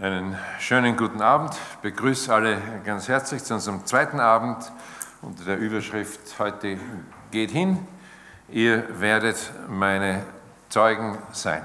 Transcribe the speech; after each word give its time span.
Einen 0.00 0.38
schönen 0.60 0.96
guten 0.96 1.20
Abend. 1.20 1.54
Ich 1.54 1.78
begrüße 1.78 2.32
alle 2.32 2.58
ganz 2.84 3.08
herzlich 3.08 3.42
zu 3.42 3.54
unserem 3.54 3.84
zweiten 3.84 4.20
Abend 4.20 4.70
unter 5.22 5.44
der 5.44 5.58
Überschrift 5.58 6.38
Heute 6.38 6.78
geht 7.32 7.50
hin. 7.50 7.84
Ihr 8.48 9.00
werdet 9.00 9.50
meine 9.68 10.22
Zeugen 10.68 11.18
sein. 11.32 11.64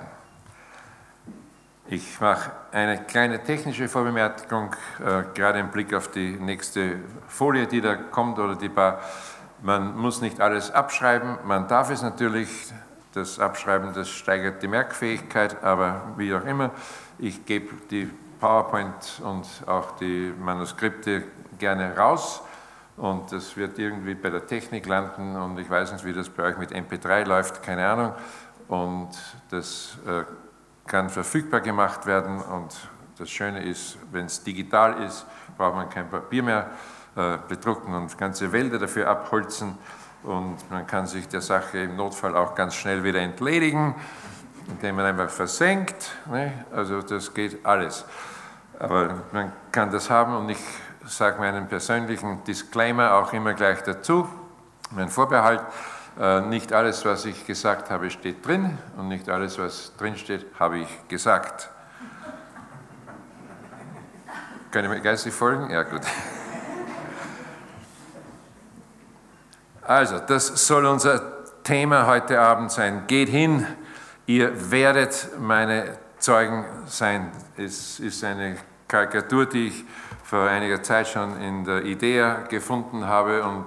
Ich 1.88 2.20
mache 2.20 2.50
eine 2.72 3.04
kleine 3.04 3.44
technische 3.44 3.88
Vorbemerkung, 3.88 4.76
äh, 5.00 5.26
gerade 5.36 5.60
im 5.60 5.70
Blick 5.70 5.94
auf 5.94 6.10
die 6.10 6.32
nächste 6.32 7.02
Folie, 7.28 7.68
die 7.68 7.82
da 7.82 7.94
kommt 7.94 8.40
oder 8.40 8.56
die 8.56 8.70
paar. 8.70 9.00
Man 9.62 9.96
muss 9.96 10.22
nicht 10.22 10.42
alles 10.42 10.72
abschreiben, 10.72 11.38
man 11.46 11.68
darf 11.68 11.92
es 11.92 12.02
natürlich. 12.02 12.50
Das 13.14 13.38
Abschreiben, 13.38 13.94
das 13.94 14.10
steigert 14.10 14.64
die 14.64 14.68
Merkfähigkeit, 14.68 15.64
aber 15.64 16.02
wie 16.18 16.34
auch 16.34 16.44
immer, 16.46 16.72
ich 17.20 17.46
gebe 17.46 17.76
die 17.92 18.10
PowerPoint 18.44 19.22
und 19.24 19.48
auch 19.68 19.92
die 19.92 20.34
Manuskripte 20.38 21.24
gerne 21.60 21.96
raus 21.96 22.42
und 22.98 23.32
das 23.32 23.56
wird 23.56 23.80
irgendwie 23.80 24.16
bei 24.16 24.30
der 24.30 24.46
Technik 24.46 24.86
landen 24.86 25.38
und 25.38 25.58
ich 25.60 25.70
weiß 25.70 25.94
nicht, 25.94 26.04
wie 26.04 26.12
das 26.12 26.28
bei 26.28 26.44
euch 26.44 26.58
mit 26.58 26.74
MP3 26.74 27.24
läuft, 27.24 27.64
keine 27.64 27.88
Ahnung. 27.88 28.12
Und 28.68 29.12
das 29.50 29.98
äh, 30.06 30.24
kann 30.86 31.10
verfügbar 31.10 31.62
gemacht 31.62 32.06
werden 32.06 32.42
und 32.42 32.76
das 33.18 33.30
Schöne 33.30 33.64
ist, 33.64 33.98
wenn 34.12 34.26
es 34.26 34.44
digital 34.44 35.02
ist, 35.04 35.26
braucht 35.58 35.76
man 35.76 35.90
kein 35.90 36.10
Papier 36.10 36.44
mehr 36.44 36.70
äh, 37.16 37.38
bedrucken 37.48 37.94
und 37.94 38.18
ganze 38.18 38.52
Wälder 38.52 38.78
dafür 38.78 39.08
abholzen 39.08 39.78
und 40.24 40.58
man 40.70 40.86
kann 40.86 41.08
sich 41.08 41.30
der 41.30 41.40
Sache 41.40 41.78
im 41.78 41.96
Notfall 41.96 42.36
auch 42.36 42.56
ganz 42.56 42.76
schnell 42.76 43.06
wieder 43.06 43.22
entledigen, 43.22 43.96
indem 44.68 44.98
man 44.98 45.06
einfach 45.06 45.30
versenkt. 45.30 46.12
Ne? 46.30 46.66
Also 46.74 47.02
das 47.02 47.34
geht 47.34 47.66
alles. 47.66 48.06
Aber 48.80 49.24
man 49.32 49.52
kann 49.72 49.92
das 49.92 50.10
haben 50.10 50.36
und 50.36 50.50
ich 50.50 50.60
sage 51.06 51.40
meinen 51.40 51.68
persönlichen 51.68 52.44
Disclaimer 52.44 53.14
auch 53.14 53.34
immer 53.34 53.54
gleich 53.54 53.82
dazu, 53.84 54.28
mein 54.92 55.10
Vorbehalt. 55.10 55.62
Äh, 56.20 56.42
nicht 56.42 56.74
alles, 56.74 57.06
was 57.06 57.26
ich 57.26 57.46
gesagt 57.48 57.90
habe, 57.90 58.12
steht 58.12 58.46
drin 58.46 58.78
und 58.98 59.08
nicht 59.08 59.30
alles, 59.30 59.58
was 59.58 59.96
drin 59.98 60.16
steht, 60.16 60.46
habe 60.60 60.80
ich 60.80 61.08
gesagt. 61.08 61.70
Können 64.70 64.92
wir 64.92 65.00
geistig 65.00 65.34
folgen? 65.34 65.70
Ja, 65.72 65.84
gut. 65.84 66.02
Also, 69.82 70.20
das 70.20 70.48
soll 70.68 70.86
unser 70.86 71.64
Thema 71.64 72.08
heute 72.08 72.40
Abend 72.40 72.72
sein. 72.72 73.04
Geht 73.08 73.30
hin, 73.30 73.66
ihr 74.26 74.72
werdet 74.72 75.30
meine 75.40 75.98
Zeugen 76.24 76.64
sein. 76.86 77.32
Es 77.58 78.00
ist 78.00 78.24
eine 78.24 78.56
Karikatur, 78.88 79.46
die 79.46 79.68
ich 79.68 79.84
vor 80.24 80.44
einiger 80.44 80.82
Zeit 80.82 81.10
schon 81.10 81.38
in 81.42 81.66
der 81.66 81.84
Idee 81.84 82.36
gefunden 82.48 83.06
habe 83.06 83.44
und 83.44 83.66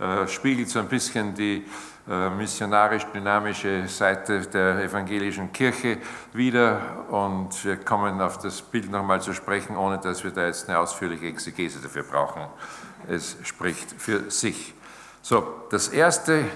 äh, 0.00 0.26
spiegelt 0.26 0.68
so 0.68 0.80
ein 0.80 0.88
bisschen 0.88 1.32
die 1.32 1.64
äh, 2.10 2.28
missionarisch-dynamische 2.30 3.86
Seite 3.86 4.40
der 4.40 4.82
evangelischen 4.82 5.52
Kirche 5.52 5.98
wieder. 6.32 7.06
Und 7.08 7.64
wir 7.64 7.76
kommen 7.76 8.20
auf 8.20 8.36
das 8.38 8.62
Bild 8.62 8.90
nochmal 8.90 9.22
zu 9.22 9.32
sprechen, 9.32 9.76
ohne 9.76 9.98
dass 9.98 10.24
wir 10.24 10.32
da 10.32 10.46
jetzt 10.46 10.68
eine 10.68 10.80
ausführliche 10.80 11.26
Exegese 11.26 11.78
dafür 11.80 12.02
brauchen. 12.02 12.42
Es 13.06 13.36
spricht 13.44 13.92
für 13.96 14.28
sich. 14.28 14.74
So, 15.22 15.66
das 15.70 15.86
erste 15.86 16.46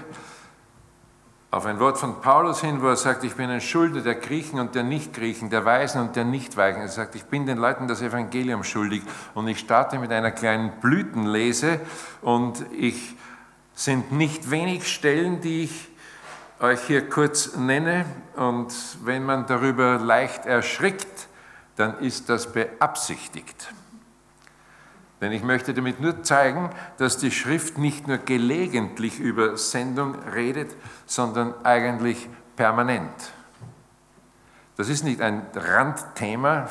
auf 1.49 1.65
ein 1.65 1.79
Wort 1.79 1.97
von 1.97 2.21
Paulus 2.21 2.59
hin, 2.61 2.81
wo 2.81 2.87
er 2.87 2.97
sagt, 2.97 3.23
ich 3.23 3.35
bin 3.35 3.49
ein 3.49 3.61
Schulde 3.61 4.01
der 4.01 4.15
Griechen 4.15 4.59
und 4.59 4.75
der 4.75 4.83
Nichtgriechen, 4.83 5.49
der 5.49 5.63
Weisen 5.63 6.01
und 6.01 6.15
der 6.15 6.25
Nichtweichen. 6.25 6.81
Er 6.81 6.89
sagt, 6.89 7.15
ich 7.15 7.23
bin 7.23 7.45
den 7.45 7.57
Leuten 7.57 7.87
das 7.87 8.01
Evangelium 8.01 8.63
schuldig. 8.63 9.01
Und 9.33 9.47
ich 9.47 9.59
starte 9.59 9.97
mit 9.97 10.11
einer 10.11 10.31
kleinen 10.31 10.71
Blütenlese 10.81 11.79
und 12.21 12.65
ich 12.77 13.15
sind 13.73 14.11
nicht 14.11 14.51
wenig 14.51 14.91
Stellen, 14.91 15.39
die 15.39 15.63
ich 15.63 15.87
euch 16.59 16.81
hier 16.81 17.07
kurz 17.07 17.55
nenne. 17.55 18.05
Und 18.35 18.73
wenn 19.03 19.23
man 19.23 19.45
darüber 19.45 19.99
leicht 19.99 20.45
erschrickt, 20.45 21.27
dann 21.77 21.99
ist 21.99 22.27
das 22.29 22.51
beabsichtigt. 22.51 23.69
Denn 25.19 25.31
ich 25.31 25.43
möchte 25.43 25.73
damit 25.73 25.99
nur 25.99 26.23
zeigen, 26.23 26.69
dass 26.97 27.17
die 27.17 27.31
Schrift 27.31 27.77
nicht 27.77 28.07
nur 28.07 28.17
gelegentlich 28.19 29.19
über 29.19 29.57
Sendung 29.57 30.15
redet, 30.33 30.75
sondern 31.05 31.53
eigentlich 31.63 32.29
permanent. 32.55 33.31
Das 34.75 34.89
ist 34.89 35.03
nicht 35.03 35.21
ein 35.21 35.47
Randthema, 35.55 36.67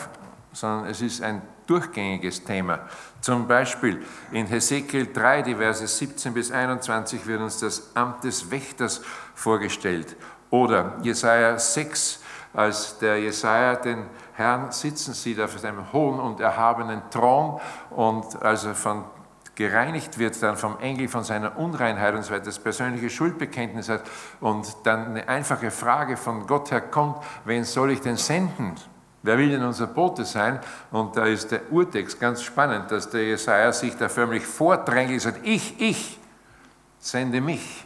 sondern 0.53 0.89
es 0.89 1.01
ist 1.01 1.23
ein 1.23 1.43
durchgängiges 1.67 2.45
Thema. 2.45 2.81
Zum 3.21 3.49
Beispiel 3.49 4.03
in 4.31 4.47
Hesekiel 4.47 5.13
3, 5.13 5.43
die 5.43 5.55
Verse 5.57 5.85
17 5.85 6.33
bis 6.33 6.53
21 6.53 7.27
wird 7.27 7.41
uns 7.41 7.59
das 7.59 7.91
Amt 7.97 8.23
des 8.23 8.51
Wächters 8.53 9.03
vorgestellt. 9.35 10.15
Oder 10.51 10.97
Jesaja 11.03 11.59
6, 11.59 12.21
als 12.55 12.99
der 12.99 13.19
Jesaja 13.19 13.75
den 13.75 14.05
Herrn 14.37 14.71
sitzen 14.71 15.15
sieht 15.15 15.41
auf 15.41 15.59
seinem 15.59 15.93
hohen 15.93 16.21
und 16.21 16.41
erhabenen 16.41 17.03
Thron 17.11 17.61
und 17.91 18.43
als 18.43 18.65
er 18.65 18.75
von 18.75 19.05
gereinigt 19.57 20.19
wird 20.19 20.41
dann 20.43 20.57
vom 20.57 20.79
Engel 20.81 21.09
von 21.09 21.25
seiner 21.25 21.59
Unreinheit 21.59 22.15
und 22.15 22.23
so 22.23 22.33
weiter, 22.33 22.45
das 22.45 22.59
persönliche 22.59 23.09
Schuldbekenntnis 23.09 23.89
hat 23.89 24.03
und 24.41 24.67
dann 24.85 25.07
eine 25.07 25.29
einfache 25.29 25.71
Frage 25.71 26.19
von 26.19 26.47
Gott 26.47 26.71
her 26.71 26.83
kommt, 26.83 27.17
wen 27.47 27.65
soll 27.65 27.93
ich 27.93 28.01
denn 28.01 28.17
senden? 28.17 28.75
Wer 29.23 29.39
will 29.39 29.49
denn 29.49 29.65
unser 29.65 29.87
Bote 29.87 30.25
sein? 30.25 30.61
Und 30.93 31.17
da 31.17 31.25
ist 31.25 31.51
der 31.51 31.73
Urtext 31.73 32.21
ganz 32.21 32.43
spannend, 32.43 32.91
dass 32.93 33.11
der 33.11 33.25
Jesaja 33.25 33.73
sich 33.73 33.97
da 33.97 34.09
förmlich 34.09 34.47
vordrängelt 34.47 35.25
und 35.25 35.33
sagt, 35.33 35.47
ich, 35.47 35.81
ich, 35.81 36.21
sende 37.01 37.41
mich. 37.41 37.86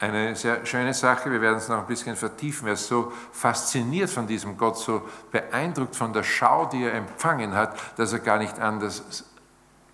Eine 0.00 0.36
sehr 0.36 0.64
schöne 0.64 0.94
Sache, 0.94 1.30
wir 1.30 1.40
werden 1.40 1.58
es 1.58 1.68
noch 1.68 1.78
ein 1.78 1.86
bisschen 1.86 2.14
vertiefen. 2.14 2.68
Er 2.68 2.74
ist 2.74 2.86
so 2.86 3.12
fasziniert 3.32 4.08
von 4.08 4.28
diesem 4.28 4.56
Gott, 4.56 4.78
so 4.78 5.02
beeindruckt 5.32 5.96
von 5.96 6.12
der 6.12 6.22
Schau, 6.22 6.66
die 6.66 6.84
er 6.84 6.94
empfangen 6.94 7.54
hat, 7.54 7.76
dass 7.96 8.12
er 8.12 8.20
gar 8.20 8.38
nicht 8.38 8.60
anders 8.60 9.24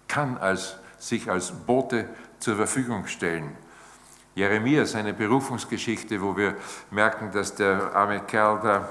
kann, 0.07 0.37
als 0.37 0.77
sich 0.99 1.31
als 1.31 1.51
Bote 1.53 2.09
zur 2.39 2.57
Verfügung 2.57 3.07
stellen. 3.07 3.57
Jeremia, 4.35 4.85
seine 4.85 5.15
Berufungsgeschichte, 5.15 6.21
wo 6.21 6.37
wir 6.37 6.57
merken, 6.91 7.31
dass 7.33 7.55
der 7.55 7.95
arme 7.95 8.21
Kerl 8.21 8.61
da 8.63 8.89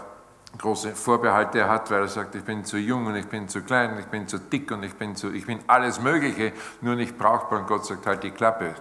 große 0.57 0.95
Vorbehalte 0.95 1.67
hat, 1.67 1.91
weil 1.91 2.01
er 2.01 2.07
sagt, 2.07 2.35
ich 2.35 2.43
bin 2.43 2.63
zu 2.63 2.77
jung 2.77 3.05
und 3.05 3.15
ich 3.15 3.27
bin 3.27 3.47
zu 3.47 3.61
klein, 3.61 3.97
ich 3.99 4.05
bin 4.05 4.27
zu 4.27 4.39
dick 4.39 4.71
und 4.71 4.83
ich 4.83 4.93
bin, 4.95 5.15
zu, 5.15 5.31
ich 5.31 5.45
bin 5.45 5.59
alles 5.67 5.99
Mögliche, 5.99 6.53
nur 6.81 6.95
nicht 6.95 7.17
brauchbar. 7.17 7.59
Und 7.59 7.67
Gott 7.67 7.85
sagt, 7.85 8.05
halt 8.05 8.23
die 8.23 8.31
Klappe. 8.31 8.75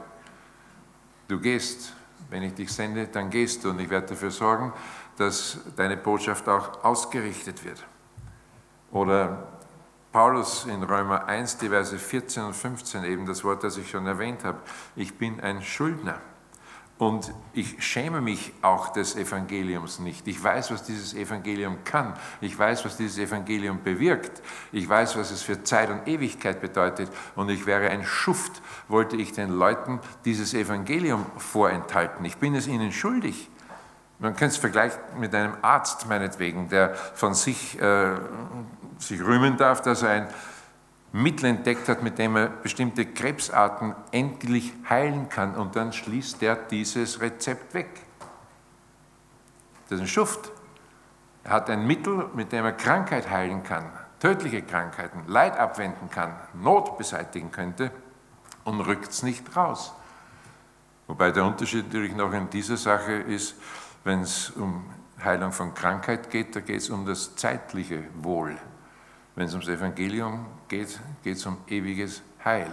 Du 1.29 1.41
gehst 1.41 1.95
wenn 2.33 2.43
ich 2.43 2.55
dich 2.55 2.73
sende, 2.73 3.07
dann 3.07 3.31
gehst 3.31 3.63
du 3.63 3.71
und 3.71 3.79
ich 3.79 3.91
werde 3.91 4.09
dafür 4.09 4.31
sorgen, 4.31 4.73
dass 5.19 5.59
deine 5.77 5.97
Botschaft 5.97 6.49
auch 6.49 6.83
ausgerichtet 6.83 7.65
wird. 7.65 7.85
Oder 8.91 9.47
Paulus 10.11 10.65
in 10.65 10.83
Römer 10.83 11.27
1, 11.27 11.59
die 11.59 11.69
Verse 11.69 11.97
14 11.97 12.45
und 12.45 12.55
15, 12.55 13.05
eben 13.05 13.27
das 13.27 13.45
Wort, 13.45 13.63
das 13.63 13.77
ich 13.77 13.91
schon 13.91 14.07
erwähnt 14.07 14.45
habe. 14.45 14.59
Ich 14.97 15.17
bin 15.17 15.41
ein 15.41 15.63
Schuldner. 15.63 16.19
Und 17.03 17.35
ich 17.53 17.83
schäme 17.85 18.21
mich 18.21 18.53
auch 18.63 18.91
des 18.91 19.17
Evangeliums 19.17 19.99
nicht. 19.99 20.29
Ich 20.29 20.41
weiß, 20.41 20.71
was 20.71 20.85
dieses 20.85 21.15
Evangelium 21.15 21.79
kann. 21.83 22.15
Ich 22.41 22.57
weiß, 22.57 22.85
was 22.85 22.97
dieses 22.97 23.19
Evangelium 23.19 23.83
bewirkt. 23.83 24.41
Ich 24.71 24.89
weiß, 24.89 25.17
was 25.17 25.33
es 25.33 25.43
für 25.43 25.65
Zeit 25.65 25.91
und 25.91 26.07
Ewigkeit 26.07 26.61
bedeutet. 26.61 27.11
Und 27.35 27.49
ich 27.49 27.67
wäre 27.67 27.91
ein 27.91 28.05
Schuft, 28.05 28.63
wollte 28.87 29.17
ich 29.17 29.33
den 29.33 29.51
Leuten 29.51 29.99
dieses 30.25 30.55
Evangelium 30.55 31.27
vorenthalten. 31.39 32.25
Ich 32.25 32.37
bin 32.37 32.55
es 32.55 32.69
ihnen 32.69 32.93
schuldig. 32.93 33.51
Man 34.21 34.37
könnte 34.37 34.55
es 34.55 34.59
vergleichen 34.59 35.01
mit 35.19 35.35
einem 35.35 35.55
Arzt 35.61 36.07
meinetwegen, 36.07 36.69
der 36.69 36.95
von 36.95 37.35
sich, 37.35 37.81
äh, 37.81 38.13
sich 38.99 39.21
rühmen 39.21 39.57
darf, 39.57 39.83
dass 39.83 40.03
er 40.03 40.11
ein 40.11 40.29
Mittel 41.13 41.45
entdeckt 41.47 41.89
hat, 41.89 42.03
mit 42.03 42.19
dem 42.19 42.37
er 42.37 42.49
bestimmte 42.49 43.05
Krebsarten 43.05 43.95
endlich 44.13 44.73
heilen 44.89 45.29
kann 45.29 45.55
und 45.55 45.77
dann 45.77 45.93
schließt 45.93 46.43
er 46.43 46.57
dieses 46.57 47.21
Rezept 47.21 47.75
weg. 47.75 47.91
Das 49.89 49.97
ist 49.97 50.01
ein 50.03 50.09
Schuft. 50.09 50.51
Er 51.45 51.53
hat 51.53 51.69
ein 51.69 51.87
Mittel, 51.87 52.31
mit 52.35 52.53
dem 52.53 52.65
er 52.65 52.73
Krankheit 52.73 53.29
heilen 53.29 53.63
kann, 53.63 53.85
tödliche 54.21 54.63
Krankheiten, 54.63 55.25
Leid 55.27 55.59
abwenden 55.59 56.09
kann, 56.09 56.35
Not 56.55 56.97
beseitigen 56.97 57.51
könnte 57.51 57.91
und 58.65 58.81
rückt 58.81 59.11
es 59.11 59.23
nicht 59.23 59.55
raus. 59.55 59.93
Wobei 61.09 61.31
der 61.31 61.45
Unterschied 61.45 61.87
natürlich 61.87 62.15
noch 62.15 62.33
in 62.33 62.49
dieser 62.49 62.77
Sache 62.79 63.13
ist, 63.13 63.57
wenn 64.05 64.21
es 64.21 64.51
um 64.51 64.85
Heilung 65.23 65.53
von 65.53 65.75
Krankheit 65.75 66.31
geht, 66.31 66.57
da 66.57 66.61
geht 66.61 66.79
es 66.79 66.91
um 66.91 67.05
das 67.05 67.37
zeitliche 67.37 68.05
Wohl. 68.15 68.57
Wenn 69.35 69.47
es 69.47 69.53
ums 69.53 69.69
Evangelium 69.69 70.47
geht, 70.69 71.01
geht 71.23 71.37
es 71.37 71.47
um 71.47 71.59
ewiges 71.69 72.23
Heil. 72.45 72.71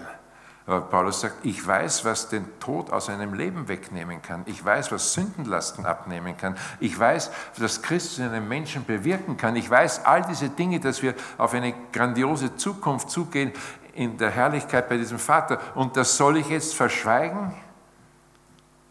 Aber 0.69 0.81
Paulus 0.81 1.21
sagt, 1.21 1.43
ich 1.45 1.65
weiß, 1.65 2.05
was 2.05 2.29
den 2.29 2.45
Tod 2.59 2.91
aus 2.91 3.09
einem 3.09 3.33
Leben 3.33 3.67
wegnehmen 3.67 4.21
kann. 4.21 4.43
Ich 4.45 4.63
weiß, 4.63 4.91
was 4.91 5.13
Sündenlasten 5.13 5.83
abnehmen 5.87 6.37
kann. 6.37 6.55
Ich 6.79 6.97
weiß, 6.99 7.31
was 7.57 7.81
Christus 7.81 8.19
in 8.19 8.25
einem 8.25 8.47
Menschen 8.47 8.85
bewirken 8.85 9.35
kann. 9.35 9.55
Ich 9.55 9.67
weiß 9.67 10.05
all 10.05 10.21
diese 10.21 10.49
Dinge, 10.49 10.79
dass 10.79 11.01
wir 11.01 11.15
auf 11.39 11.55
eine 11.55 11.73
grandiose 11.91 12.55
Zukunft 12.55 13.09
zugehen 13.09 13.51
in 13.93 14.17
der 14.17 14.29
Herrlichkeit 14.29 14.87
bei 14.87 14.97
diesem 14.97 15.17
Vater. 15.17 15.59
Und 15.73 15.97
das 15.97 16.15
soll 16.15 16.37
ich 16.37 16.49
jetzt 16.49 16.75
verschweigen? 16.75 17.55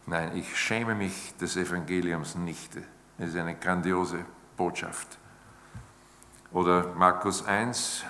Nein, 0.06 0.32
ich 0.35 0.59
schäme 0.59 0.97
mich 0.97 1.37
des 1.37 1.56
Evangeliums 1.56 2.35
nicht. 2.35 2.76
Es 3.19 3.29
ist 3.29 3.37
eine 3.37 3.55
grandiose 3.55 4.25
Botschaft. 4.56 5.19
Oder 6.53 6.87
Markus 6.95 7.45
1, 7.47 8.05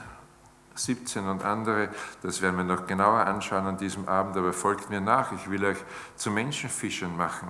17 0.74 1.26
und 1.26 1.44
andere, 1.44 1.88
das 2.22 2.40
werden 2.40 2.56
wir 2.56 2.64
noch 2.64 2.86
genauer 2.86 3.26
anschauen 3.26 3.66
an 3.66 3.76
diesem 3.76 4.08
Abend, 4.08 4.36
aber 4.36 4.52
folgt 4.52 4.90
mir 4.90 5.00
nach, 5.00 5.32
ich 5.32 5.50
will 5.50 5.64
euch 5.64 5.78
zu 6.14 6.30
Menschenfischern 6.30 7.16
machen. 7.16 7.48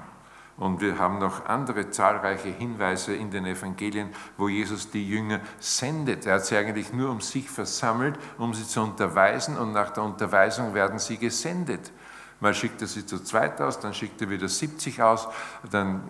Und 0.57 0.81
wir 0.81 0.99
haben 0.99 1.19
noch 1.19 1.47
andere 1.47 1.91
zahlreiche 1.91 2.49
Hinweise 2.49 3.15
in 3.15 3.31
den 3.31 3.47
Evangelien, 3.47 4.09
wo 4.37 4.49
Jesus 4.49 4.91
die 4.91 5.09
Jünger 5.09 5.41
sendet. 5.61 6.27
Er 6.27 6.37
hat 6.37 6.47
sie 6.47 6.57
eigentlich 6.57 6.93
nur 6.93 7.11
um 7.11 7.21
sich 7.21 7.49
versammelt, 7.49 8.19
um 8.39 8.55
sie 8.55 8.67
zu 8.67 8.81
unterweisen 8.81 9.57
und 9.57 9.73
nach 9.73 9.91
der 9.91 10.03
Unterweisung 10.03 10.75
werden 10.75 10.99
sie 10.99 11.17
gesendet. 11.17 11.93
Mal 12.41 12.55
schickt 12.55 12.81
er 12.83 12.89
sie 12.89 13.07
zu 13.07 13.23
zweit 13.23 13.61
aus, 13.61 13.79
dann 13.79 13.95
schickt 13.95 14.21
er 14.21 14.31
wieder 14.31 14.49
70 14.49 15.03
aus, 15.03 15.29
dann 15.71 16.03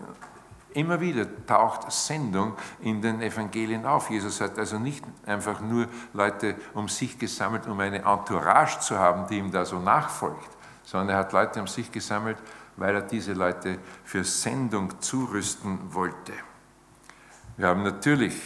Immer 0.78 1.00
wieder 1.00 1.26
taucht 1.44 1.90
Sendung 1.90 2.52
in 2.78 3.02
den 3.02 3.20
Evangelien 3.20 3.84
auf. 3.84 4.10
Jesus 4.10 4.40
hat 4.40 4.56
also 4.60 4.78
nicht 4.78 5.04
einfach 5.26 5.60
nur 5.60 5.88
Leute 6.12 6.54
um 6.72 6.86
sich 6.86 7.18
gesammelt, 7.18 7.66
um 7.66 7.80
eine 7.80 8.04
Entourage 8.04 8.78
zu 8.78 8.96
haben, 8.96 9.26
die 9.26 9.38
ihm 9.38 9.50
da 9.50 9.64
so 9.64 9.80
nachfolgt, 9.80 10.48
sondern 10.84 11.08
er 11.08 11.16
hat 11.16 11.32
Leute 11.32 11.58
um 11.58 11.66
sich 11.66 11.90
gesammelt, 11.90 12.38
weil 12.76 12.94
er 12.94 13.00
diese 13.00 13.32
Leute 13.32 13.80
für 14.04 14.22
Sendung 14.22 15.00
zurüsten 15.00 15.92
wollte. 15.92 16.32
Wir 17.56 17.66
haben 17.66 17.82
natürlich 17.82 18.40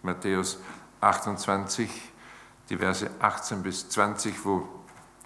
Matthäus 0.00 0.58
28, 1.02 1.90
die 2.70 2.78
Verse 2.78 3.10
18 3.20 3.62
bis 3.62 3.90
20, 3.90 4.42
wo 4.46 4.66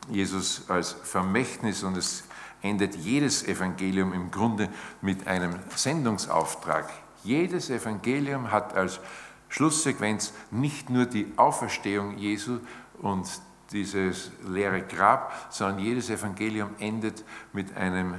Jesus 0.09 0.69
als 0.69 0.91
Vermächtnis 0.91 1.85
und 1.85 1.97
es 1.97 2.25
endet 2.69 2.97
jedes 2.97 3.47
Evangelium 3.47 4.13
im 4.13 4.31
Grunde 4.31 4.69
mit 5.01 5.27
einem 5.27 5.55
Sendungsauftrag. 5.75 6.89
Jedes 7.25 7.71
Evangelium 7.71 8.51
hat 8.51 8.75
als 8.75 9.01
Schlusssequenz 9.49 10.33
nicht 10.51 10.91
nur 10.91 11.07
die 11.07 11.33
Auferstehung 11.37 12.19
Jesu 12.19 12.59
und 13.01 13.27
dieses 13.73 14.31
leere 14.47 14.83
Grab, 14.83 15.33
sondern 15.51 15.81
jedes 15.81 16.11
Evangelium 16.11 16.71
endet 16.79 17.25
mit 17.53 17.77
einem 17.77 18.15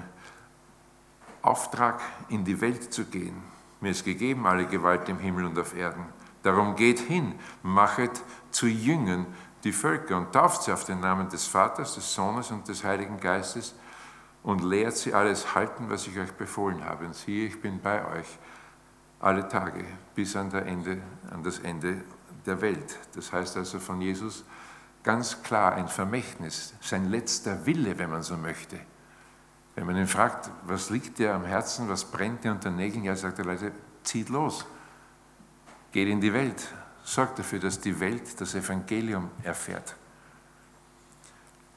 Auftrag, 1.42 2.02
in 2.30 2.44
die 2.44 2.60
Welt 2.60 2.94
zu 2.94 3.06
gehen. 3.06 3.42
Mir 3.80 3.92
ist 3.92 4.04
gegeben 4.04 4.46
alle 4.46 4.66
Gewalt 4.66 5.08
im 5.08 5.20
Himmel 5.20 5.46
und 5.46 5.58
auf 5.58 5.76
Erden. 5.76 6.06
Darum 6.44 6.76
geht 6.76 7.00
hin, 7.00 7.36
machet 7.64 8.22
zu 8.52 8.68
Jüngern 8.68 9.26
die 9.64 9.72
Völker 9.72 10.18
und 10.18 10.32
tauft 10.32 10.64
sie 10.64 10.72
auf 10.72 10.84
den 10.86 11.00
Namen 11.00 11.30
des 11.30 11.46
Vaters, 11.46 11.96
des 11.96 12.14
Sohnes 12.14 12.52
und 12.52 12.68
des 12.68 12.84
Heiligen 12.84 13.20
Geistes 13.20 13.76
und 14.48 14.64
lehrt 14.64 14.96
sie 14.96 15.14
alles 15.14 15.56
halten, 15.56 15.90
was 15.90 16.08
ich 16.08 16.18
euch 16.18 16.32
befohlen 16.32 16.86
habe. 16.86 17.06
Und 17.06 17.14
siehe, 17.14 17.48
ich 17.48 17.62
bin 17.62 17.82
bei 17.82 18.06
euch 18.06 18.40
alle 19.20 19.46
Tage 19.50 19.84
bis 20.16 20.38
an, 20.38 20.50
Ende, 20.54 21.02
an 21.30 21.44
das 21.44 21.60
Ende 21.60 22.02
der 22.46 22.62
Welt. 22.62 22.98
Das 23.14 23.34
heißt 23.34 23.58
also 23.58 23.78
von 23.78 24.00
Jesus 24.00 24.46
ganz 25.04 25.44
klar 25.44 25.74
ein 25.74 25.90
Vermächtnis, 25.90 26.74
sein 26.80 27.10
letzter 27.10 27.66
Wille, 27.66 28.00
wenn 28.00 28.10
man 28.10 28.24
so 28.24 28.38
möchte. 28.38 28.80
Wenn 29.76 29.86
man 29.86 29.98
ihn 29.98 30.08
fragt, 30.08 30.50
was 30.66 30.92
liegt 30.92 31.20
dir 31.20 31.34
am 31.34 31.44
Herzen, 31.44 31.90
was 31.90 32.06
brennt 32.06 32.46
dir 32.46 32.52
unter 32.52 32.72
Nägeln, 32.72 33.04
ja, 33.04 33.18
sagt 33.18 33.40
er 33.40 33.46
Leute, 33.46 33.74
zieht 34.04 34.30
los, 34.30 34.66
geht 35.92 36.08
in 36.08 36.22
die 36.22 36.32
Welt, 36.32 36.70
sorgt 37.04 37.38
dafür, 37.40 37.60
dass 37.60 37.82
die 37.82 38.00
Welt 38.00 38.40
das 38.40 38.56
Evangelium 38.56 39.30
erfährt. 39.44 39.98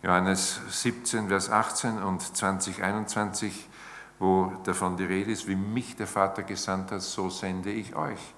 Johannes 0.03 0.61
17, 0.69 1.29
Vers 1.29 1.51
18 1.51 2.03
und 2.03 2.23
2021, 2.23 3.69
wo 4.19 4.53
davon 4.65 4.97
die 4.97 5.05
Rede 5.05 5.31
ist, 5.31 5.47
wie 5.47 5.57
mich 5.57 5.95
der 5.97 6.07
Vater 6.07 6.43
gesandt 6.43 6.91
hat, 6.91 7.03
so 7.03 7.29
sende 7.29 7.71
ich 7.71 7.95
euch. 7.95 8.35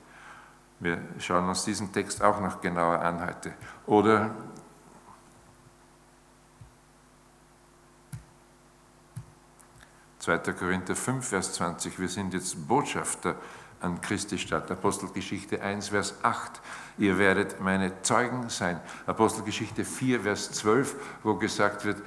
Wir 0.80 1.00
schauen 1.20 1.48
uns 1.48 1.64
diesen 1.64 1.92
Text 1.92 2.22
auch 2.22 2.40
noch 2.40 2.60
genauer 2.60 3.00
an 3.00 3.24
heute. 3.24 3.54
Oder 3.86 4.32
Zweiter 10.18 10.52
Korinther 10.52 10.94
5, 10.94 11.28
Vers 11.28 11.54
20, 11.54 11.98
wir 11.98 12.08
sind 12.08 12.32
jetzt 12.32 12.68
Botschafter 12.68 13.34
an 13.80 14.00
Christi 14.00 14.38
Stadt. 14.38 14.70
Apostelgeschichte 14.70 15.60
1, 15.60 15.88
Vers 15.88 16.14
8. 16.22 16.60
Ihr 16.98 17.18
werdet 17.18 17.60
meine 17.60 18.02
Zeugen 18.02 18.48
sein. 18.48 18.80
Apostelgeschichte 19.06 19.84
4, 19.84 20.20
Vers 20.20 20.52
12, 20.52 20.96
wo 21.22 21.34
gesagt 21.34 21.84
wird, 21.84 22.02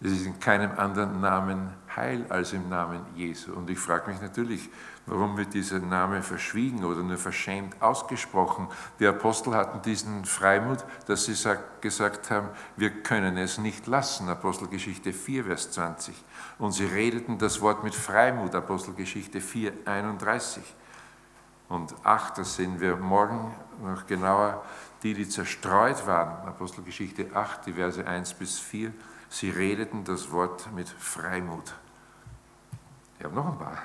es 0.00 0.12
ist 0.12 0.26
in 0.26 0.38
keinem 0.38 0.72
anderen 0.78 1.20
Namen 1.20 1.70
Heil 1.96 2.26
als 2.28 2.52
im 2.52 2.68
Namen 2.68 3.00
Jesu. 3.16 3.54
Und 3.54 3.70
ich 3.70 3.78
frage 3.78 4.10
mich 4.10 4.20
natürlich, 4.20 4.68
warum 5.06 5.38
wird 5.38 5.54
dieser 5.54 5.78
Name 5.78 6.22
verschwiegen 6.22 6.84
oder 6.84 7.02
nur 7.02 7.16
verschämt 7.16 7.80
ausgesprochen? 7.80 8.68
Die 9.00 9.06
Apostel 9.06 9.54
hatten 9.54 9.80
diesen 9.80 10.26
Freimut, 10.26 10.84
dass 11.06 11.24
sie 11.24 11.34
gesagt 11.80 12.30
haben, 12.30 12.50
wir 12.76 12.90
können 12.90 13.38
es 13.38 13.56
nicht 13.56 13.86
lassen. 13.86 14.28
Apostelgeschichte 14.28 15.14
4, 15.14 15.44
Vers 15.44 15.70
20. 15.72 16.14
Und 16.58 16.72
sie 16.72 16.84
redeten 16.84 17.38
das 17.38 17.62
Wort 17.62 17.82
mit 17.82 17.94
Freimut. 17.94 18.54
Apostelgeschichte 18.54 19.40
4, 19.40 19.72
31 19.86 20.62
und 21.68 21.94
8, 22.04 22.38
das 22.38 22.56
sehen 22.56 22.80
wir 22.80 22.96
morgen 22.96 23.54
noch 23.82 24.06
genauer, 24.06 24.62
die, 25.02 25.14
die 25.14 25.28
zerstreut 25.28 26.06
waren, 26.06 26.46
Apostelgeschichte 26.46 27.34
8, 27.34 27.66
die 27.66 27.72
Verse 27.72 28.06
1 28.06 28.34
bis 28.34 28.58
4, 28.58 28.92
sie 29.28 29.50
redeten 29.50 30.04
das 30.04 30.30
Wort 30.30 30.72
mit 30.74 30.88
Freimut. 30.88 31.74
Ich 33.18 33.24
habe 33.24 33.34
noch 33.34 33.46
ein 33.46 33.58
paar. 33.58 33.78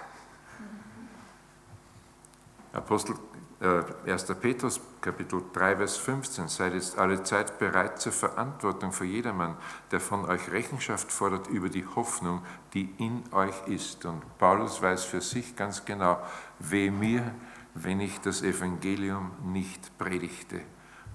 Apostel, 2.73 3.15
äh, 3.59 4.09
1. 4.09 4.25
Petrus, 4.39 4.79
Kapitel 5.01 5.43
3, 5.51 5.77
Vers 5.77 5.97
15, 5.97 6.47
seid 6.47 6.73
jetzt 6.73 6.97
alle 6.97 7.21
Zeit 7.23 7.59
bereit 7.59 7.99
zur 7.99 8.13
Verantwortung 8.13 8.93
für 8.93 9.05
jedermann, 9.05 9.57
der 9.91 9.99
von 9.99 10.25
euch 10.25 10.49
Rechenschaft 10.51 11.11
fordert 11.11 11.47
über 11.47 11.69
die 11.69 11.85
Hoffnung, 11.85 12.41
die 12.73 12.93
in 12.97 13.23
euch 13.33 13.67
ist. 13.67 14.05
Und 14.05 14.21
Paulus 14.37 14.81
weiß 14.81 15.03
für 15.03 15.21
sich 15.21 15.55
ganz 15.55 15.83
genau, 15.83 16.21
weh 16.59 16.89
mir, 16.89 17.33
wenn 17.73 17.99
ich 17.99 18.19
das 18.19 18.41
Evangelium 18.41 19.31
nicht 19.51 19.97
predigte. 19.97 20.61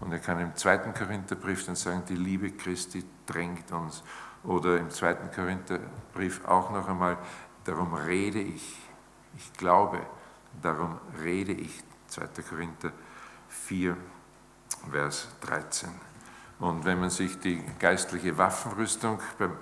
Und 0.01 0.13
er 0.13 0.19
kann 0.19 0.41
im 0.41 0.55
zweiten 0.57 0.93
Korintherbrief 0.93 1.65
dann 1.67 1.77
sagen, 1.77 2.03
die 2.09 2.17
Liebe 2.17 2.51
Christi 2.51 3.05
drängt 3.25 3.73
uns. 3.73 4.03
Oder 4.45 4.79
im 4.79 4.91
zweiten 4.91 5.31
Korintherbrief 5.35 6.45
auch 6.45 6.71
noch 6.71 6.89
einmal, 6.89 7.19
darum 7.65 7.95
rede 7.95 8.41
ich. 8.41 8.77
Ich 9.37 9.53
glaube, 9.55 10.01
darum 10.63 10.99
rede 11.23 11.53
ich. 11.53 11.83
2. 12.09 12.27
Korinther 12.49 12.93
4, 13.49 13.97
Vers 14.91 15.29
13. 15.41 15.91
Und 16.59 16.85
wenn 16.85 17.01
man 17.01 17.11
sich 17.11 17.39
die 17.41 17.63
geistliche 17.79 18.39
Waffenrüstung 18.39 19.21
beim 19.39 19.57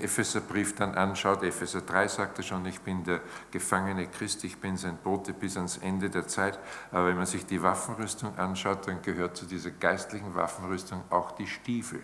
Epheserbrief 0.00 0.74
dann 0.74 0.94
anschaut, 0.94 1.42
Epheser 1.42 1.80
3 1.80 2.08
sagt 2.08 2.38
er 2.38 2.44
schon, 2.44 2.64
ich 2.66 2.80
bin 2.80 3.04
der 3.04 3.20
Gefangene 3.50 4.06
Christi, 4.06 4.48
ich 4.48 4.58
bin 4.58 4.76
sein 4.76 4.96
Bote 4.96 5.32
bis 5.32 5.56
ans 5.56 5.78
Ende 5.78 6.10
der 6.10 6.26
Zeit. 6.26 6.58
Aber 6.90 7.08
wenn 7.08 7.16
man 7.16 7.26
sich 7.26 7.46
die 7.46 7.62
Waffenrüstung 7.62 8.36
anschaut, 8.38 8.86
dann 8.86 9.02
gehört 9.02 9.36
zu 9.36 9.46
dieser 9.46 9.70
geistlichen 9.70 10.34
Waffenrüstung 10.34 11.02
auch 11.10 11.32
die 11.32 11.46
Stiefel. 11.46 12.02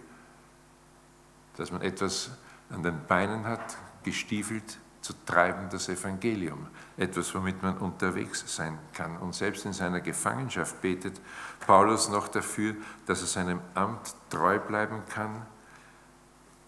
Dass 1.57 1.71
man 1.71 1.83
etwas 1.83 2.31
an 2.71 2.83
den 2.83 3.07
Beinen 3.07 3.45
hat, 3.45 3.77
gestiefelt 4.03 4.79
zu 5.01 5.13
treiben, 5.27 5.69
das 5.71 5.89
Evangelium. 5.89 6.69
Etwas, 6.97 7.35
womit 7.35 7.63
man 7.63 7.77
unterwegs 7.79 8.45
sein 8.47 8.79
kann. 8.93 9.17
Und 9.19 9.35
selbst 9.35 9.65
in 9.67 9.73
seiner 9.73 10.01
Gefangenschaft 10.01 10.81
betet 10.81 11.21
Paulus 11.67 12.09
noch 12.09 12.29
dafür, 12.29 12.77
dass 13.07 13.21
er 13.21 13.27
seinem 13.27 13.61
Amt 13.75 14.15
treu 14.31 14.59
bleiben 14.59 15.03
kann 15.09 15.47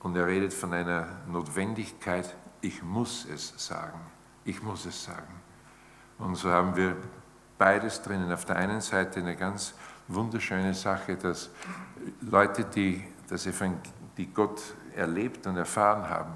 und 0.04 0.14
er 0.16 0.26
redet 0.26 0.52
von 0.52 0.72
einer 0.74 1.06
Notwendigkeit, 1.26 2.36
ich 2.60 2.82
muss 2.82 3.24
es 3.24 3.54
sagen, 3.56 3.98
ich 4.44 4.62
muss 4.62 4.84
es 4.84 5.02
sagen. 5.02 5.34
Und 6.18 6.36
so 6.36 6.50
haben 6.50 6.76
wir 6.76 6.94
beides 7.56 8.02
drinnen. 8.02 8.30
Auf 8.30 8.44
der 8.44 8.56
einen 8.56 8.82
Seite 8.82 9.20
eine 9.20 9.34
ganz 9.34 9.72
wunderschöne 10.06 10.74
Sache, 10.74 11.16
dass 11.16 11.48
Leute, 12.20 12.64
die, 12.64 13.02
das 13.28 13.48
die 14.18 14.26
Gott 14.26 14.62
erlebt 14.94 15.46
und 15.46 15.56
erfahren 15.56 16.08
haben, 16.08 16.34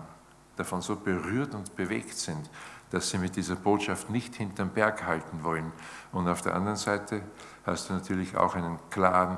davon 0.56 0.80
so 0.80 0.96
berührt 0.96 1.54
und 1.54 1.76
bewegt 1.76 2.16
sind, 2.16 2.48
dass 2.90 3.10
sie 3.10 3.18
mit 3.18 3.36
dieser 3.36 3.56
Botschaft 3.56 4.08
nicht 4.08 4.34
hinterm 4.34 4.70
Berg 4.70 5.04
halten 5.04 5.44
wollen. 5.44 5.72
Und 6.10 6.26
auf 6.26 6.40
der 6.40 6.54
anderen 6.54 6.78
Seite 6.78 7.20
hast 7.66 7.90
du 7.90 7.92
natürlich 7.92 8.34
auch 8.34 8.54
einen 8.54 8.78
klaren 8.88 9.36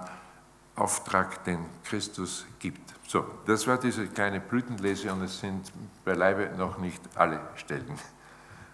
Auftrag, 0.76 1.42
den 1.42 1.66
Christus 1.82 2.46
gibt. 2.60 2.89
So, 3.10 3.26
das 3.44 3.66
war 3.66 3.76
diese 3.76 4.06
kleine 4.06 4.38
Blütenlese 4.38 5.12
und 5.12 5.22
es 5.22 5.40
sind 5.40 5.72
beileibe 6.04 6.56
noch 6.56 6.78
nicht 6.78 7.02
alle 7.16 7.40
Stellen. 7.56 7.98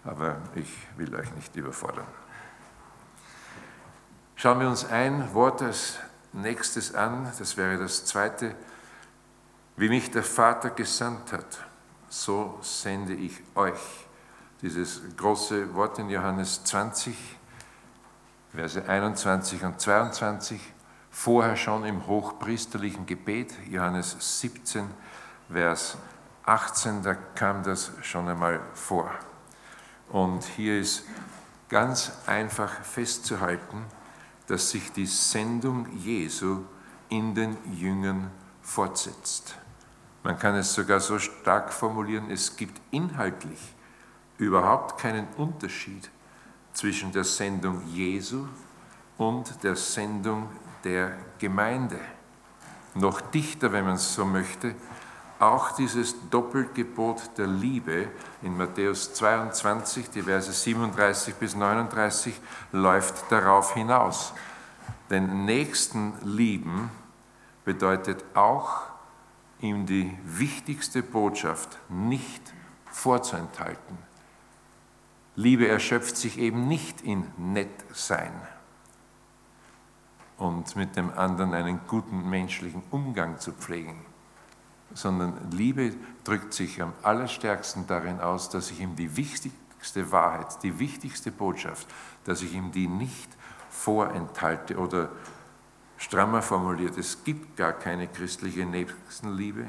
Aber 0.03 0.37
ich 0.53 0.71
will 0.95 1.15
euch 1.15 1.33
nicht 1.33 1.55
überfordern. 1.55 2.05
Schauen 4.35 4.59
wir 4.59 4.69
uns 4.69 4.85
ein 4.85 5.33
Wort 5.33 5.63
als 5.63 5.97
nächstes 6.33 6.93
an, 6.93 7.33
das 7.39 7.57
wäre 7.57 7.79
das 7.79 8.05
zweite. 8.05 8.53
Wie 9.75 9.89
mich 9.89 10.11
der 10.11 10.21
Vater 10.21 10.69
gesandt 10.69 11.33
hat, 11.33 11.65
so 12.07 12.59
sende 12.61 13.15
ich 13.15 13.41
euch. 13.55 14.05
Dieses 14.61 15.01
große 15.17 15.73
Wort 15.73 15.97
in 15.97 16.11
Johannes 16.11 16.63
20, 16.63 17.17
Verse 18.53 18.87
21 18.87 19.63
und 19.63 19.81
22, 19.81 20.61
vorher 21.17 21.55
schon 21.57 21.83
im 21.83 22.05
hochpriesterlichen 22.05 23.07
Gebet, 23.07 23.51
Johannes 23.71 24.15
17, 24.39 24.87
Vers 25.51 25.97
18, 26.45 27.01
da 27.01 27.15
kam 27.15 27.63
das 27.63 27.91
schon 28.03 28.29
einmal 28.29 28.59
vor. 28.75 29.09
Und 30.09 30.43
hier 30.43 30.79
ist 30.79 31.03
ganz 31.69 32.11
einfach 32.27 32.71
festzuhalten, 32.83 33.83
dass 34.45 34.69
sich 34.69 34.91
die 34.91 35.07
Sendung 35.07 35.87
Jesu 35.97 36.59
in 37.09 37.33
den 37.33 37.57
Jüngern 37.73 38.29
fortsetzt. 38.61 39.57
Man 40.23 40.37
kann 40.37 40.53
es 40.53 40.71
sogar 40.71 40.99
so 40.99 41.17
stark 41.17 41.73
formulieren, 41.73 42.29
es 42.29 42.55
gibt 42.55 42.79
inhaltlich 42.91 43.73
überhaupt 44.37 45.01
keinen 45.01 45.27
Unterschied 45.35 46.11
zwischen 46.73 47.11
der 47.11 47.23
Sendung 47.23 47.81
Jesu 47.87 48.45
und 49.17 49.63
der 49.63 49.75
Sendung 49.75 50.47
der 50.83 51.11
Gemeinde. 51.39 51.99
Noch 52.95 53.21
dichter, 53.21 53.71
wenn 53.71 53.85
man 53.85 53.95
es 53.95 54.13
so 54.13 54.25
möchte, 54.25 54.75
auch 55.39 55.71
dieses 55.71 56.15
Doppelgebot 56.29 57.37
der 57.37 57.47
Liebe 57.47 58.07
in 58.41 58.57
Matthäus 58.57 59.13
22, 59.13 60.09
die 60.09 60.23
Verse 60.23 60.51
37 60.51 61.35
bis 61.35 61.55
39, 61.55 62.39
läuft 62.71 63.31
darauf 63.31 63.73
hinaus. 63.75 64.33
Den 65.11 65.45
Nächsten 65.45 66.13
lieben 66.23 66.89
bedeutet 67.65 68.23
auch, 68.33 68.81
ihm 69.59 69.85
die 69.85 70.17
wichtigste 70.23 71.03
Botschaft 71.03 71.77
nicht 71.89 72.41
vorzuenthalten. 72.91 73.97
Liebe 75.35 75.67
erschöpft 75.67 76.17
sich 76.17 76.39
eben 76.39 76.67
nicht 76.67 77.01
in 77.01 77.27
Nettsein 77.37 78.33
und 80.37 80.75
mit 80.75 80.95
dem 80.95 81.11
anderen 81.11 81.53
einen 81.53 81.79
guten 81.87 82.29
menschlichen 82.29 82.83
Umgang 82.91 83.39
zu 83.39 83.51
pflegen, 83.51 84.05
sondern 84.93 85.51
Liebe 85.51 85.93
drückt 86.23 86.53
sich 86.53 86.81
am 86.81 86.93
allerstärksten 87.01 87.87
darin 87.87 88.19
aus, 88.19 88.49
dass 88.49 88.71
ich 88.71 88.79
ihm 88.79 88.95
die 88.95 89.17
wichtigste 89.17 90.11
Wahrheit, 90.11 90.61
die 90.63 90.79
wichtigste 90.79 91.31
Botschaft, 91.31 91.87
dass 92.23 92.41
ich 92.41 92.53
ihm 92.53 92.71
die 92.71 92.87
nicht 92.87 93.29
vorenthalte 93.69 94.77
oder 94.77 95.09
strammer 95.97 96.41
formuliert, 96.41 96.97
es 96.97 97.23
gibt 97.23 97.57
gar 97.57 97.73
keine 97.73 98.07
christliche 98.07 98.65
Nächstenliebe, 98.65 99.65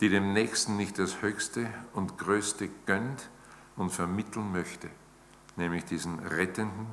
die 0.00 0.08
dem 0.08 0.32
Nächsten 0.32 0.76
nicht 0.76 0.98
das 0.98 1.22
Höchste 1.22 1.68
und 1.94 2.18
Größte 2.18 2.68
gönnt, 2.86 3.28
und 3.76 3.90
vermitteln 3.90 4.52
möchte, 4.52 4.88
nämlich 5.56 5.84
diesen 5.84 6.18
rettenden, 6.20 6.86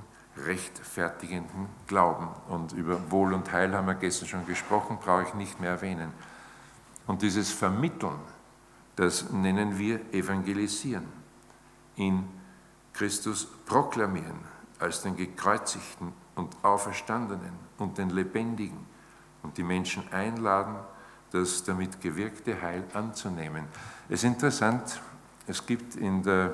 rechtfertigenden 0.45 1.67
Glauben. 1.87 2.29
Und 2.47 2.73
über 2.73 3.11
Wohl 3.11 3.33
und 3.33 3.51
Heil 3.51 3.75
haben 3.75 3.87
wir 3.87 3.95
gestern 3.95 4.27
schon 4.27 4.45
gesprochen, 4.45 4.97
brauche 5.03 5.23
ich 5.23 5.33
nicht 5.33 5.59
mehr 5.59 5.71
erwähnen. 5.71 6.11
Und 7.07 7.21
dieses 7.21 7.51
Vermitteln, 7.51 8.19
das 8.95 9.29
nennen 9.31 9.77
wir 9.77 10.01
Evangelisieren, 10.13 11.07
in 11.95 12.27
Christus 12.93 13.47
proklamieren 13.65 14.39
als 14.79 15.01
den 15.01 15.15
gekreuzigten 15.15 16.13
und 16.35 16.55
auferstandenen 16.63 17.53
und 17.77 17.97
den 17.97 18.09
lebendigen 18.09 18.85
und 19.43 19.57
die 19.57 19.63
Menschen 19.63 20.03
einladen, 20.11 20.75
das 21.31 21.63
damit 21.63 22.01
gewirkte 22.01 22.61
Heil 22.61 22.83
anzunehmen. 22.93 23.65
Es 24.07 24.23
ist 24.23 24.25
interessant, 24.25 25.01
es 25.47 25.65
gibt 25.65 25.95
in 25.95 26.23
der, 26.23 26.53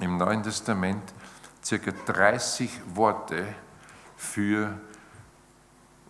im 0.00 0.16
Neuen 0.16 0.42
Testament 0.42 1.02
circa 1.68 1.92
30 2.06 2.80
Worte 2.94 3.44
für 4.16 4.80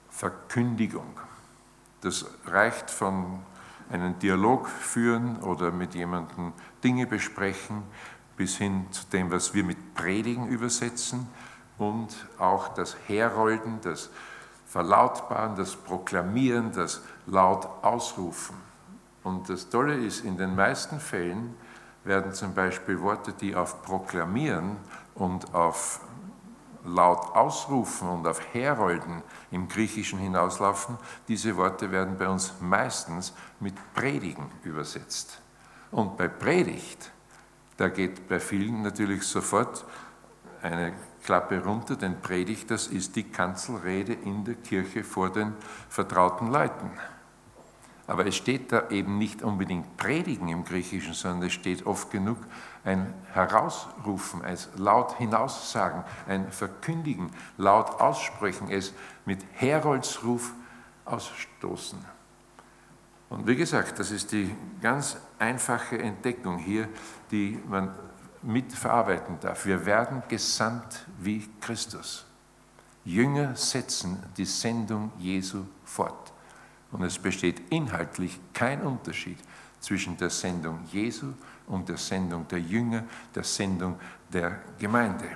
Verkündigung. 0.08 1.18
Das 2.00 2.26
reicht 2.46 2.92
von 2.92 3.40
einem 3.90 4.16
Dialog 4.20 4.68
führen 4.68 5.38
oder 5.42 5.72
mit 5.72 5.96
jemandem 5.96 6.52
Dinge 6.84 7.08
besprechen, 7.08 7.82
bis 8.36 8.56
hin 8.56 8.86
zu 8.92 9.04
dem, 9.12 9.32
was 9.32 9.52
wir 9.52 9.64
mit 9.64 9.94
Predigen 9.94 10.46
übersetzen 10.46 11.26
und 11.76 12.14
auch 12.38 12.68
das 12.68 12.96
Herolden, 13.08 13.80
das 13.82 14.10
Verlautbaren, 14.68 15.56
das 15.56 15.74
Proklamieren, 15.74 16.70
das 16.70 17.00
laut 17.26 17.66
Ausrufen. 17.82 18.54
Und 19.24 19.48
das 19.48 19.68
Tolle 19.68 19.94
ist, 19.94 20.24
in 20.24 20.36
den 20.36 20.54
meisten 20.54 21.00
Fällen 21.00 21.56
werden 22.04 22.32
zum 22.32 22.54
Beispiel 22.54 23.00
Worte, 23.00 23.32
die 23.32 23.56
auf 23.56 23.82
Proklamieren 23.82 24.76
und 25.18 25.54
auf 25.54 26.00
laut 26.84 27.34
ausrufen 27.34 28.08
und 28.08 28.26
auf 28.26 28.40
Herolden 28.54 29.22
im 29.50 29.68
Griechischen 29.68 30.18
hinauslaufen, 30.18 30.96
diese 31.26 31.56
Worte 31.56 31.90
werden 31.90 32.16
bei 32.16 32.28
uns 32.28 32.54
meistens 32.60 33.34
mit 33.60 33.74
Predigen 33.94 34.46
übersetzt. 34.62 35.40
Und 35.90 36.16
bei 36.16 36.28
Predigt, 36.28 37.10
da 37.76 37.88
geht 37.88 38.28
bei 38.28 38.40
vielen 38.40 38.82
natürlich 38.82 39.24
sofort 39.24 39.84
eine 40.62 40.94
Klappe 41.24 41.62
runter, 41.62 41.96
denn 41.96 42.20
Predigt, 42.20 42.70
das 42.70 42.86
ist 42.86 43.16
die 43.16 43.24
Kanzelrede 43.24 44.12
in 44.12 44.44
der 44.44 44.54
Kirche 44.54 45.04
vor 45.04 45.30
den 45.30 45.54
vertrauten 45.88 46.50
Leuten. 46.50 46.90
Aber 48.06 48.26
es 48.26 48.36
steht 48.36 48.72
da 48.72 48.88
eben 48.88 49.18
nicht 49.18 49.42
unbedingt 49.42 49.96
Predigen 49.98 50.48
im 50.48 50.64
Griechischen, 50.64 51.12
sondern 51.12 51.48
es 51.48 51.52
steht 51.52 51.86
oft 51.86 52.10
genug 52.10 52.38
ein 52.84 53.12
Herausrufen, 53.32 54.44
ein 54.44 54.56
laut 54.76 55.16
hinaussagen, 55.18 56.04
ein 56.26 56.50
Verkündigen, 56.52 57.30
laut 57.56 58.00
aussprechen, 58.00 58.70
es 58.70 58.92
mit 59.24 59.44
Heroldsruf 59.52 60.52
ausstoßen. 61.04 61.98
Und 63.30 63.46
wie 63.46 63.56
gesagt, 63.56 63.98
das 63.98 64.10
ist 64.10 64.32
die 64.32 64.54
ganz 64.80 65.16
einfache 65.38 65.98
Entdeckung 65.98 66.58
hier, 66.58 66.88
die 67.30 67.62
man 67.68 67.94
mitverarbeiten 68.42 69.38
darf. 69.40 69.66
Wir 69.66 69.84
werden 69.84 70.22
gesandt 70.28 71.06
wie 71.18 71.48
Christus. 71.60 72.24
Jünger 73.04 73.56
setzen 73.56 74.22
die 74.36 74.44
Sendung 74.44 75.12
Jesu 75.18 75.64
fort. 75.84 76.32
Und 76.90 77.02
es 77.02 77.18
besteht 77.18 77.70
inhaltlich 77.70 78.38
kein 78.54 78.82
Unterschied 78.82 79.38
zwischen 79.80 80.16
der 80.16 80.30
Sendung 80.30 80.80
Jesu 80.90 81.26
und 81.26 81.36
der 81.88 81.96
Sendung 81.96 82.46
der 82.48 82.60
Jünger, 82.60 83.04
der 83.34 83.44
Sendung 83.44 83.98
der 84.32 84.58
Gemeinde. 84.78 85.26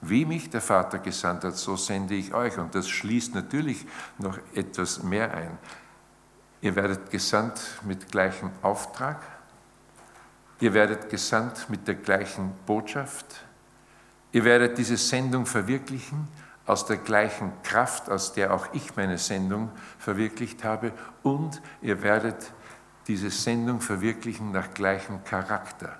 Wie 0.00 0.24
mich 0.24 0.50
der 0.50 0.60
Vater 0.60 0.98
gesandt 0.98 1.44
hat, 1.44 1.56
so 1.56 1.76
sende 1.76 2.14
ich 2.14 2.34
euch. 2.34 2.58
Und 2.58 2.74
das 2.74 2.88
schließt 2.88 3.34
natürlich 3.34 3.86
noch 4.18 4.38
etwas 4.54 5.02
mehr 5.02 5.32
ein. 5.32 5.58
Ihr 6.60 6.74
werdet 6.74 7.10
gesandt 7.10 7.60
mit 7.84 8.10
gleichem 8.10 8.50
Auftrag. 8.62 9.20
Ihr 10.60 10.74
werdet 10.74 11.08
gesandt 11.08 11.68
mit 11.68 11.86
der 11.86 11.96
gleichen 11.96 12.52
Botschaft. 12.66 13.44
Ihr 14.32 14.44
werdet 14.44 14.78
diese 14.78 14.96
Sendung 14.96 15.46
verwirklichen 15.46 16.28
aus 16.66 16.86
der 16.86 16.96
gleichen 16.96 17.52
Kraft, 17.62 18.08
aus 18.08 18.32
der 18.32 18.54
auch 18.54 18.68
ich 18.72 18.96
meine 18.96 19.18
Sendung 19.18 19.70
verwirklicht 19.98 20.64
habe. 20.64 20.92
Und 21.22 21.60
ihr 21.80 22.02
werdet 22.02 22.52
diese 23.06 23.30
Sendung 23.30 23.80
verwirklichen 23.80 24.52
nach 24.52 24.72
gleichem 24.74 25.24
Charakter. 25.24 25.98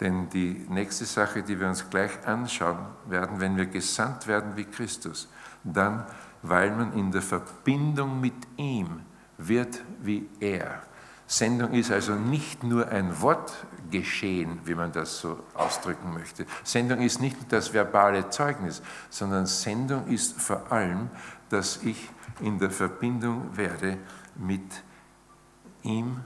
Denn 0.00 0.28
die 0.30 0.66
nächste 0.68 1.04
Sache, 1.04 1.42
die 1.42 1.60
wir 1.60 1.68
uns 1.68 1.88
gleich 1.90 2.26
anschauen 2.26 2.78
werden, 3.06 3.38
wenn 3.38 3.56
wir 3.56 3.66
gesandt 3.66 4.26
werden 4.26 4.56
wie 4.56 4.64
Christus, 4.64 5.28
dann, 5.62 6.06
weil 6.42 6.70
man 6.70 6.94
in 6.94 7.12
der 7.12 7.22
Verbindung 7.22 8.20
mit 8.20 8.34
ihm 8.56 9.00
wird 9.36 9.82
wie 10.02 10.28
er. 10.40 10.82
Sendung 11.26 11.74
ist 11.74 11.92
also 11.92 12.14
nicht 12.14 12.64
nur 12.64 12.88
ein 12.88 13.20
Wortgeschehen, 13.20 14.58
wie 14.64 14.74
man 14.74 14.90
das 14.90 15.20
so 15.20 15.38
ausdrücken 15.54 16.12
möchte. 16.12 16.44
Sendung 16.64 17.00
ist 17.00 17.20
nicht 17.20 17.36
das 17.50 17.72
verbale 17.72 18.30
Zeugnis, 18.30 18.82
sondern 19.10 19.46
Sendung 19.46 20.08
ist 20.08 20.40
vor 20.40 20.72
allem, 20.72 21.08
dass 21.50 21.82
ich 21.84 22.08
in 22.40 22.58
der 22.58 22.70
Verbindung 22.70 23.56
werde 23.56 23.98
mit 24.34 24.82
ihm 25.82 26.20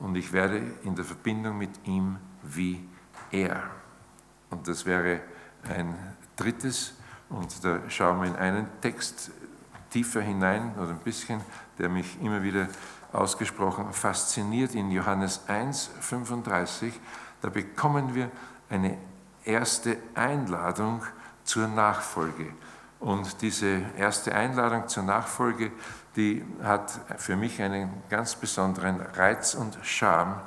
und 0.00 0.16
ich 0.16 0.32
werde 0.32 0.62
in 0.82 0.94
der 0.94 1.04
Verbindung 1.04 1.58
mit 1.58 1.70
ihm 1.86 2.16
wie 2.42 2.88
er. 3.30 3.62
Und 4.50 4.66
das 4.66 4.84
wäre 4.84 5.20
ein 5.68 5.94
drittes, 6.36 6.94
und 7.28 7.64
da 7.64 7.78
schauen 7.88 8.20
wir 8.20 8.28
in 8.28 8.36
einen 8.36 8.66
Text 8.80 9.30
tiefer 9.90 10.20
hinein 10.20 10.74
oder 10.76 10.90
ein 10.90 10.98
bisschen, 10.98 11.40
der 11.78 11.88
mich 11.88 12.20
immer 12.20 12.42
wieder 12.42 12.68
ausgesprochen 13.12 13.92
fasziniert 13.92 14.74
in 14.74 14.90
Johannes 14.90 15.42
1, 15.46 15.90
35. 16.00 16.98
Da 17.40 17.50
bekommen 17.50 18.14
wir 18.14 18.30
eine 18.68 18.98
erste 19.44 19.96
Einladung 20.14 21.02
zur 21.44 21.68
Nachfolge. 21.68 22.52
Und 23.00 23.40
diese 23.42 23.82
erste 23.96 24.34
Einladung 24.34 24.86
zur 24.88 25.02
Nachfolge, 25.02 25.72
die 26.16 26.44
hat 26.62 26.90
für 27.18 27.36
mich 27.36 27.60
einen 27.62 28.02
ganz 28.08 28.34
besonderen 28.34 29.00
Reiz 29.00 29.54
und 29.54 29.78
Charme. 29.82 30.40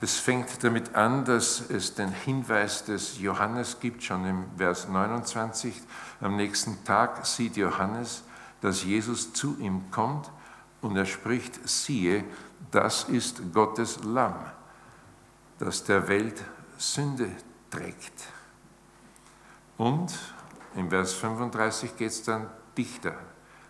Es 0.00 0.16
fängt 0.18 0.62
damit 0.62 0.94
an, 0.94 1.24
dass 1.24 1.70
es 1.70 1.94
den 1.94 2.10
Hinweis 2.10 2.84
des 2.84 3.18
Johannes 3.20 3.80
gibt, 3.80 4.02
schon 4.02 4.26
im 4.26 4.44
Vers 4.56 4.88
29. 4.88 5.80
Am 6.20 6.36
nächsten 6.36 6.84
Tag 6.84 7.24
sieht 7.24 7.56
Johannes, 7.56 8.22
dass 8.60 8.84
Jesus 8.84 9.32
zu 9.32 9.56
ihm 9.58 9.90
kommt 9.90 10.30
und 10.80 10.96
er 10.96 11.06
spricht, 11.06 11.66
siehe, 11.66 12.24
das 12.70 13.04
ist 13.04 13.54
Gottes 13.54 14.00
Lamm, 14.04 14.34
das 15.58 15.84
der 15.84 16.08
Welt 16.08 16.42
Sünde 16.76 17.30
trägt. 17.70 18.24
Und 19.78 20.12
im 20.76 20.90
Vers 20.90 21.14
35 21.14 21.96
geht 21.96 22.10
es 22.10 22.22
dann 22.22 22.48
dichter. 22.76 23.14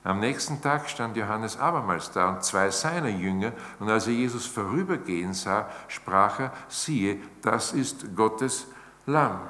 Am 0.04 0.20
nächsten 0.20 0.60
Tag 0.60 0.90
stand 0.90 1.16
Johannes 1.16 1.58
abermals 1.58 2.10
da 2.10 2.28
und 2.28 2.44
zwei 2.44 2.70
seiner 2.70 3.08
Jünger, 3.08 3.52
und 3.80 3.88
als 3.88 4.06
er 4.06 4.12
Jesus 4.12 4.44
vorübergehen 4.44 5.32
sah, 5.32 5.66
sprach 5.88 6.40
er, 6.40 6.52
siehe, 6.68 7.18
das 7.40 7.72
ist 7.72 8.14
Gottes 8.14 8.66
Lamm. 9.06 9.40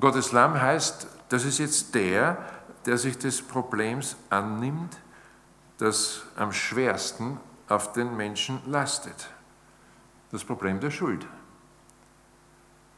Gottes 0.00 0.32
Lamm 0.32 0.58
heißt, 0.58 1.06
das 1.28 1.44
ist 1.44 1.58
jetzt 1.58 1.94
der, 1.94 2.38
der 2.86 2.96
sich 2.96 3.18
des 3.18 3.42
Problems 3.42 4.16
annimmt, 4.30 4.96
das 5.76 6.22
am 6.36 6.50
schwersten 6.50 7.38
auf 7.68 7.92
den 7.92 8.16
Menschen 8.16 8.62
lastet. 8.66 9.28
Das 10.32 10.44
Problem 10.44 10.80
der 10.80 10.90
Schuld. 10.90 11.26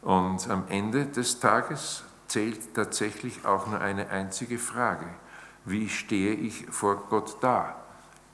Und 0.02 0.48
am 0.48 0.68
Ende 0.68 1.06
des 1.06 1.40
Tages 1.40 2.04
zählt 2.28 2.74
tatsächlich 2.74 3.44
auch 3.44 3.66
nur 3.66 3.80
eine 3.80 4.08
einzige 4.10 4.58
Frage. 4.58 5.06
Wie 5.64 5.88
stehe 5.88 6.34
ich 6.34 6.66
vor 6.70 7.04
Gott 7.08 7.38
da? 7.40 7.76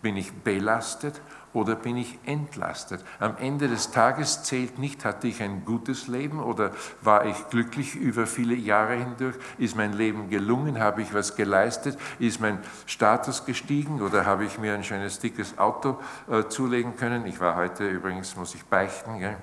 Bin 0.00 0.16
ich 0.16 0.32
belastet 0.32 1.20
oder 1.52 1.74
bin 1.74 1.96
ich 1.96 2.18
entlastet? 2.24 3.04
Am 3.18 3.36
Ende 3.38 3.66
des 3.66 3.90
Tages 3.90 4.44
zählt 4.44 4.78
nicht, 4.78 5.04
hatte 5.04 5.26
ich 5.26 5.42
ein 5.42 5.64
gutes 5.64 6.06
Leben 6.06 6.40
oder 6.40 6.70
war 7.02 7.26
ich 7.26 7.48
glücklich 7.48 7.96
über 7.96 8.26
viele 8.26 8.54
Jahre 8.54 8.94
hindurch? 8.94 9.34
Ist 9.58 9.76
mein 9.76 9.92
Leben 9.92 10.30
gelungen? 10.30 10.78
Habe 10.78 11.02
ich 11.02 11.12
was 11.12 11.34
geleistet? 11.34 11.98
Ist 12.20 12.40
mein 12.40 12.60
Status 12.86 13.44
gestiegen 13.44 14.00
oder 14.00 14.24
habe 14.24 14.44
ich 14.44 14.58
mir 14.58 14.74
ein 14.74 14.84
schönes, 14.84 15.18
dickes 15.18 15.58
Auto 15.58 15.98
äh, 16.30 16.44
zulegen 16.44 16.96
können? 16.96 17.26
Ich 17.26 17.40
war 17.40 17.56
heute 17.56 17.88
übrigens, 17.88 18.36
muss 18.36 18.54
ich 18.54 18.64
beichten, 18.64 19.18
gell, 19.18 19.36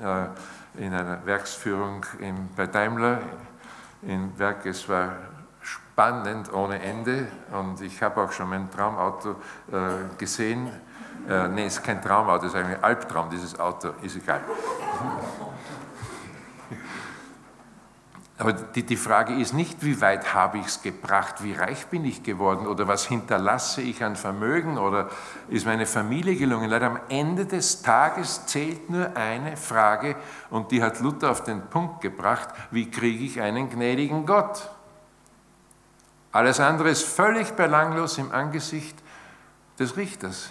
äh, 0.00 0.84
in 0.84 0.92
einer 0.92 1.24
Werksführung 1.24 2.04
in, 2.20 2.50
bei 2.54 2.66
Daimler 2.66 3.22
in 4.02 4.38
Werk. 4.38 4.66
Es 4.66 4.88
war 4.88 5.16
spannend 5.92 6.52
ohne 6.52 6.80
Ende 6.80 7.28
und 7.52 7.80
ich 7.82 8.02
habe 8.02 8.22
auch 8.22 8.32
schon 8.32 8.48
mein 8.48 8.70
Traumauto 8.70 9.32
äh, 9.70 10.16
gesehen. 10.16 10.70
Äh, 11.28 11.66
es 11.66 11.74
ist 11.76 11.84
kein 11.84 12.00
Traumauto, 12.00 12.46
es 12.46 12.54
ist 12.54 12.58
eigentlich 12.58 12.78
ein 12.78 12.84
Albtraum, 12.84 13.28
dieses 13.28 13.60
Auto, 13.60 13.90
ist 14.00 14.16
egal. 14.16 14.40
Aber 18.38 18.54
die, 18.54 18.84
die 18.84 18.96
Frage 18.96 19.34
ist 19.34 19.52
nicht, 19.52 19.84
wie 19.84 20.00
weit 20.00 20.32
habe 20.32 20.58
ich 20.58 20.66
es 20.66 20.82
gebracht, 20.82 21.44
wie 21.44 21.52
reich 21.52 21.86
bin 21.88 22.06
ich 22.06 22.22
geworden 22.22 22.66
oder 22.66 22.88
was 22.88 23.06
hinterlasse 23.06 23.82
ich 23.82 24.02
an 24.02 24.16
Vermögen 24.16 24.78
oder 24.78 25.10
ist 25.48 25.66
meine 25.66 25.84
Familie 25.84 26.34
gelungen. 26.36 26.70
Leider 26.70 26.86
am 26.86 27.00
Ende 27.10 27.44
des 27.44 27.82
Tages 27.82 28.46
zählt 28.46 28.88
nur 28.88 29.14
eine 29.14 29.58
Frage 29.58 30.16
und 30.48 30.70
die 30.72 30.82
hat 30.82 31.00
Luther 31.00 31.30
auf 31.30 31.44
den 31.44 31.60
Punkt 31.68 32.00
gebracht, 32.00 32.48
wie 32.70 32.90
kriege 32.90 33.24
ich 33.24 33.40
einen 33.42 33.68
gnädigen 33.68 34.24
Gott? 34.24 34.70
Alles 36.32 36.60
andere 36.60 36.88
ist 36.88 37.04
völlig 37.04 37.52
belanglos 37.52 38.16
im 38.16 38.32
Angesicht 38.32 38.96
des 39.78 39.96
Richters. 39.96 40.50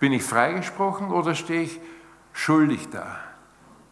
Bin 0.00 0.12
ich 0.12 0.22
freigesprochen 0.24 1.10
oder 1.10 1.34
stehe 1.34 1.62
ich 1.62 1.80
schuldig 2.32 2.88
da? 2.90 3.18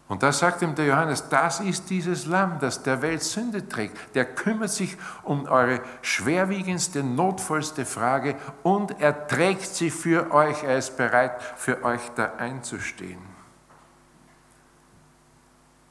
Und 0.09 0.25
da 0.25 0.33
sagt 0.33 0.62
ihm 0.62 0.75
der 0.75 0.87
Johannes, 0.87 1.29
das 1.29 1.61
ist 1.61 1.88
dieses 1.88 2.27
Lamm, 2.27 2.59
das 2.59 2.83
der 2.83 3.01
Welt 3.01 3.23
Sünde 3.23 3.69
trägt. 3.69 3.97
Der 4.16 4.25
kümmert 4.25 4.71
sich 4.71 4.97
um 5.23 5.45
eure 5.45 5.81
schwerwiegendste, 6.03 7.05
notvollste 7.05 7.87
Frage 7.87 8.35
und 8.64 9.01
er 9.01 9.29
trägt 9.29 9.66
sie 9.66 9.90
für 9.90 10.33
euch. 10.33 10.64
Er 10.64 10.79
ist 10.79 10.97
bereit, 10.97 11.40
für 11.57 11.85
euch 11.85 12.01
da 12.16 12.33
einzustehen. 12.38 13.21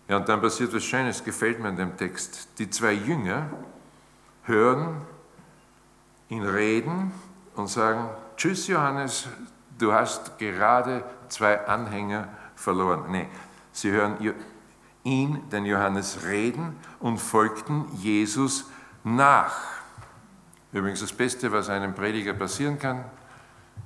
Ja, 0.10 0.18
und 0.18 0.28
dann 0.28 0.42
passiert 0.42 0.74
was 0.74 0.84
Schönes, 0.84 1.24
gefällt 1.24 1.62
mir 1.62 1.70
an 1.70 1.78
dem 1.78 1.96
Text. 1.96 2.50
Die 2.58 2.70
zwei 2.70 2.92
Jünger 2.92 3.50
hören 4.44 5.02
ihn 6.30 6.44
reden 6.44 7.12
und 7.56 7.68
sagen, 7.68 8.10
tschüss 8.38 8.68
Johannes, 8.68 9.28
du 9.78 9.92
hast 9.92 10.38
gerade 10.38 11.04
zwei 11.28 11.66
Anhänger 11.66 12.28
verloren. 12.56 13.12
Nee, 13.12 13.28
Sie 13.72 13.92
hören 13.92 14.18
ihn, 15.04 15.50
den 15.50 15.66
Johannes, 15.66 16.24
reden 16.26 16.76
und 17.00 17.18
folgten 17.18 17.86
Jesus 17.96 18.66
nach. 19.04 19.56
Übrigens 20.72 21.00
das 21.00 21.14
Beste, 21.14 21.52
was 21.52 21.70
einem 21.70 21.96
Prediger 21.96 22.34
passieren 22.34 22.78
kann, 22.78 23.06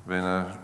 wenn 0.06 0.24
er 0.24 0.58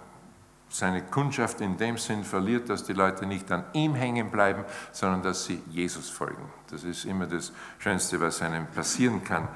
seine 0.70 1.02
Kundschaft 1.02 1.62
in 1.62 1.78
dem 1.78 1.98
Sinn 1.98 2.24
verliert, 2.24 2.70
dass 2.70 2.84
die 2.84 2.94
Leute 2.94 3.26
nicht 3.26 3.52
an 3.52 3.64
ihm 3.74 3.96
hängen 3.96 4.30
bleiben, 4.30 4.64
sondern 4.92 5.24
dass 5.24 5.46
sie 5.46 5.62
Jesus 5.70 6.10
folgen. 6.10 6.48
Das 6.70 6.84
ist 6.84 7.06
immer 7.06 7.26
das 7.26 7.52
Schönste, 7.80 8.20
was 8.20 8.42
einem 8.42 8.68
passieren 8.68 9.24
kann. 9.24 9.48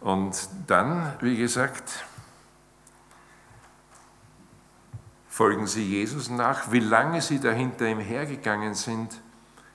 Und 0.00 0.48
dann, 0.66 1.12
wie 1.20 1.36
gesagt, 1.36 2.04
folgen 5.28 5.66
sie 5.66 5.84
Jesus 5.84 6.30
nach. 6.30 6.72
Wie 6.72 6.80
lange 6.80 7.20
sie 7.20 7.40
dahinter 7.40 7.86
ihm 7.86 8.00
hergegangen 8.00 8.74
sind, 8.74 9.20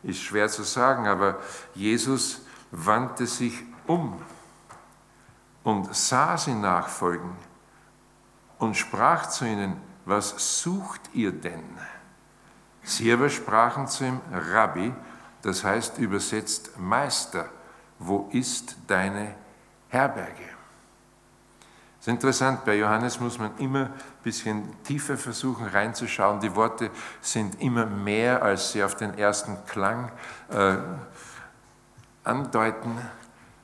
ist 0.04 0.22
schwer 0.22 0.48
zu 0.48 0.64
sagen, 0.64 1.08
aber 1.08 1.40
Jesus 1.76 2.42
wandte 2.72 3.28
sich 3.28 3.64
um 3.86 4.22
und 5.64 5.94
sah 5.94 6.38
sie 6.38 6.54
nachfolgen 6.54 7.32
und 8.58 8.78
sprach 8.78 9.28
zu 9.28 9.46
ihnen, 9.46 9.89
was 10.10 10.62
sucht 10.62 11.02
ihr 11.14 11.32
denn? 11.32 11.64
Sie 12.82 13.12
aber 13.14 13.30
sprachen 13.30 13.88
zu 13.88 14.06
ihm, 14.06 14.20
Rabbi, 14.32 14.94
das 15.42 15.64
heißt 15.64 16.00
übersetzt 16.00 16.78
Meister, 16.80 17.50
wo 18.00 18.28
ist 18.32 18.76
deine 18.88 19.36
Herberge? 19.90 20.50
Es 22.00 22.08
ist 22.08 22.14
interessant, 22.14 22.64
bei 22.66 22.78
Johannes 22.78 23.20
muss 23.20 23.38
man 23.38 23.58
immer 23.58 23.86
ein 23.86 23.94
bisschen 24.24 24.82
tiefer 24.84 25.18
versuchen 25.18 25.68
reinzuschauen. 25.68 26.40
Die 26.40 26.56
Worte 26.56 26.92
sind 27.20 27.62
immer 27.62 27.86
mehr, 27.86 28.42
als 28.42 28.72
sie 28.72 28.84
auf 28.84 28.96
den 28.96 29.18
ersten 29.18 29.58
Klang 29.66 30.12
äh, 30.50 30.78
andeuten. 32.24 32.98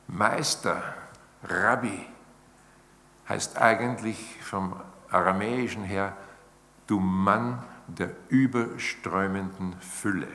Meister, 0.07 0.83
Rabbi, 1.43 2.05
heißt 3.29 3.57
eigentlich 3.57 4.37
vom 4.43 4.79
Aramäischen 5.09 5.83
her, 5.83 6.15
du 6.87 6.99
Mann 6.99 7.63
der 7.87 8.11
überströmenden 8.29 9.75
Fülle. 9.79 10.27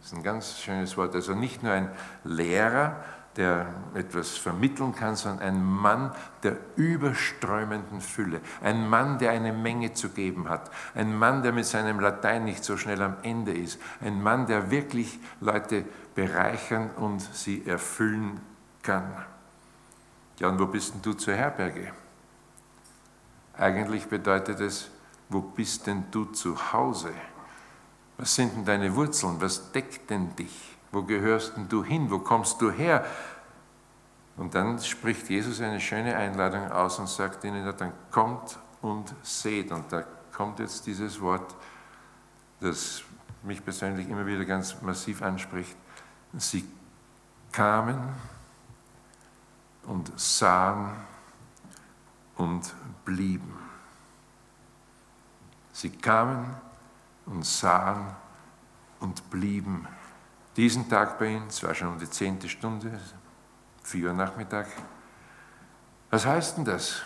Das 0.00 0.12
ist 0.12 0.14
ein 0.14 0.22
ganz 0.22 0.58
schönes 0.58 0.96
Wort. 0.96 1.14
Also 1.14 1.34
nicht 1.34 1.62
nur 1.62 1.72
ein 1.72 1.90
Lehrer, 2.24 2.96
der 3.36 3.66
etwas 3.94 4.36
vermitteln 4.36 4.94
kann, 4.94 5.14
sondern 5.14 5.46
ein 5.46 5.64
Mann 5.64 6.12
der 6.42 6.56
überströmenden 6.76 8.00
Fülle. 8.00 8.40
Ein 8.62 8.88
Mann, 8.88 9.18
der 9.18 9.30
eine 9.30 9.52
Menge 9.52 9.92
zu 9.92 10.08
geben 10.10 10.48
hat. 10.48 10.70
Ein 10.94 11.16
Mann, 11.16 11.42
der 11.42 11.52
mit 11.52 11.66
seinem 11.66 12.00
Latein 12.00 12.44
nicht 12.44 12.64
so 12.64 12.76
schnell 12.76 13.00
am 13.02 13.16
Ende 13.22 13.52
ist. 13.52 13.80
Ein 14.00 14.22
Mann, 14.22 14.46
der 14.46 14.70
wirklich 14.70 15.18
Leute 15.40 15.84
bereichern 16.14 16.90
und 16.96 17.20
sie 17.20 17.64
erfüllen 17.66 18.40
kann. 18.82 19.12
Ja, 20.38 20.48
und 20.48 20.58
wo 20.58 20.66
bist 20.66 20.94
denn 20.94 21.02
du 21.02 21.12
zur 21.12 21.34
Herberge? 21.34 21.92
Eigentlich 23.56 24.06
bedeutet 24.06 24.58
es, 24.60 24.90
wo 25.30 25.40
bist 25.40 25.86
denn 25.86 26.04
du 26.10 26.26
zu 26.26 26.72
Hause? 26.72 27.12
Was 28.18 28.34
sind 28.34 28.54
denn 28.54 28.64
deine 28.64 28.94
Wurzeln? 28.94 29.40
Was 29.40 29.72
deckt 29.72 30.10
denn 30.10 30.34
dich? 30.36 30.76
Wo 30.92 31.02
gehörst 31.02 31.56
denn 31.56 31.68
du 31.68 31.82
hin? 31.82 32.10
Wo 32.10 32.18
kommst 32.18 32.60
du 32.60 32.70
her? 32.70 33.06
Und 34.36 34.54
dann 34.54 34.78
spricht 34.80 35.30
Jesus 35.30 35.60
eine 35.60 35.80
schöne 35.80 36.16
Einladung 36.16 36.70
aus 36.70 36.98
und 36.98 37.08
sagt 37.08 37.44
ihnen, 37.44 37.64
dann 37.76 37.92
kommt 38.10 38.58
und 38.82 39.14
seht. 39.22 39.70
Und 39.70 39.90
da 39.92 40.04
kommt 40.32 40.58
jetzt 40.58 40.86
dieses 40.86 41.20
Wort, 41.20 41.54
das 42.60 43.02
mich 43.42 43.64
persönlich 43.64 44.08
immer 44.08 44.26
wieder 44.26 44.44
ganz 44.44 44.82
massiv 44.82 45.22
anspricht. 45.22 45.76
Sie 46.34 46.64
kamen 47.52 47.98
und 49.86 50.12
sahen 50.18 50.90
und 52.36 52.74
blieben. 53.04 53.69
Sie 55.80 55.88
kamen 55.88 56.54
und 57.24 57.46
sahen 57.46 58.14
und 58.98 59.30
blieben 59.30 59.88
diesen 60.54 60.86
Tag 60.90 61.18
bei 61.18 61.28
ihnen, 61.28 61.46
es 61.46 61.62
war 61.62 61.74
schon 61.74 61.88
um 61.88 61.98
die 61.98 62.10
zehnte 62.10 62.50
Stunde, 62.50 63.00
vier 63.82 64.08
Uhr 64.08 64.12
Nachmittag. 64.12 64.66
Was 66.10 66.26
heißt 66.26 66.58
denn 66.58 66.66
das? 66.66 67.00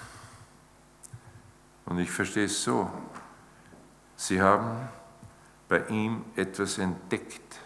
Und 1.85 2.01
ich 2.01 2.11
verstehe 2.11 2.47
es 2.47 2.65
so, 2.65 2.91
sie 4.17 4.43
haben 4.43 4.89
bei 5.69 5.87
ihm 5.87 6.25
etwas 6.35 6.79
entdeckt, 6.79 7.61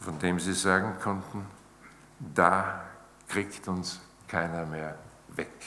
von 0.00 0.18
dem 0.18 0.38
sie 0.38 0.52
sagen 0.52 0.98
konnten, 1.00 1.46
da 2.18 2.84
kriegt 3.26 3.66
uns 3.68 3.98
keiner 4.28 4.66
mehr 4.66 4.98
weg. 5.28 5.64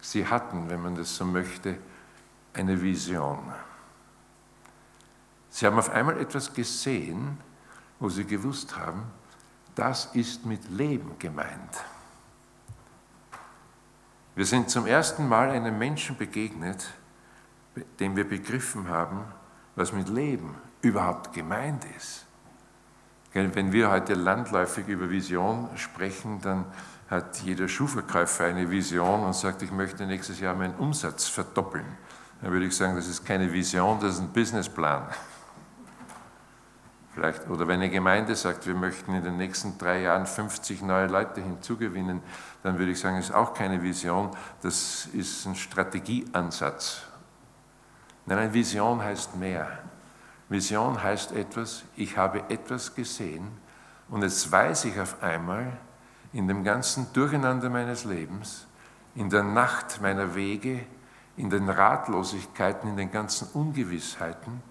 Sie 0.00 0.26
hatten, 0.26 0.68
wenn 0.68 0.82
man 0.82 0.96
das 0.96 1.14
so 1.14 1.24
möchte, 1.24 1.78
eine 2.54 2.80
Vision. 2.80 3.52
Sie 5.50 5.66
haben 5.66 5.78
auf 5.78 5.90
einmal 5.90 6.18
etwas 6.20 6.52
gesehen, 6.52 7.38
wo 7.98 8.08
sie 8.08 8.24
gewusst 8.24 8.76
haben, 8.76 9.04
das 9.74 10.06
ist 10.14 10.46
mit 10.46 10.68
Leben 10.70 11.18
gemeint. 11.18 11.84
Wir 14.34 14.46
sind 14.46 14.70
zum 14.70 14.86
ersten 14.86 15.28
Mal 15.28 15.50
einem 15.50 15.78
Menschen 15.78 16.16
begegnet, 16.16 16.88
dem 17.98 18.16
wir 18.16 18.28
begriffen 18.28 18.88
haben, 18.88 19.24
was 19.76 19.92
mit 19.92 20.08
Leben 20.08 20.54
überhaupt 20.82 21.32
gemeint 21.32 21.84
ist. 21.96 22.26
Wenn 23.32 23.72
wir 23.72 23.90
heute 23.90 24.14
landläufig 24.14 24.88
über 24.88 25.08
Vision 25.08 25.68
sprechen, 25.76 26.40
dann 26.40 26.64
hat 27.08 27.38
jeder 27.42 27.68
Schuhverkäufer 27.68 28.44
eine 28.44 28.70
Vision 28.70 29.24
und 29.24 29.34
sagt, 29.34 29.62
ich 29.62 29.70
möchte 29.72 30.06
nächstes 30.06 30.40
Jahr 30.40 30.54
meinen 30.54 30.74
Umsatz 30.76 31.28
verdoppeln. 31.28 31.86
Dann 32.42 32.52
würde 32.52 32.66
ich 32.66 32.76
sagen, 32.76 32.96
das 32.96 33.06
ist 33.06 33.24
keine 33.24 33.52
Vision, 33.52 33.98
das 34.00 34.14
ist 34.14 34.20
ein 34.20 34.32
Businessplan. 34.32 35.02
Vielleicht, 37.12 37.48
oder 37.50 37.66
wenn 37.66 37.80
eine 37.80 37.90
Gemeinde 37.90 38.36
sagt, 38.36 38.66
wir 38.66 38.74
möchten 38.74 39.14
in 39.14 39.24
den 39.24 39.36
nächsten 39.36 39.76
drei 39.76 40.02
Jahren 40.02 40.26
50 40.26 40.82
neue 40.82 41.06
Leute 41.06 41.40
hinzugewinnen, 41.40 42.22
dann 42.62 42.78
würde 42.78 42.92
ich 42.92 43.00
sagen, 43.00 43.16
das 43.16 43.26
ist 43.26 43.34
auch 43.34 43.52
keine 43.52 43.82
Vision, 43.82 44.30
das 44.62 45.06
ist 45.12 45.44
ein 45.44 45.56
Strategieansatz. 45.56 47.02
Nein, 48.26 48.38
eine 48.38 48.54
Vision 48.54 49.02
heißt 49.02 49.36
mehr. 49.36 49.66
Vision 50.48 51.02
heißt 51.02 51.32
etwas, 51.32 51.82
ich 51.96 52.16
habe 52.16 52.44
etwas 52.48 52.94
gesehen 52.94 53.48
und 54.08 54.22
jetzt 54.22 54.50
weiß 54.50 54.84
ich 54.86 54.98
auf 55.00 55.22
einmal 55.22 55.76
in 56.32 56.46
dem 56.46 56.62
ganzen 56.64 57.12
Durcheinander 57.12 57.70
meines 57.70 58.04
Lebens, 58.04 58.66
in 59.14 59.30
der 59.30 59.42
Nacht 59.42 60.00
meiner 60.00 60.34
Wege, 60.34 60.86
in 61.36 61.50
den 61.50 61.68
Ratlosigkeiten, 61.68 62.90
in 62.90 62.96
den 62.96 63.10
ganzen 63.10 63.48
Ungewissheiten, 63.54 64.62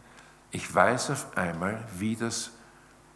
ich 0.52 0.74
weiß 0.74 1.12
auf 1.12 1.38
einmal, 1.38 1.84
wie 1.98 2.16
das 2.16 2.52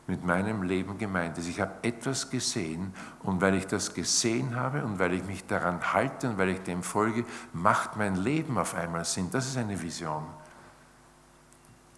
mit 0.06 0.24
meinem 0.26 0.64
Leben 0.64 0.98
gemeint 0.98 1.38
ist. 1.38 1.48
Ich 1.48 1.62
habe 1.62 1.72
etwas 1.82 2.30
gesehen 2.30 2.94
und 3.24 3.42
weil 3.42 3.56
ich 3.56 3.68
das 3.68 3.94
gesehen 3.94 4.56
habe 4.56 4.84
und 4.84 5.00
weil 5.00 5.14
ich 5.14 5.24
mich 5.24 5.46
daran 5.46 5.94
halte 5.94 6.30
und 6.30 6.38
weil 6.38 6.50
ich 6.50 6.62
dem 6.62 6.84
folge, 6.84 7.26
macht 7.54 7.96
mein 7.96 8.16
Leben 8.16 8.58
auf 8.58 8.76
einmal 8.76 9.06
Sinn. 9.06 9.30
Das 9.32 9.48
ist 9.48 9.58
eine 9.58 9.82
Vision. 9.82 10.26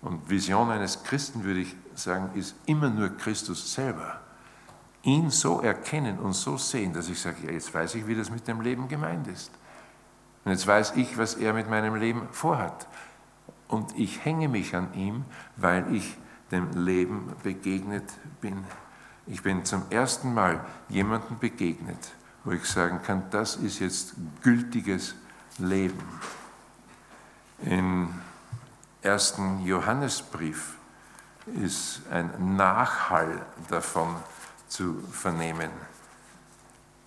Und 0.02 0.30
Vision 0.30 0.70
eines 0.70 1.04
Christen, 1.04 1.44
würde 1.44 1.62
ich 1.62 1.76
sagen, 1.96 2.30
ist 2.36 2.56
immer 2.68 2.90
nur 2.90 3.10
Christus 3.10 3.74
selber. 3.74 4.20
Ihn 5.02 5.32
so 5.32 5.62
erkennen 5.62 6.20
und 6.20 6.34
so 6.34 6.58
sehen, 6.58 6.94
dass 6.94 7.10
ich 7.10 7.20
sage, 7.20 7.52
jetzt 7.52 7.74
weiß 7.74 7.96
ich, 7.96 8.06
wie 8.06 8.16
das 8.16 8.30
mit 8.30 8.48
dem 8.48 8.62
Leben 8.62 8.88
gemeint 8.88 9.28
ist. 9.28 9.52
Und 10.46 10.52
jetzt 10.52 10.68
weiß 10.68 10.94
ich, 10.96 11.18
was 11.18 11.34
er 11.34 11.54
mit 11.54 11.70
meinem 11.70 11.96
Leben 11.96 12.30
vorhat. 12.32 12.88
Und 13.68 13.98
ich 13.98 14.24
hänge 14.24 14.48
mich 14.48 14.76
an 14.76 14.94
ihm, 14.94 15.26
weil 15.58 15.94
ich 15.94 16.18
dem 16.52 16.86
Leben 16.86 17.34
begegnet 17.42 18.14
bin. 18.42 18.64
Ich 19.26 19.42
bin 19.42 19.66
zum 19.66 19.84
ersten 19.90 20.34
Mal 20.36 20.64
jemandem 20.88 21.40
begegnet, 21.40 22.14
wo 22.44 22.52
ich 22.52 22.66
sagen 22.66 23.02
kann, 23.02 23.24
das 23.32 23.56
ist 23.56 23.80
jetzt 23.80 24.14
gültiges 24.44 25.16
Leben. 25.58 26.04
In 27.64 28.10
ersten 29.02 29.66
Johannesbrief 29.66 30.78
ist 31.56 32.02
ein 32.12 32.56
Nachhall 32.56 33.42
davon 33.70 34.16
zu 34.68 35.00
vernehmen. 35.12 35.72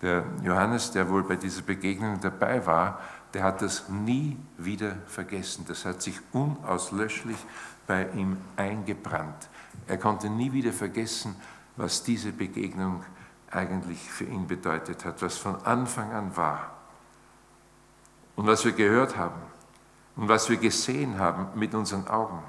Der 0.01 0.23
Johannes, 0.41 0.91
der 0.91 1.09
wohl 1.09 1.23
bei 1.23 1.35
dieser 1.35 1.61
Begegnung 1.61 2.19
dabei 2.19 2.65
war, 2.65 2.99
der 3.33 3.43
hat 3.43 3.61
das 3.61 3.89
nie 3.89 4.37
wieder 4.57 4.95
vergessen. 5.07 5.65
Das 5.67 5.85
hat 5.85 6.01
sich 6.01 6.19
unauslöschlich 6.31 7.37
bei 7.85 8.09
ihm 8.09 8.37
eingebrannt. 8.55 9.49
Er 9.87 9.97
konnte 9.97 10.29
nie 10.29 10.51
wieder 10.51 10.73
vergessen, 10.73 11.35
was 11.75 12.03
diese 12.03 12.31
Begegnung 12.31 13.03
eigentlich 13.51 13.99
für 14.11 14.25
ihn 14.25 14.47
bedeutet 14.47 15.05
hat, 15.05 15.21
was 15.21 15.37
von 15.37 15.55
Anfang 15.65 16.11
an 16.11 16.35
war. 16.35 16.71
Und 18.35 18.47
was 18.47 18.63
wir 18.63 18.71
gehört 18.71 19.17
haben 19.17 19.41
und 20.15 20.27
was 20.29 20.49
wir 20.49 20.57
gesehen 20.57 21.19
haben 21.19 21.47
mit 21.57 21.73
unseren 21.73 22.07
Augen, 22.07 22.41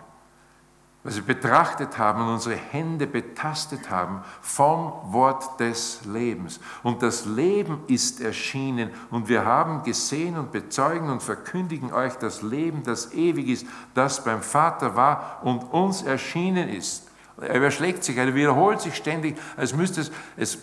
was 1.02 1.16
wir 1.16 1.22
betrachtet 1.22 1.96
haben 1.96 2.20
und 2.20 2.34
unsere 2.34 2.56
Hände 2.56 3.06
betastet 3.06 3.88
haben 3.88 4.22
vom 4.42 4.92
Wort 5.04 5.58
des 5.58 6.00
Lebens. 6.04 6.60
Und 6.82 7.02
das 7.02 7.24
Leben 7.24 7.82
ist 7.86 8.20
erschienen 8.20 8.90
und 9.10 9.28
wir 9.28 9.46
haben 9.46 9.82
gesehen 9.82 10.36
und 10.36 10.52
bezeugen 10.52 11.08
und 11.08 11.22
verkündigen 11.22 11.90
euch 11.92 12.14
das 12.16 12.42
Leben, 12.42 12.82
das 12.82 13.14
ewig 13.14 13.48
ist, 13.48 13.66
das 13.94 14.22
beim 14.22 14.42
Vater 14.42 14.94
war 14.94 15.40
und 15.42 15.62
uns 15.72 16.02
erschienen 16.02 16.68
ist. 16.68 17.08
Er 17.40 17.54
überschlägt 17.54 18.04
sich, 18.04 18.18
er 18.18 18.34
wiederholt 18.34 18.82
sich 18.82 18.94
ständig, 18.94 19.38
als 19.56 19.74
müsste 19.74 20.02
es, 20.02 20.12
es 20.36 20.58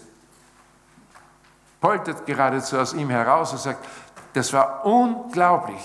poltert 1.82 2.28
geradezu 2.28 2.78
aus 2.78 2.93
ihm 2.93 3.10
heraus 3.10 3.54
und 3.54 3.60
sagt, 3.60 3.84
das 4.34 4.54
war 4.54 4.86
unglaublich. 4.86 5.82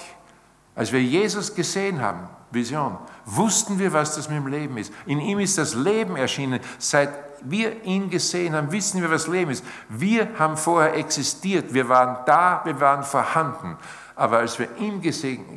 Als 0.74 0.92
wir 0.92 1.02
Jesus 1.02 1.54
gesehen 1.54 2.02
haben, 2.02 2.28
Vision, 2.52 2.98
wussten 3.24 3.78
wir, 3.78 3.92
was 3.92 4.14
das 4.16 4.28
mit 4.28 4.38
dem 4.38 4.46
Leben 4.46 4.76
ist. 4.76 4.92
In 5.06 5.20
ihm 5.20 5.38
ist 5.38 5.58
das 5.58 5.74
Leben 5.74 6.16
erschienen. 6.16 6.60
Seit 6.78 7.10
wir 7.44 7.82
ihn 7.84 8.10
gesehen 8.10 8.54
haben, 8.54 8.70
wissen 8.70 9.00
wir, 9.02 9.10
was 9.10 9.26
Leben 9.26 9.50
ist. 9.50 9.64
Wir 9.88 10.38
haben 10.38 10.56
vorher 10.56 10.94
existiert, 10.94 11.72
wir 11.74 11.88
waren 11.88 12.24
da, 12.26 12.62
wir 12.64 12.80
waren 12.80 13.02
vorhanden. 13.02 13.76
Aber 14.14 14.38
als 14.38 14.58
wir 14.58 14.68
ihm 14.76 15.00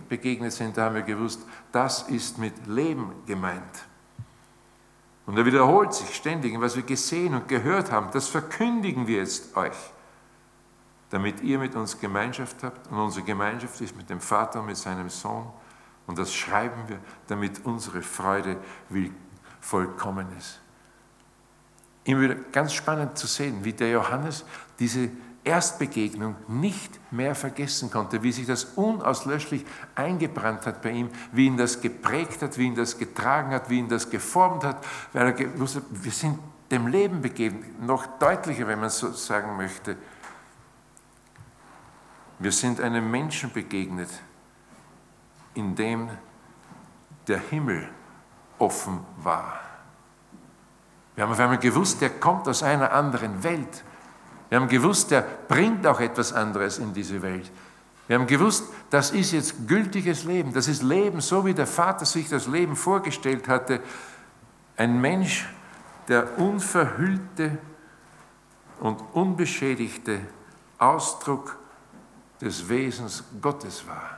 begegnet 0.10 0.53
sind, 0.53 0.77
da 0.77 0.86
haben 0.86 0.95
wir 0.95 1.01
gewusst, 1.01 1.41
das 1.71 2.03
ist 2.03 2.38
mit 2.38 2.67
Leben 2.67 3.12
gemeint. 3.25 3.86
Und 5.25 5.38
er 5.38 5.45
wiederholt 5.45 5.93
sich 5.93 6.15
ständig, 6.15 6.60
was 6.60 6.75
wir 6.75 6.84
gesehen 6.84 7.34
und 7.34 7.47
gehört 7.47 7.91
haben, 7.91 8.10
das 8.13 8.27
verkündigen 8.27 9.08
wir 9.08 9.17
jetzt 9.17 9.55
euch 9.58 9.75
damit 11.10 11.41
ihr 11.41 11.60
mit 11.60 11.75
uns 11.75 11.97
Gemeinschaft 11.97 12.63
habt. 12.63 12.91
Und 12.91 12.97
unsere 12.97 13.25
Gemeinschaft 13.25 13.79
ist 13.81 13.95
mit 13.95 14.10
dem 14.10 14.19
Vater 14.19 14.60
und 14.60 14.65
mit 14.65 14.77
seinem 14.77 15.10
Sohn. 15.10 15.47
Und 16.08 16.20
das 16.20 16.34
schreiben 16.34 16.88
wir, 16.88 17.00
damit 17.28 17.65
unsere 17.65 18.02
Freude 18.02 18.58
vollkommen 19.60 20.28
ist. 20.38 20.60
Immer 22.04 22.22
wieder 22.22 22.36
ganz 22.36 22.74
spannend 22.74 23.18
zu 23.18 23.26
sehen, 23.26 23.63
wie 23.63 23.74
der 23.74 23.89
Johannes 23.89 24.46
diese 24.78 25.10
Erstbegegnung 25.44 26.36
nicht 26.48 27.00
mehr 27.12 27.36
vergessen 27.36 27.91
konnte, 27.91 28.24
wie 28.24 28.32
sich 28.32 28.48
das 28.48 28.65
unauslöschlich 28.76 29.65
eingebrannt 29.94 30.65
hat 30.65 30.82
bei 30.82 30.91
ihm, 30.91 31.10
wie 31.32 31.46
ihn 31.46 31.58
das 31.58 31.82
geprägt 31.82 32.41
hat, 32.41 32.58
wie 32.58 32.65
ihn 32.65 32.76
das 32.76 32.98
getragen 32.98 33.52
hat, 33.52 33.70
wie 33.70 33.80
ihn 33.80 33.88
das 33.88 34.10
geformt 34.10 34.63
hat, 34.63 34.84
weil 35.13 35.28
er 35.28 35.34
gewusst 35.34 35.78
hat, 35.78 35.84
wir 35.89 36.12
sind 36.12 36.39
dem 36.72 36.88
Leben 36.88 37.22
begeben, 37.22 37.63
noch 37.80 38.06
deutlicher, 38.18 38.68
wenn 38.68 38.80
man 38.80 38.89
so 38.89 39.12
sagen 39.12 39.56
möchte, 39.56 39.96
wir 42.39 42.52
sind 42.52 42.82
einem 42.82 43.10
Menschen 43.10 43.52
begegnet, 43.52 44.10
in 45.56 45.76
dem 45.76 46.10
der 47.28 47.39
Himmel 47.39 47.89
offen 48.60 49.00
war. 49.18 49.60
Wir 51.15 51.24
haben 51.24 51.32
auf 51.32 51.39
einmal 51.39 51.58
gewusst, 51.58 52.02
der 52.02 52.10
kommt 52.10 52.48
aus 52.48 52.62
einer 52.62 52.91
anderen 52.91 53.44
Welt. 53.44 53.84
Wir 54.50 54.60
haben 54.60 54.68
gewusst, 54.68 55.12
der 55.12 55.26
bringt 55.48 55.88
auch 55.88 56.00
etwas 56.00 56.34
anderes 56.34 56.78
in 56.78 56.94
diese 56.94 57.22
Welt. 57.22 57.52
Wir 58.08 58.20
haben 58.20 58.28
gewusst, 58.28 58.65
das 58.89 59.12
ist 59.12 59.32
jetzt 59.32 59.68
gültiges 59.68 60.26
Leben. 60.26 60.54
Das 60.54 60.68
ist 60.68 60.84
Leben, 60.84 61.22
so 61.22 61.46
wie 61.46 61.54
der 61.54 61.65
Vater 61.65 62.06
sich 62.06 62.30
das 62.30 62.46
Leben 62.48 62.76
vorgestellt 62.76 63.48
hatte. 63.48 63.80
Ein 64.78 65.02
Mensch, 65.02 65.48
der 66.08 66.38
unverhüllte 66.38 67.58
und 68.80 69.02
unbeschädigte 69.13 70.20
Ausdruck 70.78 71.58
des 72.41 72.68
Wesens 72.70 73.24
Gottes 73.41 73.88
war. 73.88 74.14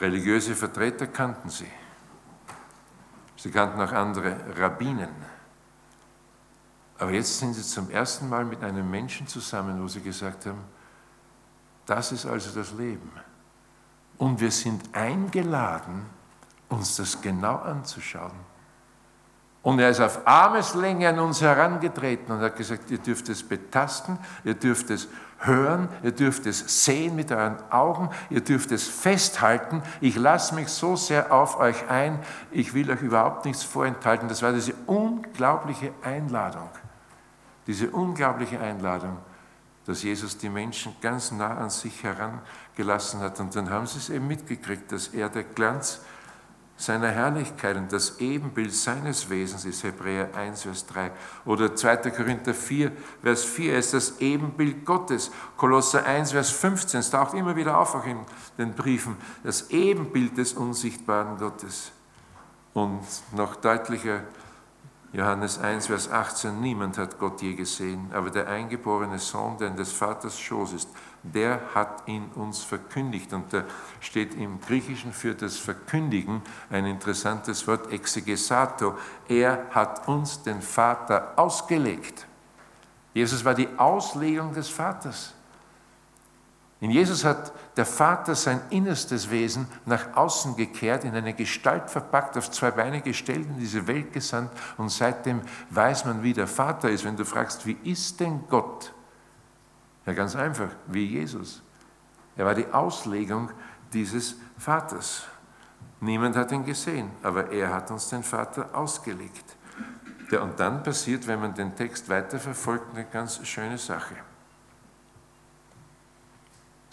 Religiöse 0.00 0.54
Vertreter 0.54 1.06
kannten 1.08 1.48
sie. 1.50 1.70
Sie 3.36 3.50
kannten 3.50 3.80
auch 3.80 3.92
andere 3.92 4.36
Rabbinen. 4.58 5.10
Aber 6.98 7.12
jetzt 7.12 7.38
sind 7.38 7.54
sie 7.54 7.62
zum 7.62 7.90
ersten 7.90 8.28
Mal 8.28 8.44
mit 8.44 8.62
einem 8.62 8.90
Menschen 8.90 9.26
zusammen, 9.26 9.80
wo 9.82 9.86
sie 9.86 10.00
gesagt 10.00 10.46
haben, 10.46 10.64
das 11.86 12.12
ist 12.12 12.26
also 12.26 12.50
das 12.58 12.72
Leben. 12.72 13.10
Und 14.18 14.40
wir 14.40 14.50
sind 14.50 14.94
eingeladen, 14.94 16.06
uns 16.68 16.96
das 16.96 17.20
genau 17.20 17.56
anzuschauen. 17.56 18.47
Und 19.62 19.80
er 19.80 19.90
ist 19.90 20.00
auf 20.00 20.20
Armeslänge 20.24 21.08
an 21.08 21.18
uns 21.18 21.40
herangetreten 21.40 22.32
und 22.32 22.40
hat 22.40 22.56
gesagt, 22.56 22.90
ihr 22.90 22.98
dürft 22.98 23.28
es 23.28 23.42
betasten, 23.42 24.18
ihr 24.44 24.54
dürft 24.54 24.90
es 24.90 25.08
hören, 25.38 25.88
ihr 26.02 26.12
dürft 26.12 26.46
es 26.46 26.84
sehen 26.84 27.16
mit 27.16 27.30
euren 27.32 27.56
Augen, 27.70 28.10
ihr 28.30 28.40
dürft 28.40 28.72
es 28.72 28.86
festhalten. 28.86 29.82
Ich 30.00 30.16
lasse 30.16 30.54
mich 30.54 30.68
so 30.68 30.96
sehr 30.96 31.32
auf 31.32 31.58
euch 31.58 31.88
ein, 31.88 32.18
ich 32.50 32.72
will 32.72 32.90
euch 32.90 33.02
überhaupt 33.02 33.44
nichts 33.44 33.62
vorenthalten. 33.62 34.28
Das 34.28 34.42
war 34.42 34.52
diese 34.52 34.74
unglaubliche 34.86 35.92
Einladung, 36.02 36.68
diese 37.66 37.90
unglaubliche 37.90 38.60
Einladung, 38.60 39.18
dass 39.86 40.02
Jesus 40.02 40.38
die 40.38 40.50
Menschen 40.50 40.94
ganz 41.00 41.32
nah 41.32 41.56
an 41.56 41.70
sich 41.70 42.02
herangelassen 42.02 43.20
hat. 43.20 43.40
Und 43.40 43.54
dann 43.56 43.70
haben 43.70 43.86
sie 43.86 43.98
es 43.98 44.10
eben 44.10 44.26
mitgekriegt, 44.26 44.90
dass 44.92 45.08
er 45.08 45.28
der 45.28 45.44
Glanz 45.44 46.00
seiner 46.78 47.10
Herrlichkeit 47.10 47.76
und 47.76 47.92
das 47.92 48.20
Ebenbild 48.20 48.72
seines 48.72 49.28
Wesens 49.28 49.64
ist 49.64 49.82
Hebräer 49.82 50.28
1, 50.34 50.62
Vers 50.62 50.86
3. 50.86 51.10
Oder 51.44 51.74
2. 51.74 52.10
Korinther 52.10 52.54
4, 52.54 52.92
Vers 53.20 53.44
4 53.44 53.76
ist 53.76 53.94
das 53.94 54.20
Ebenbild 54.20 54.84
Gottes. 54.84 55.32
Kolosser 55.56 56.06
1, 56.06 56.30
Vers 56.30 56.50
15, 56.50 57.00
es 57.00 57.10
taucht 57.10 57.34
immer 57.34 57.56
wieder 57.56 57.76
auf, 57.76 57.96
auch 57.96 58.06
in 58.06 58.20
den 58.58 58.74
Briefen, 58.74 59.16
das 59.42 59.70
Ebenbild 59.70 60.38
des 60.38 60.52
unsichtbaren 60.52 61.36
Gottes. 61.38 61.90
Und 62.74 63.02
noch 63.32 63.56
deutlicher, 63.56 64.20
Johannes 65.12 65.58
1, 65.58 65.86
Vers 65.86 66.10
18, 66.10 66.60
niemand 66.60 66.98
hat 66.98 67.18
Gott 67.18 67.40
je 67.40 67.54
gesehen, 67.54 68.10
aber 68.12 68.28
der 68.28 68.46
eingeborene 68.46 69.18
Sohn, 69.18 69.56
der 69.56 69.68
in 69.68 69.76
des 69.76 69.90
Vaters 69.90 70.38
Schoß 70.38 70.74
ist, 70.74 70.90
der 71.22 71.60
hat 71.74 72.06
ihn 72.06 72.26
uns 72.34 72.62
verkündigt. 72.62 73.32
Und 73.32 73.52
da 73.52 73.64
steht 74.00 74.34
im 74.34 74.60
Griechischen 74.60 75.14
für 75.14 75.34
das 75.34 75.56
Verkündigen 75.56 76.42
ein 76.70 76.84
interessantes 76.84 77.66
Wort, 77.66 77.90
exegesato. 77.90 78.98
Er 79.28 79.66
hat 79.70 80.06
uns 80.08 80.42
den 80.42 80.60
Vater 80.60 81.32
ausgelegt. 81.36 82.26
Jesus 83.14 83.42
war 83.44 83.54
die 83.54 83.68
Auslegung 83.78 84.52
des 84.52 84.68
Vaters. 84.68 85.32
In 86.80 86.92
Jesus 86.92 87.24
hat 87.24 87.52
der 87.76 87.86
Vater 87.86 88.36
sein 88.36 88.60
innerstes 88.70 89.30
Wesen 89.30 89.66
nach 89.84 90.16
außen 90.16 90.54
gekehrt, 90.54 91.04
in 91.04 91.14
eine 91.14 91.34
Gestalt 91.34 91.90
verpackt, 91.90 92.36
auf 92.36 92.52
zwei 92.52 92.70
Beine 92.70 93.00
gestellt, 93.00 93.46
in 93.48 93.58
diese 93.58 93.86
Welt 93.88 94.12
gesandt 94.12 94.52
und 94.76 94.88
seitdem 94.90 95.42
weiß 95.70 96.04
man, 96.04 96.22
wie 96.22 96.32
der 96.32 96.46
Vater 96.46 96.88
ist. 96.88 97.04
Wenn 97.04 97.16
du 97.16 97.24
fragst, 97.24 97.66
wie 97.66 97.76
ist 97.82 98.20
denn 98.20 98.44
Gott? 98.48 98.92
Ja, 100.06 100.12
ganz 100.12 100.36
einfach, 100.36 100.68
wie 100.86 101.04
Jesus. 101.04 101.62
Er 102.36 102.46
war 102.46 102.54
die 102.54 102.72
Auslegung 102.72 103.50
dieses 103.92 104.36
Vaters. 104.56 105.24
Niemand 106.00 106.36
hat 106.36 106.52
ihn 106.52 106.64
gesehen, 106.64 107.10
aber 107.24 107.50
er 107.50 107.74
hat 107.74 107.90
uns 107.90 108.08
den 108.08 108.22
Vater 108.22 108.68
ausgelegt. 108.72 109.56
Ja, 110.30 110.42
und 110.42 110.60
dann 110.60 110.82
passiert, 110.84 111.26
wenn 111.26 111.40
man 111.40 111.54
den 111.54 111.74
Text 111.74 112.08
weiterverfolgt, 112.08 112.94
eine 112.94 113.04
ganz 113.06 113.44
schöne 113.44 113.78
Sache. 113.78 114.14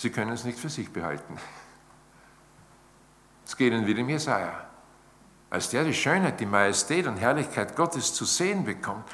Sie 0.06 0.12
können 0.12 0.34
es 0.34 0.44
nicht 0.44 0.60
für 0.60 0.70
sich 0.70 0.94
behalten. 0.94 1.36
Es 3.44 3.58
geht 3.58 3.74
Ihnen 3.74 3.88
wie 3.88 3.96
dem 3.96 4.08
Jesaja. 4.08 4.54
Als 5.50 5.72
der 5.72 5.84
die 5.84 5.96
Schönheit, 5.96 6.40
die 6.40 6.46
Majestät 6.46 7.08
und 7.08 7.18
Herrlichkeit 7.18 7.76
Gottes 7.76 8.14
zu 8.14 8.24
sehen 8.24 8.66
bekommt 8.66 9.10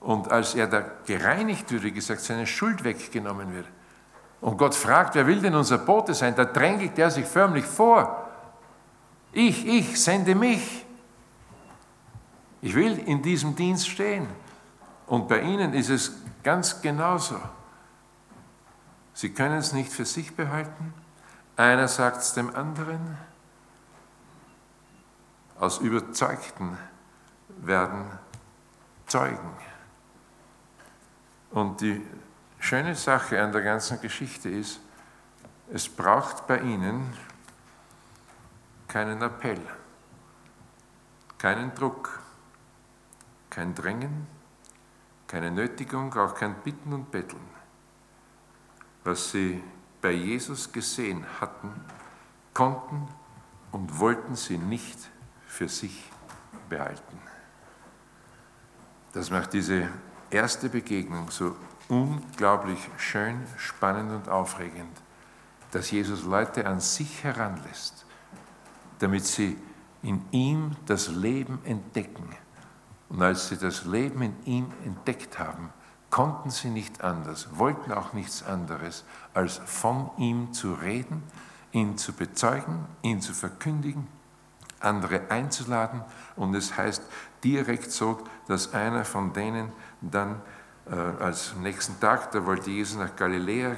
und 0.00 0.32
als 0.32 0.56
er 0.56 0.66
da 0.66 0.84
gereinigt 1.06 1.70
wird, 1.70 1.84
wie 1.84 1.92
gesagt, 1.92 2.20
seine 2.20 2.48
Schuld 2.48 2.82
weggenommen 2.82 3.54
wird. 3.54 3.68
Und 4.40 4.58
Gott 4.58 4.74
fragt, 4.74 5.14
wer 5.14 5.24
will 5.24 5.40
denn 5.40 5.54
unser 5.54 5.78
Bote 5.78 6.14
sein? 6.14 6.34
Da 6.34 6.46
drängelt 6.46 6.98
er 6.98 7.12
sich 7.12 7.26
förmlich 7.26 7.64
vor. 7.64 8.28
Ich, 9.30 9.64
ich, 9.64 10.02
sende 10.02 10.34
mich. 10.34 10.84
Ich 12.60 12.74
will 12.74 12.98
in 13.06 13.22
diesem 13.22 13.54
Dienst 13.54 13.88
stehen. 13.88 14.26
Und 15.06 15.28
bei 15.28 15.42
Ihnen 15.42 15.74
ist 15.74 15.90
es 15.90 16.10
ganz 16.42 16.82
genauso. 16.82 17.36
Sie 19.14 19.30
können 19.30 19.58
es 19.58 19.72
nicht 19.72 19.92
für 19.92 20.04
sich 20.04 20.34
behalten. 20.34 20.92
Einer 21.56 21.88
sagt 21.88 22.18
es 22.18 22.34
dem 22.34 22.54
anderen. 22.54 23.16
Aus 25.58 25.78
Überzeugten 25.78 26.76
werden 27.48 28.10
Zeugen. 29.06 29.56
Und 31.52 31.80
die 31.80 32.04
schöne 32.58 32.96
Sache 32.96 33.40
an 33.40 33.52
der 33.52 33.62
ganzen 33.62 34.00
Geschichte 34.00 34.48
ist, 34.48 34.80
es 35.72 35.88
braucht 35.88 36.48
bei 36.48 36.58
ihnen 36.58 37.16
keinen 38.88 39.22
Appell, 39.22 39.60
keinen 41.38 41.72
Druck, 41.74 42.20
kein 43.50 43.74
Drängen, 43.74 44.26
keine 45.28 45.50
Nötigung, 45.50 46.12
auch 46.14 46.34
kein 46.34 46.54
Bitten 46.62 46.92
und 46.92 47.10
Betteln. 47.10 47.53
Was 49.04 49.30
sie 49.30 49.62
bei 50.00 50.12
Jesus 50.12 50.72
gesehen 50.72 51.24
hatten, 51.40 51.70
konnten 52.52 53.08
und 53.70 53.98
wollten 53.98 54.34
sie 54.34 54.58
nicht 54.58 54.98
für 55.46 55.68
sich 55.68 56.10
behalten. 56.68 57.18
Das 59.12 59.30
macht 59.30 59.52
diese 59.52 59.88
erste 60.30 60.68
Begegnung 60.68 61.30
so 61.30 61.56
unglaublich 61.88 62.78
schön, 62.96 63.42
spannend 63.56 64.10
und 64.10 64.28
aufregend, 64.28 64.96
dass 65.70 65.90
Jesus 65.90 66.24
Leute 66.24 66.66
an 66.66 66.80
sich 66.80 67.22
heranlässt, 67.22 68.06
damit 68.98 69.24
sie 69.24 69.56
in 70.02 70.24
ihm 70.30 70.76
das 70.86 71.08
Leben 71.08 71.60
entdecken. 71.64 72.28
Und 73.08 73.22
als 73.22 73.48
sie 73.48 73.56
das 73.56 73.84
Leben 73.84 74.22
in 74.22 74.36
ihm 74.44 74.66
entdeckt 74.84 75.38
haben, 75.38 75.70
konnten 76.14 76.50
sie 76.50 76.68
nicht 76.68 77.02
anders, 77.02 77.48
wollten 77.58 77.90
auch 77.90 78.12
nichts 78.12 78.44
anderes, 78.44 79.04
als 79.34 79.60
von 79.64 80.10
ihm 80.16 80.52
zu 80.52 80.74
reden, 80.74 81.24
ihn 81.72 81.98
zu 81.98 82.12
bezeugen, 82.12 82.86
ihn 83.02 83.20
zu 83.20 83.32
verkündigen, 83.32 84.06
andere 84.78 85.22
einzuladen. 85.28 86.04
Und 86.36 86.54
es 86.54 86.76
heißt 86.76 87.02
direkt 87.42 87.90
so, 87.90 88.20
dass 88.46 88.74
einer 88.74 89.04
von 89.04 89.32
denen 89.32 89.72
dann 90.02 90.40
äh, 90.88 90.94
als 90.94 91.56
nächsten 91.56 91.98
Tag, 91.98 92.30
da 92.30 92.46
wollte 92.46 92.70
Jesus 92.70 92.96
nach 92.96 93.16
Galiläa 93.16 93.74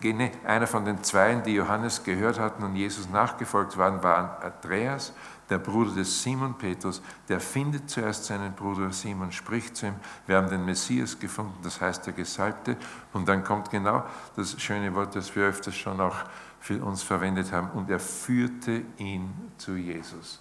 gehen. 0.00 0.28
Einer 0.44 0.66
von 0.66 0.84
den 0.84 1.04
Zweien, 1.04 1.44
die 1.44 1.54
Johannes 1.54 2.02
gehört 2.02 2.40
hatten 2.40 2.64
und 2.64 2.74
Jesus 2.74 3.08
nachgefolgt 3.10 3.78
waren, 3.78 4.02
war 4.02 4.42
Andreas, 4.42 5.12
der 5.50 5.58
Bruder 5.58 5.92
des 5.94 6.22
Simon 6.22 6.56
Petrus. 6.56 7.02
Der 7.28 7.40
findet 7.40 7.90
zuerst 7.90 8.24
seinen 8.24 8.54
Bruder 8.54 8.92
Simon, 8.92 9.32
spricht 9.32 9.76
zu 9.76 9.86
ihm, 9.86 9.96
wir 10.26 10.36
haben 10.36 10.48
den 10.48 10.64
Messias 10.64 11.18
gefunden, 11.18 11.58
das 11.62 11.80
heißt 11.80 12.06
der 12.06 12.12
Gesalbte. 12.12 12.76
Und 13.12 13.28
dann 13.28 13.44
kommt 13.44 13.70
genau 13.70 14.04
das 14.36 14.60
schöne 14.60 14.94
Wort, 14.94 15.16
das 15.16 15.34
wir 15.34 15.44
öfters 15.44 15.74
schon 15.74 16.00
auch 16.00 16.16
für 16.60 16.82
uns 16.82 17.02
verwendet 17.02 17.52
haben. 17.52 17.70
Und 17.70 17.90
er 17.90 18.00
führte 18.00 18.82
ihn 18.98 19.52
zu 19.58 19.74
Jesus, 19.74 20.40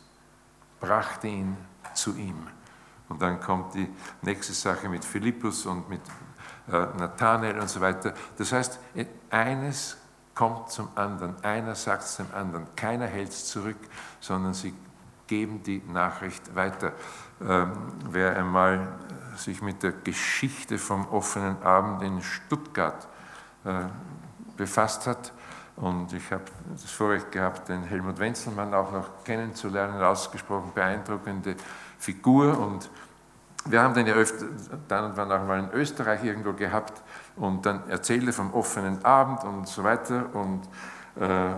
brachte 0.80 1.28
ihn 1.28 1.58
zu 1.94 2.16
ihm. 2.16 2.48
Und 3.10 3.22
dann 3.22 3.40
kommt 3.40 3.74
die 3.74 3.90
nächste 4.22 4.54
Sache 4.54 4.88
mit 4.88 5.04
Philippus 5.04 5.66
und 5.66 5.90
mit 5.90 6.02
äh, 6.68 6.72
Nathanael 6.72 7.60
und 7.60 7.68
so 7.68 7.82
weiter. 7.82 8.14
Das 8.38 8.52
heißt, 8.52 8.80
eines 9.32 9.98
kommt 10.36 10.70
zum 10.70 10.90
anderen, 10.96 11.44
einer 11.44 11.76
sagt 11.76 12.04
es 12.04 12.18
dem 12.18 12.28
anderen, 12.34 12.68
keiner 12.76 13.08
hält 13.08 13.30
es 13.30 13.48
zurück, 13.48 13.76
sondern 14.20 14.54
sie 14.54 14.74
geben 15.30 15.64
die 15.64 15.82
Nachricht 15.88 16.56
weiter. 16.56 16.92
Ähm, 17.42 17.72
wer 18.10 18.36
einmal 18.36 18.88
sich 19.38 19.62
mit 19.62 19.84
der 19.84 19.94
Geschichte 19.94 20.78
vom 20.78 21.08
offenen 21.08 21.62
Abend 21.64 22.02
in 22.02 22.22
Stuttgart 22.22 23.08
äh, 23.64 23.84
befasst 24.58 25.08
hat, 25.08 25.32
und 25.82 26.12
ich 26.12 26.30
habe 26.32 26.44
das 26.74 26.92
Vorrecht 26.92 27.32
gehabt, 27.32 27.70
den 27.70 27.84
Helmut 27.84 28.20
Wenzelmann 28.20 28.74
auch 28.74 28.92
noch 28.92 29.24
kennenzulernen, 29.24 30.02
ausgesprochen 30.02 30.72
beeindruckende 30.76 31.56
Figur. 31.98 32.60
Und 32.60 32.90
wir 33.66 33.82
haben 33.82 33.94
den 33.94 34.06
ja 34.06 34.14
öfter, 34.14 34.48
dann 34.90 35.06
und 35.12 35.18
wann 35.18 35.32
auch 35.32 35.48
mal 35.48 35.60
in 35.60 35.72
Österreich 35.72 36.24
irgendwo 36.26 36.52
gehabt. 36.52 37.02
Und 37.38 37.66
dann 37.66 37.88
erzählte 37.88 38.34
vom 38.34 38.54
offenen 38.54 39.06
Abend 39.06 39.46
und 39.46 39.70
so 39.70 39.86
weiter. 39.86 40.26
Und 40.34 40.68
äh, 41.16 41.54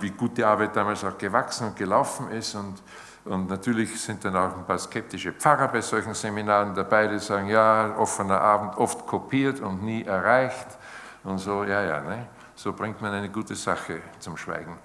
wie 0.00 0.10
gut 0.10 0.36
die 0.36 0.44
Arbeit 0.44 0.76
damals 0.76 1.04
auch 1.04 1.16
gewachsen 1.16 1.68
und 1.68 1.76
gelaufen 1.76 2.30
ist 2.30 2.54
und, 2.54 2.82
und 3.24 3.48
natürlich 3.48 4.00
sind 4.00 4.24
dann 4.24 4.36
auch 4.36 4.56
ein 4.56 4.66
paar 4.66 4.78
skeptische 4.78 5.32
Pfarrer 5.32 5.68
bei 5.68 5.80
solchen 5.80 6.14
Seminaren 6.14 6.74
dabei, 6.74 7.06
die 7.06 7.18
sagen, 7.18 7.48
ja, 7.48 7.96
offener 7.96 8.40
Abend 8.40 8.76
oft 8.76 9.06
kopiert 9.06 9.60
und 9.60 9.82
nie 9.82 10.04
erreicht 10.04 10.66
und 11.24 11.38
so, 11.38 11.64
ja, 11.64 11.82
ja, 11.82 12.00
ne? 12.00 12.26
so 12.54 12.72
bringt 12.72 13.00
man 13.00 13.12
eine 13.12 13.30
gute 13.30 13.54
Sache 13.54 14.00
zum 14.18 14.36
Schweigen. 14.36 14.76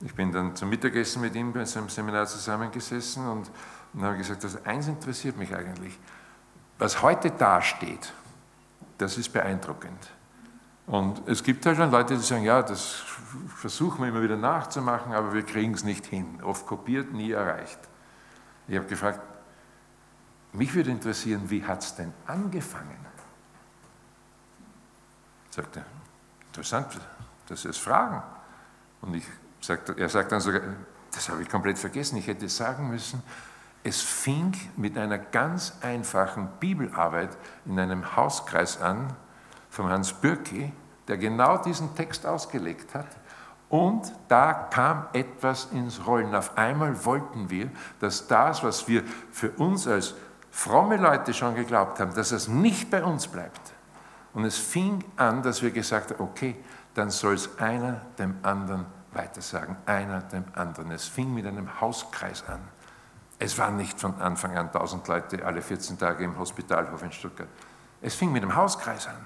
Ich 0.00 0.14
bin 0.14 0.32
dann 0.32 0.54
zum 0.54 0.68
Mittagessen 0.68 1.22
mit 1.22 1.34
ihm 1.34 1.52
bei 1.52 1.64
seinem 1.64 1.88
Seminar 1.88 2.26
zusammengesessen 2.26 3.26
und, 3.26 3.50
und 3.94 4.02
habe 4.02 4.16
gesagt, 4.16 4.44
also 4.44 4.58
eins 4.64 4.88
interessiert 4.88 5.36
mich 5.36 5.54
eigentlich. 5.54 5.98
was 6.78 7.00
heute 7.00 7.30
dasteht, 7.30 8.12
das 8.98 9.16
ist 9.16 9.32
beeindruckend. 9.32 10.10
Und 10.86 11.26
es 11.26 11.42
gibt 11.42 11.64
halt 11.64 11.76
schon 11.76 11.90
Leute, 11.90 12.16
die 12.16 12.22
sagen, 12.22 12.44
ja, 12.44 12.62
das 12.62 13.02
versuchen 13.56 14.02
wir 14.02 14.08
immer 14.08 14.22
wieder 14.22 14.36
nachzumachen, 14.36 15.14
aber 15.14 15.32
wir 15.32 15.42
kriegen 15.42 15.72
es 15.72 15.82
nicht 15.82 16.06
hin. 16.06 16.42
Oft 16.42 16.66
kopiert, 16.66 17.12
nie 17.12 17.32
erreicht. 17.32 17.78
Ich 18.68 18.76
habe 18.76 18.86
gefragt, 18.86 19.20
mich 20.52 20.74
würde 20.74 20.90
interessieren, 20.90 21.42
wie 21.48 21.64
hat 21.64 21.82
es 21.82 21.94
denn 21.94 22.12
angefangen? 22.26 23.04
Sagt 25.50 25.76
er, 25.76 25.84
interessant, 26.48 27.00
dass 27.46 27.62
Sie 27.62 27.68
es 27.68 27.78
fragen. 27.78 28.22
Und 29.00 29.14
ich 29.14 29.24
sagt, 29.60 29.88
er 29.90 30.08
sagt 30.08 30.32
dann 30.32 30.40
sogar, 30.40 30.60
das 31.12 31.28
habe 31.28 31.42
ich 31.42 31.48
komplett 31.48 31.78
vergessen, 31.78 32.16
ich 32.16 32.26
hätte 32.26 32.48
sagen 32.48 32.90
müssen, 32.90 33.22
es 33.84 34.00
fing 34.00 34.52
mit 34.76 34.96
einer 34.98 35.18
ganz 35.18 35.74
einfachen 35.82 36.48
Bibelarbeit 36.58 37.36
in 37.66 37.78
einem 37.78 38.16
Hauskreis 38.16 38.80
an, 38.80 39.14
von 39.74 39.88
Hans 39.88 40.12
Bürki, 40.12 40.72
der 41.08 41.18
genau 41.18 41.58
diesen 41.58 41.94
Text 41.94 42.24
ausgelegt 42.24 42.94
hat. 42.94 43.08
Und 43.68 44.12
da 44.28 44.52
kam 44.52 45.08
etwas 45.12 45.66
ins 45.72 46.06
Rollen. 46.06 46.34
Auf 46.34 46.56
einmal 46.56 47.04
wollten 47.04 47.50
wir, 47.50 47.70
dass 47.98 48.28
das, 48.28 48.62
was 48.62 48.86
wir 48.86 49.02
für 49.32 49.50
uns 49.50 49.88
als 49.88 50.14
fromme 50.50 50.96
Leute 50.96 51.34
schon 51.34 51.56
geglaubt 51.56 51.98
haben, 51.98 52.14
dass 52.14 52.30
es 52.30 52.46
nicht 52.46 52.88
bei 52.90 53.02
uns 53.02 53.26
bleibt. 53.26 53.72
Und 54.32 54.44
es 54.44 54.58
fing 54.58 55.02
an, 55.16 55.42
dass 55.42 55.60
wir 55.60 55.72
gesagt 55.72 56.12
haben, 56.12 56.22
okay, 56.22 56.56
dann 56.94 57.10
soll 57.10 57.34
es 57.34 57.58
einer 57.58 58.02
dem 58.16 58.36
anderen 58.42 58.86
weitersagen, 59.12 59.76
einer 59.86 60.20
dem 60.20 60.44
anderen. 60.54 60.92
Es 60.92 61.08
fing 61.08 61.34
mit 61.34 61.46
einem 61.46 61.80
Hauskreis 61.80 62.44
an. 62.48 62.60
Es 63.40 63.58
waren 63.58 63.76
nicht 63.76 63.98
von 63.98 64.20
Anfang 64.20 64.56
an 64.56 64.66
1000 64.66 65.08
Leute 65.08 65.44
alle 65.44 65.60
14 65.60 65.98
Tage 65.98 66.22
im 66.22 66.38
Hospitalhof 66.38 67.02
in 67.02 67.10
Stuttgart. 67.10 67.48
Es 68.00 68.14
fing 68.14 68.30
mit 68.30 68.42
einem 68.44 68.54
Hauskreis 68.54 69.08
an 69.08 69.16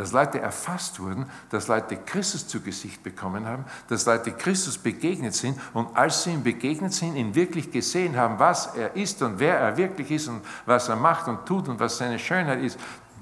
dass 0.00 0.12
Leute 0.12 0.40
erfasst 0.40 0.98
wurden, 0.98 1.26
dass 1.50 1.68
Leute 1.68 1.98
Christus 1.98 2.48
zu 2.48 2.62
Gesicht 2.62 3.02
bekommen 3.02 3.44
haben, 3.44 3.66
dass 3.88 4.06
Leute 4.06 4.32
Christus 4.32 4.78
begegnet 4.78 5.34
sind 5.34 5.60
und 5.74 5.94
als 5.94 6.22
sie 6.22 6.32
ihm 6.32 6.42
begegnet 6.42 6.94
sind, 6.94 7.16
ihn 7.16 7.34
wirklich 7.34 7.70
gesehen 7.70 8.16
haben, 8.16 8.38
was 8.38 8.74
er 8.74 8.96
ist 8.96 9.20
und 9.20 9.38
wer 9.38 9.58
er 9.58 9.76
wirklich 9.76 10.10
ist 10.10 10.28
und 10.28 10.40
was 10.64 10.88
er 10.88 10.96
macht 10.96 11.28
und 11.28 11.44
tut 11.44 11.68
und 11.68 11.78
was 11.78 11.98
seine 11.98 12.18
Schönheit 12.18 12.62
ist, 12.62 12.80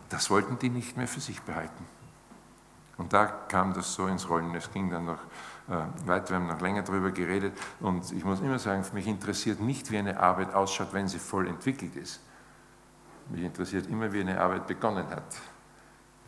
das 0.09 0.31
wollten 0.31 0.57
die 0.57 0.71
nicht 0.71 0.97
mehr 0.97 1.09
für 1.09 1.19
sich 1.19 1.43
behalten. 1.43 1.85
Und 2.97 3.13
da 3.13 3.27
kam 3.27 3.75
das 3.75 3.93
so 3.93 4.07
ins 4.07 4.29
Rollen. 4.31 4.55
Es 4.55 4.71
ging 4.71 4.89
dann 4.89 5.07
noch 5.07 5.19
äh, 5.69 6.07
weiter, 6.07 6.31
wir 6.31 6.37
haben 6.37 6.47
noch 6.47 6.61
länger 6.61 6.83
darüber 6.83 7.11
geredet 7.11 7.59
und 7.81 8.13
ich 8.13 8.25
muss 8.25 8.39
immer 8.39 8.61
sagen, 8.61 8.85
mich 8.93 9.09
interessiert 9.09 9.59
nicht, 9.59 9.91
wie 9.91 9.99
eine 9.99 10.21
Arbeit 10.21 10.55
ausschaut, 10.55 10.93
wenn 10.93 11.09
sie 11.09 11.19
voll 11.19 11.49
entwickelt 11.49 11.97
ist. 11.97 12.21
Mich 13.31 13.43
interessiert 13.43 13.89
immer, 13.89 14.13
wie 14.13 14.21
eine 14.21 14.41
Arbeit 14.41 14.69
begonnen 14.69 15.11
hat. 15.11 15.25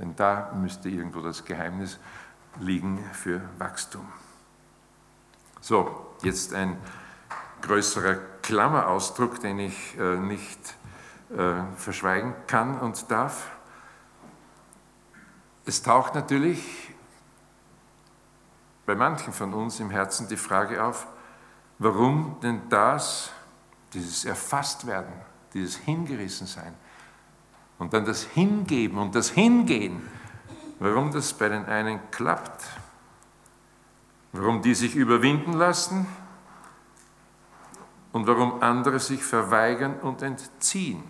Denn 0.00 0.16
da 0.16 0.50
müsste 0.54 0.88
irgendwo 0.88 1.20
das 1.20 1.44
Geheimnis 1.44 1.98
liegen 2.58 2.98
für 3.12 3.42
Wachstum. 3.58 4.08
So, 5.60 6.14
jetzt 6.22 6.54
ein 6.54 6.78
größerer 7.60 8.14
Klammerausdruck, 8.40 9.40
den 9.40 9.58
ich 9.58 9.98
äh, 9.98 10.16
nicht 10.16 10.74
äh, 11.36 11.62
verschweigen 11.76 12.34
kann 12.46 12.80
und 12.80 13.10
darf. 13.10 13.50
Es 15.66 15.82
taucht 15.82 16.14
natürlich 16.14 16.94
bei 18.86 18.94
manchen 18.94 19.34
von 19.34 19.52
uns 19.52 19.78
im 19.80 19.90
Herzen 19.90 20.26
die 20.28 20.38
Frage 20.38 20.82
auf, 20.82 21.06
warum 21.78 22.40
denn 22.42 22.62
das, 22.70 23.30
dieses 23.92 24.24
Erfasstwerden, 24.24 25.12
dieses 25.52 25.76
Hingerissensein, 25.76 26.74
und 27.80 27.94
dann 27.94 28.04
das 28.04 28.22
Hingeben 28.22 28.98
und 28.98 29.14
das 29.14 29.30
Hingehen, 29.30 30.06
warum 30.78 31.10
das 31.10 31.32
bei 31.32 31.48
den 31.48 31.64
einen 31.64 31.98
klappt, 32.10 32.62
warum 34.32 34.62
die 34.62 34.74
sich 34.74 34.94
überwinden 34.94 35.54
lassen 35.54 36.06
und 38.12 38.26
warum 38.26 38.62
andere 38.62 39.00
sich 39.00 39.24
verweigern 39.24 39.98
und 40.00 40.22
entziehen. 40.22 41.02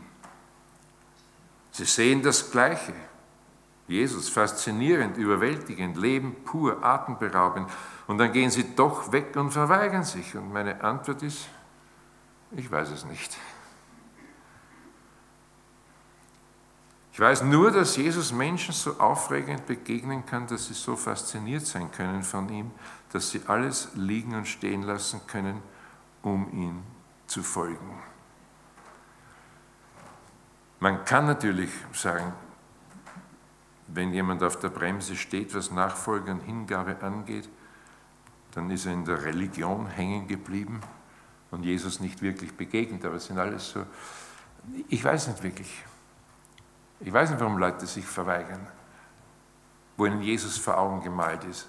Sie 1.73 1.85
sehen 1.85 2.23
das 2.23 2.51
Gleiche. 2.51 2.95
Jesus, 3.89 4.29
faszinierend, 4.29 5.17
überwältigend, 5.17 5.97
Leben 5.97 6.37
pur, 6.45 6.85
atemberaubend. 6.85 7.69
Und 8.07 8.19
dann 8.19 8.33
gehen 8.33 8.51
sie 8.51 8.77
doch 8.77 9.11
weg 9.11 9.35
und 9.35 9.51
verweigern 9.51 10.05
sich. 10.05 10.37
Und 10.37 10.53
meine 10.53 10.81
Antwort 10.85 11.23
ist, 11.25 11.49
ich 12.53 12.71
weiß 12.71 12.91
es 12.91 13.05
nicht. 13.05 13.37
Ich 17.13 17.19
weiß 17.19 17.43
nur, 17.43 17.73
dass 17.73 17.97
Jesus 17.97 18.33
Menschen 18.33 18.73
so 18.73 18.99
aufregend 18.99 19.67
begegnen 19.67 20.25
kann, 20.25 20.47
dass 20.47 20.67
sie 20.67 20.75
so 20.75 20.95
fasziniert 20.95 21.67
sein 21.67 21.91
können 21.91 22.23
von 22.23 22.49
ihm, 22.49 22.71
dass 23.13 23.31
sie 23.31 23.43
alles 23.47 23.89
liegen 23.95 24.35
und 24.35 24.47
stehen 24.47 24.83
lassen 24.83 25.21
können, 25.27 25.61
um 26.23 26.49
ihm 26.53 26.83
zu 27.27 27.43
folgen. 27.43 27.99
Man 30.79 31.05
kann 31.05 31.27
natürlich 31.27 31.71
sagen, 31.93 32.33
wenn 33.89 34.13
jemand 34.13 34.43
auf 34.43 34.59
der 34.61 34.69
Bremse 34.69 35.17
steht, 35.17 35.55
was 35.55 35.71
Nachfolge 35.71 36.31
und 36.31 36.41
Hingabe 36.41 37.03
angeht, 37.03 37.49
dann 38.53 38.71
ist 38.71 38.87
er 38.87 38.93
in 38.93 39.05
der 39.05 39.23
Religion 39.25 39.87
hängen 39.89 40.27
geblieben 40.27 40.81
und 41.51 41.65
Jesus 41.65 42.01
nicht 42.01 42.23
wirklich 42.23 42.57
begegnet. 42.57 43.05
Aber 43.05 43.17
es 43.17 43.27
sind 43.27 43.39
alles 43.39 43.71
so, 43.71 43.85
ich 44.89 45.03
weiß 45.05 45.29
nicht 45.29 45.43
wirklich. 45.43 45.85
Ich 47.01 47.13
weiß 47.13 47.31
nicht, 47.31 47.41
warum 47.41 47.57
Leute 47.57 47.87
sich 47.87 48.07
verweigern, 48.07 48.67
wo 49.97 50.07
ihnen 50.07 50.21
Jesus 50.21 50.59
vor 50.59 50.79
Augen 50.79 51.03
gemalt 51.03 51.45
ist, 51.45 51.67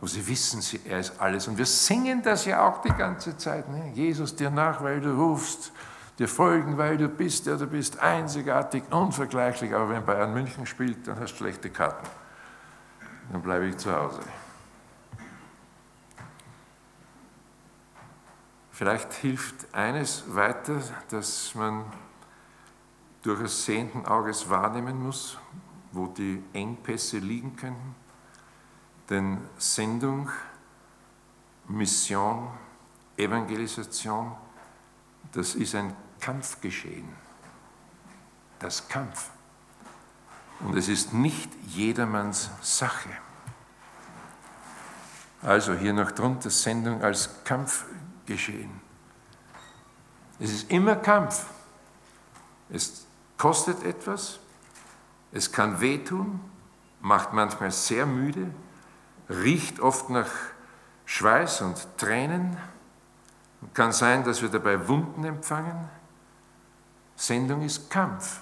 wo 0.00 0.06
sie 0.06 0.26
wissen, 0.26 0.62
er 0.84 0.98
ist 0.98 1.20
alles. 1.20 1.46
Und 1.46 1.56
wir 1.56 1.66
singen 1.66 2.22
das 2.22 2.44
ja 2.44 2.68
auch 2.68 2.82
die 2.82 2.92
ganze 2.92 3.36
Zeit. 3.36 3.68
Ne? 3.68 3.92
Jesus 3.94 4.34
dir 4.34 4.50
nach, 4.50 4.82
weil 4.82 5.00
du 5.00 5.12
rufst, 5.12 5.72
dir 6.18 6.28
folgen, 6.28 6.76
weil 6.76 6.96
du 6.96 7.08
bist, 7.08 7.46
der 7.46 7.56
du 7.56 7.66
bist, 7.66 8.00
einzigartig, 8.00 8.82
unvergleichlich. 8.90 9.72
Aber 9.72 9.88
wenn 9.90 10.04
Bayern 10.04 10.32
München 10.32 10.66
spielt, 10.66 11.06
dann 11.06 11.20
hast 11.20 11.32
du 11.34 11.38
schlechte 11.38 11.70
Karten. 11.70 12.06
Dann 13.30 13.42
bleibe 13.42 13.66
ich 13.66 13.76
zu 13.76 13.94
Hause. 13.94 14.20
Vielleicht 18.72 19.12
hilft 19.14 19.74
eines 19.74 20.34
weiter, 20.34 20.80
dass 21.10 21.54
man 21.54 21.84
durchaus 23.22 23.64
sehenden 23.64 24.06
Auges 24.06 24.48
wahrnehmen 24.48 25.02
muss, 25.02 25.38
wo 25.92 26.06
die 26.06 26.42
Engpässe 26.52 27.18
liegen 27.18 27.56
könnten. 27.56 27.94
Denn 29.10 29.38
Sendung, 29.56 30.30
Mission, 31.66 32.48
Evangelisation, 33.16 34.32
das 35.32 35.54
ist 35.54 35.74
ein 35.74 35.94
Kampfgeschehen. 36.20 37.08
Das 38.58 38.88
Kampf. 38.88 39.30
Und 40.60 40.76
es 40.76 40.88
ist 40.88 41.12
nicht 41.12 41.50
jedermanns 41.66 42.50
Sache. 42.60 43.10
Also 45.42 45.74
hier 45.74 45.92
noch 45.92 46.10
drunter 46.10 46.50
Sendung 46.50 47.02
als 47.02 47.44
Kampfgeschehen. 47.44 48.80
Es 50.40 50.52
ist 50.52 50.70
immer 50.70 50.96
Kampf. 50.96 51.46
Es 52.70 53.06
kostet 53.38 53.82
etwas, 53.84 54.40
es 55.32 55.52
kann 55.52 55.80
wehtun, 55.80 56.40
macht 57.00 57.32
manchmal 57.32 57.70
sehr 57.70 58.04
müde, 58.04 58.50
riecht 59.30 59.80
oft 59.80 60.10
nach 60.10 60.30
Schweiß 61.06 61.62
und 61.62 61.96
Tränen. 61.96 62.56
Kann 63.74 63.92
sein, 63.92 64.24
dass 64.24 64.42
wir 64.42 64.48
dabei 64.48 64.88
Wunden 64.88 65.24
empfangen. 65.24 65.88
Sendung 67.16 67.62
ist 67.62 67.90
Kampf. 67.90 68.40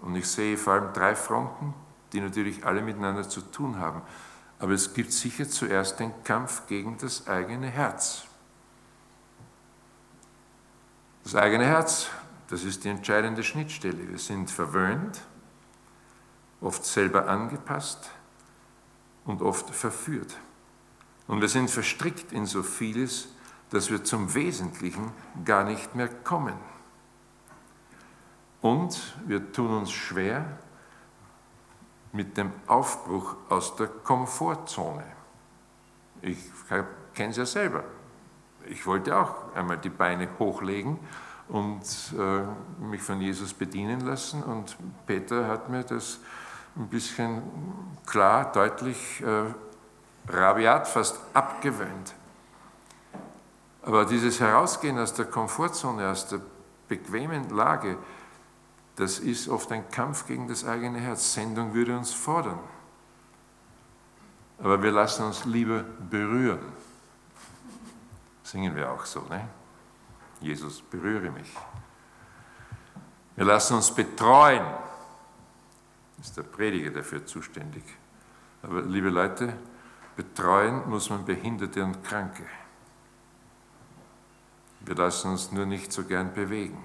Und 0.00 0.16
ich 0.16 0.28
sehe 0.28 0.56
vor 0.56 0.74
allem 0.74 0.92
drei 0.92 1.14
Fronten, 1.14 1.74
die 2.12 2.20
natürlich 2.20 2.64
alle 2.64 2.82
miteinander 2.82 3.28
zu 3.28 3.40
tun 3.40 3.78
haben. 3.78 4.02
Aber 4.58 4.72
es 4.72 4.92
gibt 4.92 5.12
sicher 5.12 5.48
zuerst 5.48 6.00
den 6.00 6.12
Kampf 6.24 6.66
gegen 6.66 6.98
das 6.98 7.26
eigene 7.26 7.68
Herz. 7.68 8.24
Das 11.24 11.34
eigene 11.34 11.64
Herz 11.64 12.10
das 12.50 12.64
ist 12.64 12.84
die 12.84 12.88
entscheidende 12.88 13.44
Schnittstelle. 13.44 14.08
Wir 14.08 14.18
sind 14.18 14.50
verwöhnt, 14.50 15.22
oft 16.60 16.84
selber 16.84 17.28
angepasst 17.28 18.10
und 19.24 19.40
oft 19.40 19.70
verführt. 19.70 20.36
Und 21.28 21.40
wir 21.40 21.48
sind 21.48 21.70
verstrickt 21.70 22.32
in 22.32 22.46
so 22.46 22.64
vieles, 22.64 23.28
dass 23.70 23.88
wir 23.88 24.02
zum 24.02 24.34
Wesentlichen 24.34 25.12
gar 25.44 25.62
nicht 25.62 25.94
mehr 25.94 26.08
kommen. 26.08 26.56
Und 28.60 29.16
wir 29.26 29.52
tun 29.52 29.70
uns 29.70 29.92
schwer 29.92 30.58
mit 32.12 32.36
dem 32.36 32.52
Aufbruch 32.66 33.36
aus 33.48 33.76
der 33.76 33.86
Komfortzone. 33.86 35.04
Ich 36.20 36.38
kenne 37.14 37.30
es 37.30 37.36
ja 37.36 37.46
selber. 37.46 37.84
Ich 38.66 38.84
wollte 38.86 39.16
auch 39.16 39.54
einmal 39.54 39.78
die 39.78 39.88
Beine 39.88 40.28
hochlegen 40.40 40.98
und 41.50 41.82
äh, 42.16 42.84
mich 42.84 43.02
von 43.02 43.20
Jesus 43.20 43.52
bedienen 43.52 44.00
lassen. 44.00 44.42
Und 44.42 44.76
Peter 45.06 45.48
hat 45.48 45.68
mir 45.68 45.82
das 45.82 46.20
ein 46.76 46.88
bisschen 46.88 47.42
klar, 48.06 48.50
deutlich, 48.52 49.22
äh, 49.22 49.52
rabiat 50.32 50.86
fast 50.86 51.18
abgewöhnt. 51.34 52.14
Aber 53.82 54.04
dieses 54.04 54.40
Herausgehen 54.40 54.98
aus 54.98 55.14
der 55.14 55.24
Komfortzone, 55.24 56.08
aus 56.08 56.28
der 56.28 56.40
bequemen 56.88 57.48
Lage, 57.50 57.96
das 58.96 59.18
ist 59.18 59.48
oft 59.48 59.72
ein 59.72 59.90
Kampf 59.90 60.26
gegen 60.26 60.46
das 60.46 60.64
eigene 60.64 60.98
Herz. 60.98 61.32
Sendung 61.32 61.72
würde 61.72 61.96
uns 61.96 62.12
fordern. 62.12 62.58
Aber 64.58 64.82
wir 64.82 64.92
lassen 64.92 65.24
uns 65.24 65.46
lieber 65.46 65.84
berühren. 66.10 66.60
Singen 68.42 68.76
wir 68.76 68.90
auch 68.90 69.06
so, 69.06 69.20
ne? 69.30 69.48
Jesus, 70.40 70.80
berühre 70.80 71.30
mich. 71.30 71.54
Wir 73.36 73.44
lassen 73.44 73.74
uns 73.74 73.94
betreuen. 73.94 74.64
Ist 76.20 76.36
der 76.36 76.42
Prediger 76.42 76.90
dafür 76.90 77.24
zuständig. 77.24 77.82
Aber 78.62 78.82
liebe 78.82 79.08
Leute, 79.08 79.54
betreuen 80.16 80.88
muss 80.88 81.10
man 81.10 81.24
Behinderte 81.24 81.82
und 81.84 82.02
Kranke. 82.04 82.44
Wir 84.80 84.94
lassen 84.94 85.30
uns 85.30 85.52
nur 85.52 85.66
nicht 85.66 85.92
so 85.92 86.04
gern 86.04 86.32
bewegen. 86.32 86.82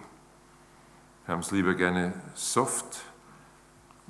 Wir 1.25 1.33
haben 1.33 1.41
es 1.41 1.51
lieber 1.51 1.73
gerne 1.73 2.13
soft, 2.33 3.01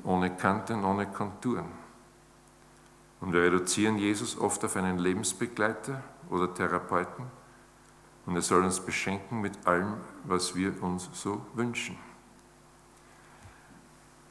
ohne 0.03 0.35
Kanten, 0.35 0.83
ohne 0.83 1.07
Konturen. 1.07 1.71
Und 3.21 3.31
wir 3.33 3.41
reduzieren 3.41 3.97
Jesus 3.97 4.37
oft 4.37 4.63
auf 4.65 4.75
einen 4.75 4.99
Lebensbegleiter 4.99 6.03
oder 6.29 6.53
Therapeuten 6.53 7.25
und 8.25 8.35
er 8.35 8.41
soll 8.41 8.63
uns 8.63 8.79
beschenken 8.79 9.41
mit 9.41 9.65
allem, 9.65 9.95
was 10.23 10.55
wir 10.55 10.81
uns 10.81 11.09
so 11.13 11.45
wünschen. 11.53 11.97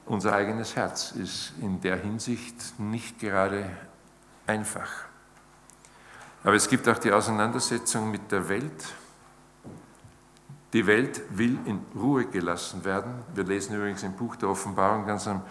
Unser 0.07 0.35
eigenes 0.35 0.77
Herz 0.77 1.13
ist 1.13 1.55
in 1.61 1.81
der 1.81 1.97
Hinsicht 1.97 2.79
nicht 2.79 3.19
gerade 3.19 3.71
einfach. 4.47 4.91
Aber 6.43 6.55
es 6.55 6.69
gibt 6.69 6.87
auch 6.89 6.99
die 6.99 7.11
Auseinandersetzung 7.11 8.11
mit 8.11 8.31
der 8.31 8.49
Welt. 8.49 8.95
Die 10.75 10.87
Welt 10.87 11.23
will 11.31 11.59
in 11.65 11.81
Ruhe 11.95 12.27
gelassen 12.27 12.85
werden. 12.85 13.15
Wir 13.35 13.45
lesen 13.45 13.77
übrigens 13.77 14.03
im 14.03 14.13
Buch 14.13 14.37
der 14.37 14.51
Offenbarung 14.51 15.07
ganz 15.07 15.27
am 15.27 15.43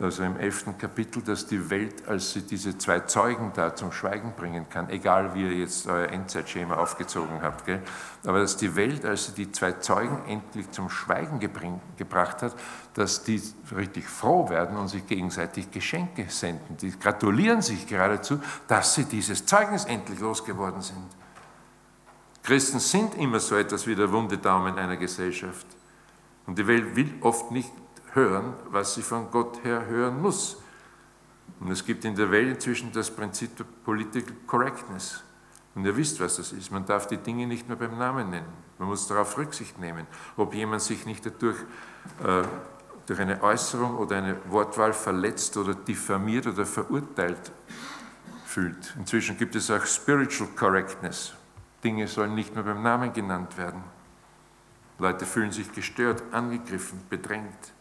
also 0.00 0.24
im 0.24 0.38
elften 0.38 0.76
Kapitel, 0.76 1.22
dass 1.22 1.46
die 1.46 1.70
Welt, 1.70 2.08
als 2.08 2.32
sie 2.32 2.42
diese 2.42 2.76
zwei 2.78 3.00
Zeugen 3.00 3.52
da 3.54 3.74
zum 3.74 3.92
Schweigen 3.92 4.32
bringen 4.36 4.68
kann, 4.68 4.88
egal 4.90 5.34
wie 5.34 5.42
ihr 5.42 5.52
jetzt 5.52 5.86
euer 5.86 6.08
Endzeitschema 6.08 6.76
aufgezogen 6.76 7.42
habt, 7.42 7.64
gell? 7.66 7.80
aber 8.26 8.40
dass 8.40 8.56
die 8.56 8.74
Welt, 8.74 9.04
als 9.04 9.26
sie 9.26 9.32
die 9.32 9.52
zwei 9.52 9.72
Zeugen 9.72 10.18
endlich 10.26 10.70
zum 10.72 10.90
Schweigen 10.90 11.38
gebracht 11.96 12.42
hat, 12.42 12.54
dass 12.94 13.22
die 13.22 13.40
richtig 13.76 14.08
froh 14.08 14.48
werden 14.48 14.76
und 14.76 14.88
sich 14.88 15.06
gegenseitig 15.06 15.70
Geschenke 15.70 16.26
senden. 16.28 16.76
Die 16.76 16.98
gratulieren 16.98 17.62
sich 17.62 17.86
geradezu, 17.86 18.40
dass 18.66 18.94
sie 18.94 19.04
dieses 19.04 19.46
Zeugnis 19.46 19.84
endlich 19.84 20.18
losgeworden 20.18 20.82
sind. 20.82 21.06
Christen 22.42 22.78
sind 22.78 23.14
immer 23.14 23.40
so 23.40 23.56
etwas 23.56 23.86
wie 23.86 23.94
der 23.94 24.10
wunde 24.10 24.38
Daumen 24.38 24.76
einer 24.76 24.96
Gesellschaft. 24.96 25.66
Und 26.46 26.58
die 26.58 26.66
Welt 26.66 26.94
will 26.94 27.14
oft 27.22 27.50
nicht 27.50 27.70
hören, 28.14 28.54
was 28.70 28.94
sie 28.94 29.02
von 29.02 29.30
Gott 29.30 29.62
her 29.64 29.86
hören 29.86 30.20
muss. 30.20 30.56
Und 31.60 31.70
es 31.70 31.84
gibt 31.84 32.04
in 32.04 32.14
der 32.14 32.30
Welt 32.30 32.56
inzwischen 32.56 32.92
das 32.92 33.10
Prinzip 33.10 33.56
der 33.56 33.64
Political 33.84 34.34
Correctness. 34.46 35.22
Und 35.74 35.84
ihr 35.84 35.96
wisst, 35.96 36.20
was 36.20 36.36
das 36.36 36.52
ist. 36.52 36.70
Man 36.70 36.86
darf 36.86 37.06
die 37.06 37.16
Dinge 37.16 37.46
nicht 37.46 37.68
mehr 37.68 37.76
beim 37.76 37.98
Namen 37.98 38.30
nennen. 38.30 38.64
Man 38.78 38.88
muss 38.88 39.06
darauf 39.06 39.36
Rücksicht 39.36 39.78
nehmen, 39.78 40.06
ob 40.36 40.54
jemand 40.54 40.82
sich 40.82 41.06
nicht 41.06 41.24
dadurch 41.26 41.58
äh, 42.24 42.42
durch 43.06 43.20
eine 43.20 43.42
Äußerung 43.42 43.96
oder 43.98 44.16
eine 44.16 44.36
Wortwahl 44.48 44.92
verletzt 44.92 45.56
oder 45.56 45.74
diffamiert 45.74 46.46
oder 46.46 46.64
verurteilt 46.64 47.52
fühlt. 48.46 48.94
Inzwischen 48.98 49.36
gibt 49.36 49.54
es 49.56 49.70
auch 49.70 49.84
Spiritual 49.84 50.48
Correctness. 50.56 51.34
Dinge 51.82 52.08
sollen 52.08 52.34
nicht 52.34 52.54
mehr 52.54 52.64
beim 52.64 52.82
Namen 52.82 53.12
genannt 53.12 53.58
werden. 53.58 53.82
Leute 54.98 55.26
fühlen 55.26 55.52
sich 55.52 55.70
gestört, 55.72 56.22
angegriffen, 56.32 57.00
bedrängt. 57.10 57.73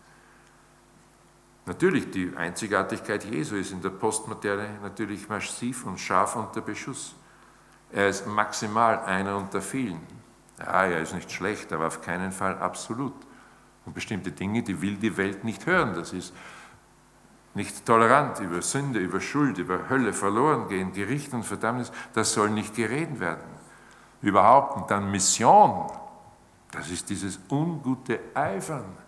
Natürlich, 1.65 2.11
die 2.11 2.35
Einzigartigkeit 2.35 3.23
Jesu 3.23 3.55
ist 3.55 3.71
in 3.71 3.81
der 3.81 3.89
Postmoderne 3.89 4.79
natürlich 4.81 5.29
massiv 5.29 5.85
und 5.85 5.97
scharf 5.97 6.35
unter 6.35 6.59
Beschuss. 6.59 7.15
Er 7.91 8.09
ist 8.09 8.27
maximal 8.27 8.99
einer 9.05 9.37
unter 9.37 9.61
vielen. 9.61 10.01
Ja, 10.59 10.85
er 10.85 11.01
ist 11.01 11.13
nicht 11.13 11.31
schlecht, 11.31 11.71
aber 11.71 11.87
auf 11.87 12.01
keinen 12.01 12.31
Fall 12.31 12.57
absolut. 12.57 13.13
Und 13.85 13.93
bestimmte 13.93 14.31
Dinge, 14.31 14.61
die 14.61 14.81
will 14.81 14.97
die 14.97 15.15
Welt 15.15 15.43
nicht 15.45 15.65
hören. 15.65 15.93
Das 15.95 16.11
ist 16.11 16.33
nicht 17.53 17.85
tolerant 17.85 18.39
über 18.39 18.61
Sünde, 18.61 18.99
über 18.99 19.21
Schuld, 19.21 19.57
über 19.57 19.89
Hölle, 19.89 20.11
verloren 20.11 20.67
gehen, 20.67 20.91
Gericht 20.91 21.33
und 21.33 21.43
Verdammnis. 21.43 21.91
Das 22.13 22.33
soll 22.33 22.49
nicht 22.49 22.75
geredet 22.75 23.19
werden. 23.19 23.43
Überhaupt. 24.21 24.75
Und 24.75 24.91
dann 24.91 25.09
Mission. 25.11 25.89
Das 26.71 26.89
ist 26.89 27.09
dieses 27.09 27.39
ungute 27.49 28.19
Eifern 28.33 29.02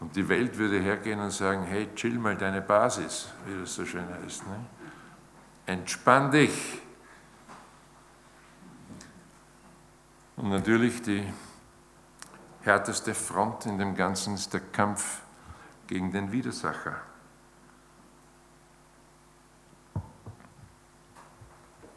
und 0.00 0.14
die 0.14 0.28
Welt 0.28 0.56
würde 0.58 0.80
hergehen 0.80 1.20
und 1.20 1.30
sagen, 1.30 1.64
hey, 1.64 1.88
chill 1.94 2.18
mal 2.18 2.36
deine 2.36 2.62
Basis, 2.62 3.28
wie 3.46 3.60
das 3.60 3.74
so 3.74 3.84
schön 3.84 4.06
heißt. 4.08 4.46
Ne? 4.46 4.66
Entspann 5.66 6.30
dich. 6.30 6.80
Und 10.36 10.50
natürlich 10.50 11.02
die 11.02 11.26
härteste 12.62 13.14
Front 13.14 13.66
in 13.66 13.78
dem 13.78 13.94
Ganzen 13.96 14.34
ist 14.34 14.52
der 14.52 14.60
Kampf 14.60 15.22
gegen 15.86 16.12
den 16.12 16.30
Widersacher. 16.30 16.96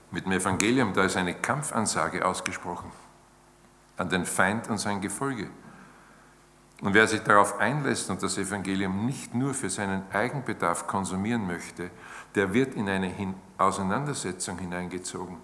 Mit 0.10 0.26
dem 0.26 0.32
Evangelium, 0.32 0.94
da 0.94 1.04
ist 1.04 1.16
eine 1.16 1.36
Kampfansage 1.36 2.26
ausgesprochen 2.26 2.92
an 3.98 4.10
den 4.10 4.26
Feind 4.26 4.68
und 4.70 4.80
sein 4.80 5.00
Gefolge. 5.00 5.50
Und 6.82 6.96
wer 6.96 7.08
sich 7.08 7.22
darauf 7.22 7.60
einlässt 7.60 8.10
und 8.10 8.24
das 8.24 8.40
Evangelium 8.40 9.06
nicht 9.06 9.36
nur 9.36 9.54
für 9.54 9.70
seinen 9.70 10.04
Eigenbedarf 10.12 10.88
konsumieren 10.88 11.46
möchte, 11.46 11.92
der 12.34 12.54
wird 12.54 12.74
in 12.74 12.90
eine 12.90 13.36
Auseinandersetzung 13.58 14.58
hineingezogen. 14.58 15.38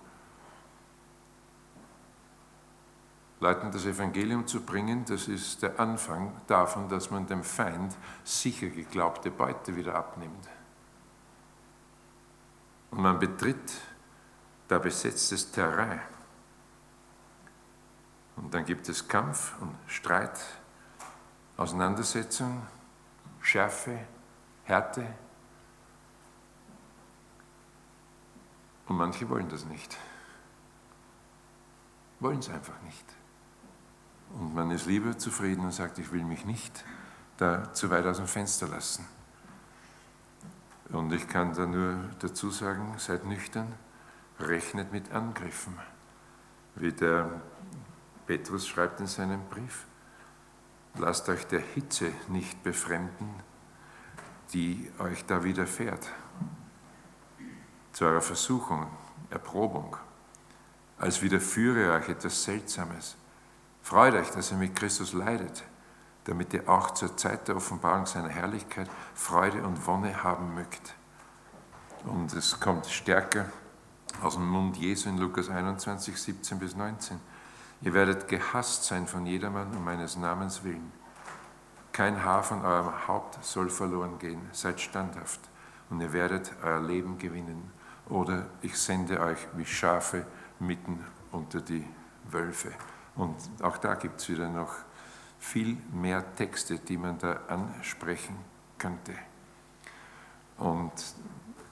Leuten 3.40 3.72
das 3.72 3.86
Evangelium 3.86 4.48
zu 4.48 4.62
bringen, 4.62 5.06
das 5.06 5.28
ist 5.28 5.62
der 5.62 5.80
Anfang 5.80 6.34
davon, 6.48 6.90
dass 6.90 7.12
man 7.12 7.28
dem 7.28 7.44
Feind 7.44 7.96
sicher 8.24 8.70
geglaubte 8.70 9.30
Beute 9.30 9.76
wieder 9.76 9.94
abnimmt. 9.94 10.50
Und 12.90 13.02
man 13.02 13.20
betritt 13.20 13.74
da 14.68 14.80
besetztes 14.80 15.52
Terrain. 15.52 16.02
Und 18.38 18.52
dann 18.52 18.66
gibt 18.66 18.90
es 18.90 19.08
Kampf 19.08 19.54
und 19.62 19.76
Streit 19.86 20.40
Auseinandersetzung, 21.58 22.66
Schärfe, 23.42 24.00
Härte. 24.64 25.06
Und 28.88 28.98
manche 28.98 29.28
wollen 29.28 29.50
das 29.50 29.66
nicht. 29.66 29.98
Wollen 32.20 32.40
es 32.40 32.50
einfach 32.50 32.80
nicht. 32.84 33.06
Und 34.34 34.54
man 34.54 34.72
ist 34.72 34.86
lieber 34.86 35.18
zufrieden 35.18 35.66
und 35.66 35.72
sagt, 35.72 35.98
ich 35.98 36.12
will 36.12 36.24
mich 36.24 36.46
nicht 36.46 36.86
da 37.38 37.72
zu 37.74 37.90
weit 37.90 38.06
aus 38.06 38.18
dem 38.18 38.28
Fenster 38.28 38.68
lassen. 38.68 39.06
Und 40.90 41.12
ich 41.14 41.28
kann 41.28 41.54
da 41.54 41.66
nur 41.66 41.98
dazu 42.20 42.50
sagen, 42.50 42.96
seid 42.98 43.26
nüchtern, 43.26 43.74
rechnet 44.40 44.92
mit 44.92 45.12
Angriffen. 45.12 45.78
Wie 46.76 46.92
der 46.92 47.42
Petrus 48.26 48.68
schreibt 48.68 49.00
in 49.00 49.08
seinem 49.08 49.44
Brief, 49.50 49.86
Lasst 51.00 51.30
euch 51.30 51.46
der 51.46 51.60
Hitze 51.60 52.12
nicht 52.28 52.64
befremden, 52.64 53.30
die 54.54 54.92
euch 54.98 55.26
da 55.26 55.44
widerfährt, 55.44 56.10
zu 57.94 58.06
eurer 58.06 58.22
Versuchung, 58.22 58.88
Erprobung, 59.30 59.96
als 60.98 61.22
widerführe 61.22 61.94
euch 61.94 62.10
etwas 62.10 62.44
Seltsames. 62.44 63.16
Freut 63.84 64.16
euch, 64.16 64.32
dass 64.32 64.52
ihr 64.52 64.58
mit 64.58 64.76
Christus 64.76 65.14
leidet, 65.14 65.64
damit 66.24 66.54
ihr 66.54 66.68
auch 66.68 66.92
zur 66.92 67.16
Zeit 67.16 67.48
der 67.48 67.58
Offenbarung 67.58 68.08
seiner 68.08 68.30
Herrlichkeit 68.30 68.90
Freude 69.14 69.62
und 69.64 69.86
Wonne 69.86 70.24
haben 70.24 70.56
mögt. 70.56 70.96
Und 72.06 72.34
es 72.34 72.60
kommt 72.60 72.88
stärker 72.88 73.46
aus 74.24 74.34
dem 74.34 74.48
Mund 74.48 74.78
Jesu 74.78 75.10
in 75.10 75.18
Lukas 75.18 75.50
21, 75.50 76.20
17 76.20 76.58
bis 76.58 76.76
19. 76.76 77.20
Ihr 77.82 77.94
werdet 77.94 78.28
gehasst 78.28 78.86
sein 78.86 79.08
von 79.08 79.26
jedermann 79.26 79.76
um 79.76 79.84
meines 79.84 80.18
Namens 80.18 80.64
willen. 80.64 80.92
Kein 81.92 82.24
Haar 82.24 82.44
von 82.44 82.64
eurem 82.64 83.08
Haupt 83.08 83.44
soll 83.44 83.70
verloren 83.70 84.20
gehen. 84.20 84.42
Seid 84.52 84.80
standhaft 84.80 85.40
und 85.90 86.02
ihr 86.02 86.14
werdet 86.14 86.52
euer 86.64 86.82
Leben 86.82 87.18
gewinnen. 87.18 87.72
Oder 88.10 88.48
ich 88.62 88.78
sende 88.78 89.20
euch 89.20 89.40
wie 89.54 89.66
Schafe 89.66 90.26
mitten 90.60 91.04
unter 91.32 91.62
die 91.62 91.86
Wölfe. 92.32 92.72
Und 93.16 93.36
auch 93.62 93.78
da 93.78 93.96
gibt 93.96 94.22
es 94.22 94.30
wieder 94.30 94.50
noch 94.50 94.74
viel 95.40 95.78
mehr 95.92 96.36
Texte, 96.36 96.80
die 96.80 96.98
man 96.98 97.18
da 97.20 97.40
ansprechen 97.48 98.38
könnte. 98.78 99.14
Und 100.58 100.94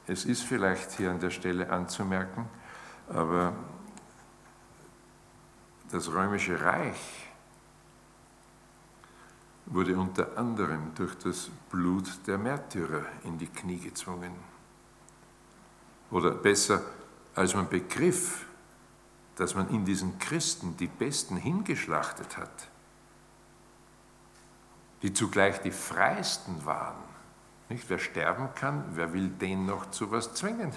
es 0.08 0.26
ist 0.26 0.44
vielleicht 0.44 0.92
hier 0.92 1.12
an 1.12 1.20
der 1.20 1.32
Stelle 1.32 1.70
anzumerken, 1.70 2.48
aber 3.10 3.54
das 5.92 6.12
römische 6.12 6.60
Reich 6.62 7.26
wurde 9.68 9.98
unter 9.98 10.38
anderem 10.38 10.94
durch 10.96 11.16
das 11.16 11.50
Blut 11.70 12.10
der 12.28 12.38
Märtyrer 12.38 13.06
in 13.24 13.38
die 13.38 13.48
Knie 13.48 13.80
gezwungen. 13.80 14.32
Oder 16.12 16.32
besser, 16.32 16.82
als 17.34 17.56
man 17.56 17.68
begriff, 17.68 18.46
dass 19.36 19.56
man 19.56 19.70
in 19.70 19.84
diesen 19.84 20.18
Christen 20.20 20.78
die 20.78 20.88
Besten 20.88 21.36
hingeschlachtet 21.36 22.38
hat, 22.38 22.70
die 25.02 25.14
zugleich 25.14 25.62
die 25.62 25.72
freisten 25.72 26.66
waren. 26.66 27.04
Nicht? 27.70 27.90
Wer 27.90 28.00
sterben 28.00 28.50
kann, 28.56 28.84
wer 28.94 29.12
will 29.14 29.30
den 29.30 29.66
noch 29.66 29.90
zu 29.92 30.12
was 30.12 30.34
zwingen? 30.36 30.72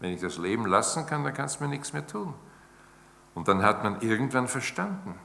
Wenn 0.00 0.12
ich 0.12 0.20
das 0.20 0.38
Leben 0.38 0.66
lassen 0.66 1.06
kann, 1.06 1.22
dann 1.22 1.34
kannst 1.34 1.60
du 1.60 1.64
mir 1.64 1.70
nichts 1.70 1.92
mehr 1.92 2.06
tun. 2.06 2.34
Und 3.34 3.48
dann 3.48 3.62
hat 3.62 3.82
man 3.82 4.00
irgendwann 4.00 4.48
verstanden, 4.48 5.18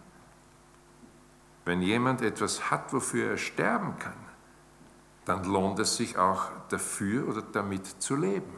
wenn 1.66 1.82
jemand 1.82 2.22
etwas 2.22 2.72
hat, 2.72 2.92
wofür 2.94 3.32
er 3.32 3.38
sterben 3.38 3.98
kann, 4.00 4.18
dann 5.26 5.44
lohnt 5.44 5.78
es 5.80 5.98
sich 5.98 6.18
auch 6.18 6.50
dafür 6.70 7.28
oder 7.28 7.44
damit 7.44 7.86
zu 7.86 8.16
leben. 8.16 8.52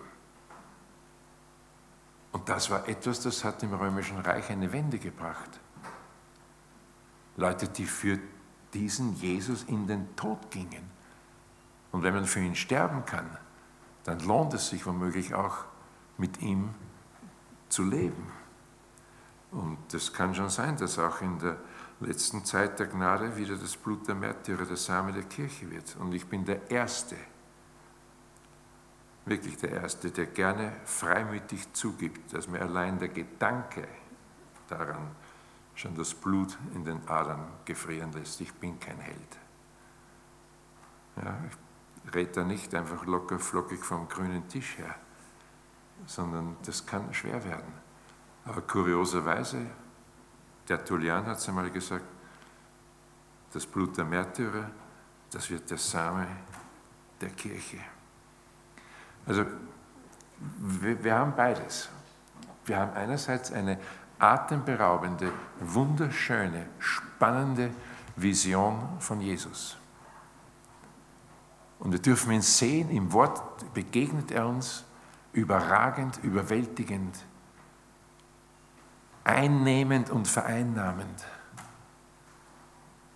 Und 2.32 2.48
das 2.48 2.70
war 2.70 2.88
etwas, 2.88 3.20
das 3.20 3.44
hat 3.44 3.62
im 3.64 3.74
Römischen 3.74 4.20
Reich 4.20 4.50
eine 4.50 4.72
Wende 4.72 5.00
gebracht. 5.00 5.60
Leute, 7.36 7.68
die 7.68 7.86
für 7.86 8.20
diesen 8.74 9.16
Jesus 9.16 9.64
in 9.64 9.88
den 9.88 10.16
Tod 10.16 10.50
gingen. 10.50 10.90
Und 11.92 12.04
wenn 12.04 12.14
man 12.14 12.26
für 12.26 12.40
ihn 12.40 12.56
sterben 12.56 13.06
kann, 13.06 13.38
dann 14.06 14.20
lohnt 14.22 14.54
es 14.54 14.70
sich 14.70 14.86
womöglich 14.86 15.36
auch 15.36 15.66
mit 16.18 16.42
ihm 16.42 16.74
zu 17.68 17.84
leben. 17.84 18.32
Und 19.52 19.94
es 19.94 20.14
kann 20.14 20.34
schon 20.34 20.50
sein, 20.50 20.78
dass 20.78 20.98
auch 20.98 21.22
in 21.22 21.38
der 21.40 21.58
letzten 22.00 22.44
Zeit 22.46 22.80
der 22.80 22.88
Gnade 22.88 23.36
wieder 23.36 23.56
das 23.58 23.76
Blut 23.76 24.08
der 24.08 24.16
Märtyrer 24.16 24.66
der 24.66 24.78
Same 24.78 25.12
der 25.12 25.24
Kirche 25.24 25.70
wird. 25.70 25.96
Und 25.98 26.14
ich 26.14 26.26
bin 26.26 26.46
der 26.46 26.72
Erste, 26.72 27.18
wirklich 29.26 29.58
der 29.58 29.72
Erste, 29.72 30.10
der 30.10 30.28
gerne 30.28 30.74
freimütig 30.86 31.72
zugibt, 31.74 32.34
dass 32.34 32.48
mir 32.48 32.62
allein 32.62 32.98
der 32.98 33.10
Gedanke 33.10 33.88
daran 34.68 35.12
schon 35.76 35.96
das 35.96 36.14
Blut 36.14 36.58
in 36.74 36.86
den 36.86 37.08
Adern 37.08 37.46
gefrieren 37.66 38.12
lässt. 38.14 38.40
Ich 38.42 38.54
bin 38.54 38.80
kein 38.80 39.00
Held. 39.00 39.38
Ja, 41.18 41.38
ich 42.06 42.14
rede 42.16 42.32
da 42.32 42.44
nicht 42.44 42.74
einfach 42.74 43.06
locker 43.06 43.38
flockig 43.38 43.84
vom 43.84 44.08
grünen 44.08 44.48
Tisch 44.48 44.78
her, 44.78 44.96
sondern 46.06 46.56
das 46.66 46.86
kann 46.86 47.14
schwer 47.14 47.44
werden. 47.44 47.81
Aber 48.46 48.62
kurioserweise 48.62 49.66
der 50.68 50.84
Tullian 50.84 51.26
hat 51.26 51.38
es 51.38 51.48
einmal 51.50 51.70
gesagt, 51.70 52.06
das 53.54 53.66
Blut 53.66 53.98
der 53.98 54.06
Märtyrer, 54.06 54.70
das 55.32 55.50
wird 55.50 55.70
der 55.70 55.78
Same 55.78 56.28
der 57.20 57.30
Kirche. 57.30 57.80
Also 59.26 59.46
wir, 60.60 61.04
wir 61.04 61.16
haben 61.16 61.36
beides. 61.36 61.90
Wir 62.66 62.78
haben 62.78 62.94
einerseits 62.94 63.52
eine 63.52 63.78
atemberaubende, 64.18 65.32
wunderschöne, 65.60 66.68
spannende 66.80 67.72
Vision 68.16 68.98
von 69.00 69.20
Jesus. 69.20 69.78
Und 71.80 71.92
wir 71.92 72.00
dürfen 72.00 72.32
ihn 72.32 72.42
sehen, 72.42 72.90
im 72.92 73.12
Wort 73.12 73.74
begegnet 73.74 74.32
er 74.32 74.48
uns 74.48 74.86
überragend, 75.34 76.20
überwältigend 76.24 77.18
einnehmend 79.24 80.10
und 80.10 80.28
vereinnahmend. 80.28 81.26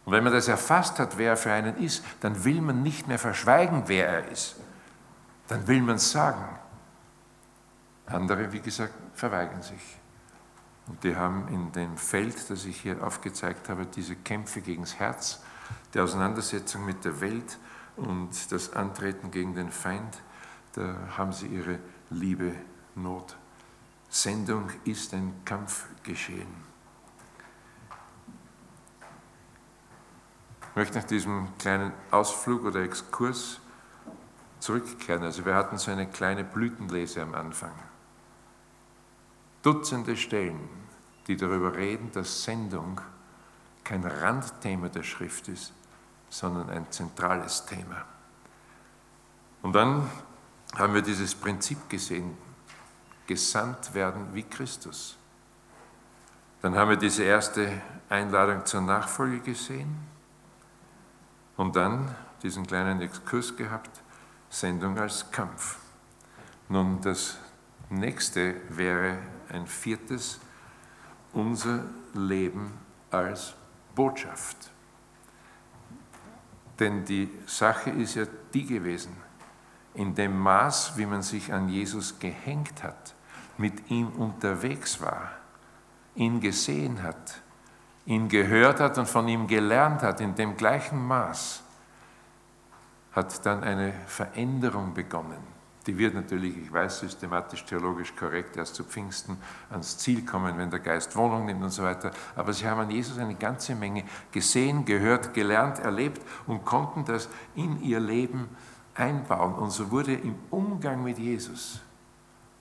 Und 0.05 0.13
wenn 0.13 0.23
man 0.23 0.33
das 0.33 0.47
erfasst 0.47 0.99
hat, 0.99 1.17
wer 1.17 1.31
er 1.31 1.37
für 1.37 1.51
einen 1.51 1.77
ist, 1.77 2.03
dann 2.19 2.43
will 2.43 2.61
man 2.61 2.83
nicht 2.83 3.07
mehr 3.07 3.17
verschweigen, 3.17 3.83
wer 3.87 4.07
er 4.07 4.27
ist. 4.29 4.55
Dann 5.47 5.67
will 5.67 5.81
man 5.81 5.95
es 5.95 6.11
sagen. 6.11 6.45
Andere, 8.05 8.51
wie 8.51 8.59
gesagt, 8.59 8.93
verweigern 9.13 9.63
sich. 9.63 9.97
Und 10.87 11.03
die 11.03 11.15
haben 11.15 11.47
in 11.47 11.71
dem 11.71 11.97
Feld, 11.97 12.49
das 12.51 12.65
ich 12.65 12.81
hier 12.81 13.03
aufgezeigt 13.03 13.69
habe, 13.69 13.87
diese 13.87 14.15
Kämpfe 14.15 14.61
gegen 14.61 14.83
das 14.83 14.99
Herz, 14.99 15.41
die 15.93 15.99
Auseinandersetzung 15.99 16.85
mit 16.85 17.03
der 17.03 17.19
Welt 17.21 17.57
und 17.95 18.51
das 18.51 18.73
Antreten 18.73 19.31
gegen 19.31 19.55
den 19.55 19.71
Feind, 19.71 20.21
da 20.73 20.95
haben 21.17 21.33
sie 21.33 21.47
ihre 21.47 21.79
Liebe 22.11 22.53
Not. 22.93 23.35
Sendung 24.15 24.69
ist 24.85 25.13
ein 25.13 25.41
Kampf 25.43 25.87
geschehen. 26.01 26.47
Ich 30.61 30.75
möchte 30.77 30.99
nach 30.99 31.03
diesem 31.03 31.49
kleinen 31.57 31.91
Ausflug 32.11 32.63
oder 32.63 32.81
Exkurs 32.81 33.59
zurückkehren. 34.59 35.23
Also 35.23 35.45
wir 35.45 35.53
hatten 35.53 35.77
so 35.77 35.91
eine 35.91 36.07
kleine 36.07 36.45
Blütenlese 36.45 37.23
am 37.23 37.35
Anfang. 37.35 37.73
Dutzende 39.61 40.15
Stellen, 40.15 40.69
die 41.27 41.35
darüber 41.35 41.75
reden, 41.75 42.09
dass 42.13 42.45
Sendung 42.45 43.01
kein 43.83 44.05
Randthema 44.05 44.87
der 44.87 45.03
Schrift 45.03 45.49
ist, 45.49 45.73
sondern 46.29 46.69
ein 46.69 46.89
zentrales 46.89 47.65
Thema. 47.65 48.05
Und 49.61 49.73
dann 49.73 50.09
haben 50.77 50.93
wir 50.93 51.01
dieses 51.01 51.35
Prinzip 51.35 51.89
gesehen, 51.89 52.44
gesandt 53.27 53.93
werden 53.93 54.33
wie 54.33 54.43
Christus. 54.43 55.17
Dann 56.61 56.75
haben 56.75 56.89
wir 56.89 56.97
diese 56.97 57.23
erste 57.23 57.81
Einladung 58.09 58.65
zur 58.65 58.81
Nachfolge 58.81 59.39
gesehen 59.39 59.95
und 61.57 61.75
dann 61.75 62.15
diesen 62.41 62.65
kleinen 62.65 63.01
Exkurs 63.01 63.55
gehabt, 63.55 64.01
Sendung 64.49 64.97
als 64.97 65.29
Kampf. 65.31 65.77
Nun, 66.69 67.01
das 67.01 67.37
nächste 67.89 68.55
wäre 68.69 69.17
ein 69.49 69.67
viertes, 69.67 70.39
unser 71.33 71.83
Leben 72.13 72.73
als 73.11 73.53
Botschaft. 73.93 74.71
Denn 76.79 77.05
die 77.05 77.29
Sache 77.45 77.89
ist 77.91 78.15
ja 78.15 78.25
die 78.53 78.65
gewesen, 78.65 79.15
in 79.93 80.13
dem 80.13 80.37
Maß, 80.37 80.97
wie 80.97 81.05
man 81.05 81.21
sich 81.21 81.53
an 81.53 81.69
Jesus 81.69 82.19
gehängt 82.19 82.83
hat, 82.83 83.14
mit 83.57 83.89
ihm 83.89 84.09
unterwegs 84.09 85.01
war, 85.01 85.31
ihn 86.15 86.39
gesehen 86.39 87.01
hat, 87.01 87.41
ihn 88.05 88.27
gehört 88.29 88.79
hat 88.79 88.97
und 88.97 89.07
von 89.07 89.27
ihm 89.27 89.47
gelernt 89.47 90.01
hat, 90.01 90.21
in 90.21 90.35
dem 90.35 90.55
gleichen 90.57 91.05
Maß, 91.05 91.63
hat 93.13 93.45
dann 93.45 93.63
eine 93.63 93.93
Veränderung 94.07 94.93
begonnen. 94.93 95.55
Die 95.87 95.97
wird 95.97 96.15
natürlich, 96.15 96.57
ich 96.57 96.73
weiß, 96.73 96.99
systematisch, 96.99 97.63
theologisch 97.63 98.15
korrekt 98.15 98.57
erst 98.57 98.75
zu 98.75 98.83
Pfingsten 98.83 99.37
ans 99.69 99.97
Ziel 99.99 100.25
kommen, 100.25 100.57
wenn 100.57 100.69
der 100.71 100.79
Geist 100.79 101.15
Wohnung 101.15 101.45
nimmt 101.45 101.63
und 101.63 101.69
so 101.69 101.83
weiter. 101.83 102.11
Aber 102.35 102.53
sie 102.53 102.67
haben 102.67 102.79
an 102.79 102.89
Jesus 102.89 103.19
eine 103.19 103.35
ganze 103.35 103.75
Menge 103.75 104.03
gesehen, 104.31 104.83
gehört, 104.83 105.33
gelernt, 105.33 105.79
erlebt 105.79 106.21
und 106.47 106.65
konnten 106.65 107.05
das 107.05 107.29
in 107.53 107.81
ihr 107.83 107.99
Leben 107.99 108.49
einbauen. 108.95 109.53
Und 109.53 109.71
so 109.71 109.91
wurde 109.91 110.13
im 110.13 110.35
Umgang 110.49 111.03
mit 111.03 111.19
Jesus, 111.19 111.81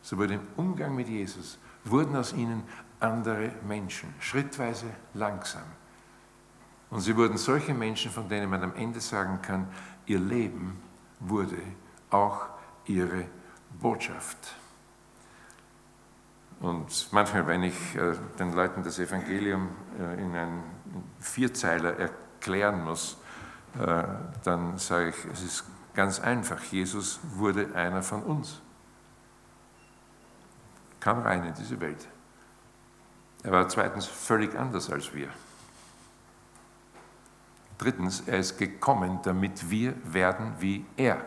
so 0.04 0.18
wurde 0.18 0.34
im 0.34 0.46
Umgang 0.56 0.94
mit 0.94 1.08
Jesus, 1.08 1.58
wurden 1.84 2.14
aus 2.14 2.32
ihnen 2.32 2.62
andere 3.00 3.50
Menschen, 3.66 4.14
schrittweise, 4.20 4.86
langsam. 5.14 5.64
Und 6.90 7.00
sie 7.00 7.16
wurden 7.16 7.38
solche 7.38 7.72
Menschen, 7.72 8.10
von 8.10 8.28
denen 8.28 8.50
man 8.50 8.62
am 8.62 8.74
Ende 8.76 9.00
sagen 9.00 9.40
kann, 9.42 9.66
ihr 10.06 10.20
Leben 10.20 10.78
wurde 11.20 11.56
auch 12.10 12.46
ihre 12.84 13.24
Botschaft. 13.80 14.54
Und 16.60 17.08
manchmal, 17.10 17.46
wenn 17.46 17.62
ich 17.62 17.96
äh, 17.96 18.14
den 18.38 18.52
Leuten 18.52 18.82
das 18.82 18.98
Evangelium 18.98 19.70
äh, 19.98 20.22
in 20.22 20.34
einen 20.34 20.62
Vierzeiler 21.18 21.96
erklären 21.98 22.84
muss, 22.84 23.16
äh, 23.78 24.04
dann 24.44 24.78
sage 24.78 25.08
ich, 25.08 25.24
es 25.32 25.42
ist 25.42 25.64
Ganz 25.94 26.18
einfach, 26.18 26.60
Jesus 26.64 27.20
wurde 27.22 27.72
einer 27.74 28.02
von 28.02 28.22
uns. 28.24 28.60
Kam 31.04 31.20
rein 31.20 31.44
in 31.44 31.52
diese 31.52 31.78
Welt. 31.82 32.08
Er 33.42 33.52
war 33.52 33.68
zweitens 33.68 34.06
völlig 34.06 34.54
anders 34.54 34.88
als 34.88 35.12
wir. 35.12 35.28
Drittens, 37.76 38.22
er 38.22 38.38
ist 38.38 38.56
gekommen, 38.56 39.20
damit 39.22 39.68
wir 39.68 39.94
werden 40.02 40.54
wie 40.60 40.86
er. 40.96 41.22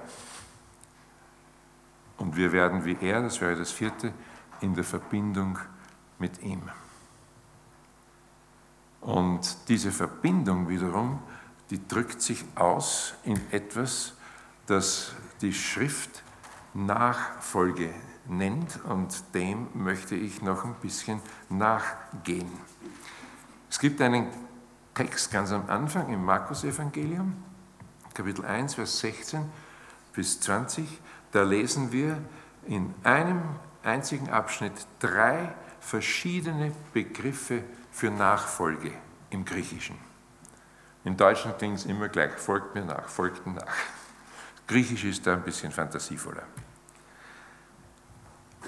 Und 2.18 2.36
wir 2.36 2.52
werden 2.54 2.86
wie 2.86 2.98
er, 3.00 3.22
das 3.22 3.40
wäre 3.40 3.56
das 3.56 3.70
vierte, 3.70 4.14
in 4.62 4.74
der 4.74 4.84
Verbindung 4.84 5.60
mit 6.18 6.42
ihm. 6.42 6.64
Und 9.02 9.70
diese 9.70 9.92
Verbindung 9.92 10.70
wiederum, 10.70 11.22
die 11.70 11.88
drückt 11.88 12.24
sich 12.24 12.44
aus 12.56 13.14
in 13.24 13.40
etwas, 13.52 14.16
das 14.66 15.14
die 15.42 15.54
Schrift 15.54 16.24
Nachfolge 16.74 17.94
nennt 18.30 18.84
und 18.86 19.24
dem 19.34 19.68
möchte 19.74 20.16
ich 20.16 20.42
noch 20.42 20.66
ein 20.66 20.76
bisschen 20.82 21.22
nachgehen. 21.50 22.52
Es 23.70 23.80
gibt 23.80 24.02
einen 24.02 24.28
Text 24.94 25.32
ganz 25.32 25.52
am 25.52 25.70
Anfang 25.70 26.12
im 26.12 26.24
Markus-Evangelium, 26.26 27.44
Kapitel 28.14 28.46
1, 28.46 28.76
Vers 28.76 29.00
16 29.00 29.50
bis 30.14 30.40
20. 30.40 31.02
Da 31.32 31.44
lesen 31.44 31.92
wir 31.92 32.18
in 32.66 32.94
einem 33.04 33.42
einzigen 33.84 34.30
Abschnitt 34.30 34.74
drei 35.00 35.54
verschiedene 35.80 36.72
Begriffe 36.94 37.64
für 37.92 38.10
Nachfolge 38.10 38.92
im 39.30 39.46
Griechischen. 39.46 39.98
In 41.04 41.16
Deutschen 41.16 41.56
klingt 41.58 41.78
es 41.78 41.86
immer 41.86 42.10
gleich, 42.10 42.32
folgt 42.34 42.76
mir 42.76 42.84
nach, 42.84 43.08
folgt 43.08 43.46
mir 43.46 43.54
nach. 43.54 43.76
Griechisch 44.68 45.06
ist 45.06 45.26
da 45.26 45.34
ein 45.34 45.44
bisschen 45.44 45.72
fantasievoller. 45.72 46.44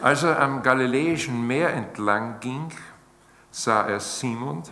Als 0.01 0.23
er 0.23 0.39
am 0.39 0.63
Galiläischen 0.63 1.45
Meer 1.45 1.73
entlang 1.73 2.39
ging, 2.39 2.71
sah 3.51 3.85
er 3.85 3.99
Simon 3.99 4.63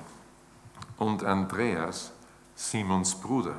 und 0.97 1.23
Andreas, 1.25 2.13
Simons 2.55 3.13
Bruder, 3.15 3.55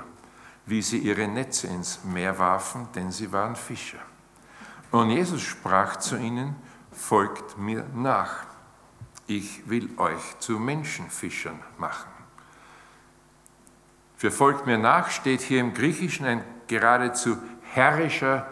wie 0.64 0.80
sie 0.80 0.98
ihre 0.98 1.28
Netze 1.28 1.66
ins 1.66 2.02
Meer 2.04 2.38
warfen, 2.38 2.88
denn 2.94 3.12
sie 3.12 3.30
waren 3.32 3.54
Fischer. 3.54 3.98
Und 4.90 5.10
Jesus 5.10 5.42
sprach 5.42 5.96
zu 5.96 6.16
ihnen, 6.16 6.56
folgt 6.90 7.58
mir 7.58 7.84
nach, 7.94 8.44
ich 9.26 9.68
will 9.68 9.90
euch 9.98 10.38
zu 10.38 10.58
Menschenfischern 10.58 11.58
machen. 11.76 12.08
Für 14.16 14.30
folgt 14.30 14.66
mir 14.66 14.78
nach 14.78 15.10
steht 15.10 15.42
hier 15.42 15.60
im 15.60 15.74
Griechischen 15.74 16.24
ein 16.24 16.44
geradezu 16.66 17.36
herrischer 17.72 18.46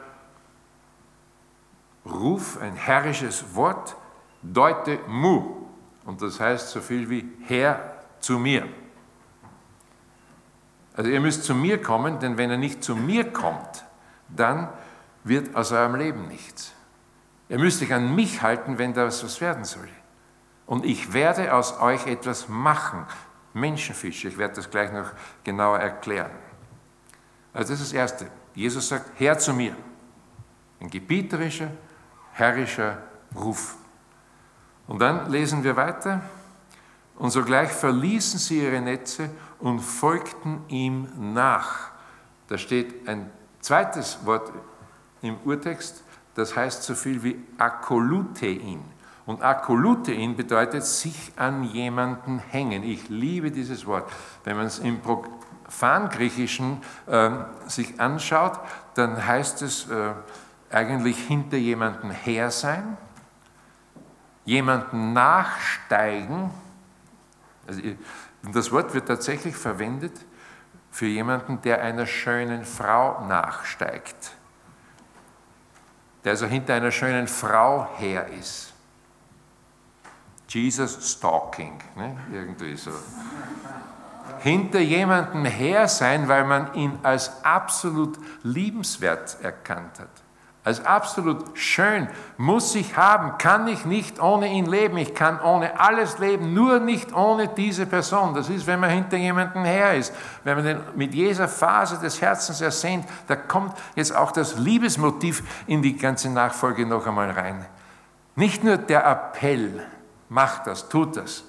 Ruf, 2.10 2.58
ein 2.60 2.76
herrisches 2.76 3.54
Wort, 3.54 3.96
deute 4.42 4.98
mu. 5.08 5.66
Und 6.04 6.22
das 6.22 6.40
heißt 6.40 6.70
so 6.70 6.80
viel 6.80 7.10
wie 7.10 7.28
Herr 7.46 7.96
zu 8.20 8.38
mir. 8.38 8.68
Also 10.94 11.10
ihr 11.10 11.20
müsst 11.20 11.44
zu 11.44 11.54
mir 11.54 11.80
kommen, 11.82 12.18
denn 12.20 12.38
wenn 12.38 12.50
er 12.50 12.56
nicht 12.56 12.82
zu 12.82 12.96
mir 12.96 13.30
kommt, 13.32 13.84
dann 14.28 14.68
wird 15.24 15.54
aus 15.54 15.72
eurem 15.72 15.96
Leben 15.96 16.28
nichts. 16.28 16.72
Ihr 17.48 17.58
müsst 17.58 17.82
euch 17.82 17.92
an 17.92 18.14
mich 18.14 18.42
halten, 18.42 18.78
wenn 18.78 18.94
da 18.94 19.06
was 19.06 19.40
werden 19.40 19.64
soll. 19.64 19.88
Und 20.66 20.84
ich 20.84 21.12
werde 21.12 21.54
aus 21.54 21.80
euch 21.80 22.06
etwas 22.06 22.48
machen. 22.48 23.06
Menschenfische, 23.52 24.28
ich 24.28 24.38
werde 24.38 24.54
das 24.54 24.70
gleich 24.70 24.92
noch 24.92 25.12
genauer 25.44 25.78
erklären. 25.78 26.32
Also 27.52 27.72
das 27.72 27.80
ist 27.80 27.92
das 27.92 27.98
Erste. 27.98 28.26
Jesus 28.54 28.88
sagt, 28.88 29.10
Herr 29.18 29.38
zu 29.38 29.54
mir. 29.54 29.76
Ein 30.80 30.90
gebieterischer, 30.90 31.70
herrischer 32.36 32.98
Ruf. 33.34 33.76
Und 34.86 35.00
dann 35.00 35.30
lesen 35.30 35.64
wir 35.64 35.76
weiter. 35.76 36.20
Und 37.16 37.30
sogleich 37.30 37.70
verließen 37.70 38.38
sie 38.38 38.62
ihre 38.62 38.80
Netze 38.80 39.30
und 39.58 39.80
folgten 39.80 40.62
ihm 40.68 41.08
nach. 41.32 41.90
Da 42.48 42.58
steht 42.58 43.08
ein 43.08 43.30
zweites 43.60 44.24
Wort 44.26 44.52
im 45.22 45.38
Urtext, 45.44 46.04
das 46.34 46.54
heißt 46.54 46.82
so 46.82 46.94
viel 46.94 47.22
wie 47.22 47.42
akolutein. 47.56 48.84
Und 49.24 49.42
akolutein 49.42 50.36
bedeutet 50.36 50.84
sich 50.84 51.32
an 51.36 51.64
jemanden 51.64 52.38
hängen. 52.38 52.84
Ich 52.84 53.08
liebe 53.08 53.50
dieses 53.50 53.86
Wort. 53.86 54.12
Wenn 54.44 54.56
man 54.56 54.66
es 54.66 54.78
im 54.78 55.00
Profangriechischen 55.00 56.82
äh, 57.06 57.30
sich 57.66 57.98
anschaut, 57.98 58.60
dann 58.94 59.26
heißt 59.26 59.62
es 59.62 59.90
äh, 59.90 60.12
eigentlich 60.70 61.18
hinter 61.18 61.56
jemanden 61.56 62.10
her 62.10 62.50
sein, 62.50 62.96
jemanden 64.44 65.12
nachsteigen. 65.12 66.50
Also, 67.66 67.82
das 68.52 68.70
Wort 68.72 68.94
wird 68.94 69.08
tatsächlich 69.08 69.56
verwendet 69.56 70.12
für 70.90 71.06
jemanden, 71.06 71.60
der 71.62 71.82
einer 71.82 72.06
schönen 72.06 72.64
Frau 72.64 73.26
nachsteigt, 73.26 74.32
der 76.24 76.32
also 76.32 76.46
hinter 76.46 76.74
einer 76.74 76.90
schönen 76.90 77.26
Frau 77.26 77.88
her 77.96 78.28
ist. 78.28 78.72
Jesus 80.48 81.12
Stalking, 81.12 81.78
ne? 81.96 82.16
irgendwie 82.32 82.76
so. 82.76 82.92
Hinter 84.38 84.78
jemanden 84.78 85.44
her 85.44 85.88
sein, 85.88 86.28
weil 86.28 86.44
man 86.44 86.72
ihn 86.74 86.98
als 87.02 87.44
absolut 87.44 88.18
liebenswert 88.42 89.38
erkannt 89.42 89.98
hat 89.98 90.25
als 90.66 90.84
absolut 90.84 91.56
schön, 91.56 92.08
muss 92.38 92.74
ich 92.74 92.96
haben, 92.96 93.38
kann 93.38 93.68
ich 93.68 93.84
nicht 93.84 94.20
ohne 94.20 94.48
ihn 94.48 94.66
leben, 94.66 94.96
ich 94.96 95.14
kann 95.14 95.40
ohne 95.40 95.78
alles 95.78 96.18
leben, 96.18 96.54
nur 96.54 96.80
nicht 96.80 97.14
ohne 97.14 97.46
diese 97.46 97.86
Person. 97.86 98.34
Das 98.34 98.48
ist, 98.48 98.66
wenn 98.66 98.80
man 98.80 98.90
hinter 98.90 99.16
jemandem 99.16 99.64
her 99.64 99.94
ist, 99.94 100.12
wenn 100.42 100.56
man 100.56 100.64
den 100.64 100.80
mit 100.96 101.14
jeder 101.14 101.46
Phase 101.46 102.00
des 102.00 102.20
Herzens 102.20 102.60
ersehnt, 102.60 103.06
da 103.28 103.36
kommt 103.36 103.78
jetzt 103.94 104.12
auch 104.16 104.32
das 104.32 104.58
Liebesmotiv 104.58 105.44
in 105.68 105.82
die 105.82 105.96
ganze 105.96 106.30
Nachfolge 106.30 106.84
noch 106.84 107.06
einmal 107.06 107.30
rein. 107.30 107.64
Nicht 108.34 108.64
nur 108.64 108.76
der 108.76 109.06
Appell, 109.06 109.86
mach 110.28 110.64
das, 110.64 110.88
tut 110.88 111.16
das, 111.16 111.44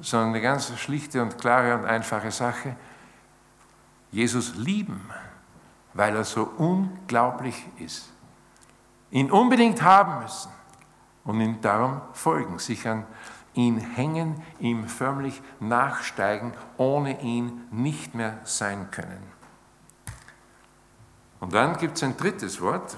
sondern 0.00 0.30
eine 0.30 0.40
ganz 0.40 0.72
schlichte 0.78 1.20
und 1.20 1.38
klare 1.38 1.74
und 1.74 1.84
einfache 1.84 2.30
Sache, 2.30 2.74
Jesus 4.10 4.54
lieben, 4.54 5.10
weil 5.92 6.16
er 6.16 6.24
so 6.24 6.50
unglaublich 6.56 7.66
ist 7.78 8.13
ihn 9.14 9.30
unbedingt 9.30 9.80
haben 9.80 10.24
müssen 10.24 10.50
und 11.22 11.40
ihm 11.40 11.60
darum 11.60 12.00
folgen, 12.12 12.58
sich 12.58 12.86
an 12.88 13.06
ihn 13.54 13.78
hängen, 13.78 14.42
ihm 14.58 14.88
förmlich 14.88 15.40
nachsteigen, 15.60 16.52
ohne 16.78 17.22
ihn 17.22 17.62
nicht 17.70 18.16
mehr 18.16 18.40
sein 18.42 18.90
können. 18.90 19.22
Und 21.38 21.54
dann 21.54 21.76
gibt 21.76 21.96
es 21.96 22.02
ein 22.02 22.16
drittes 22.16 22.60
Wort, 22.60 22.96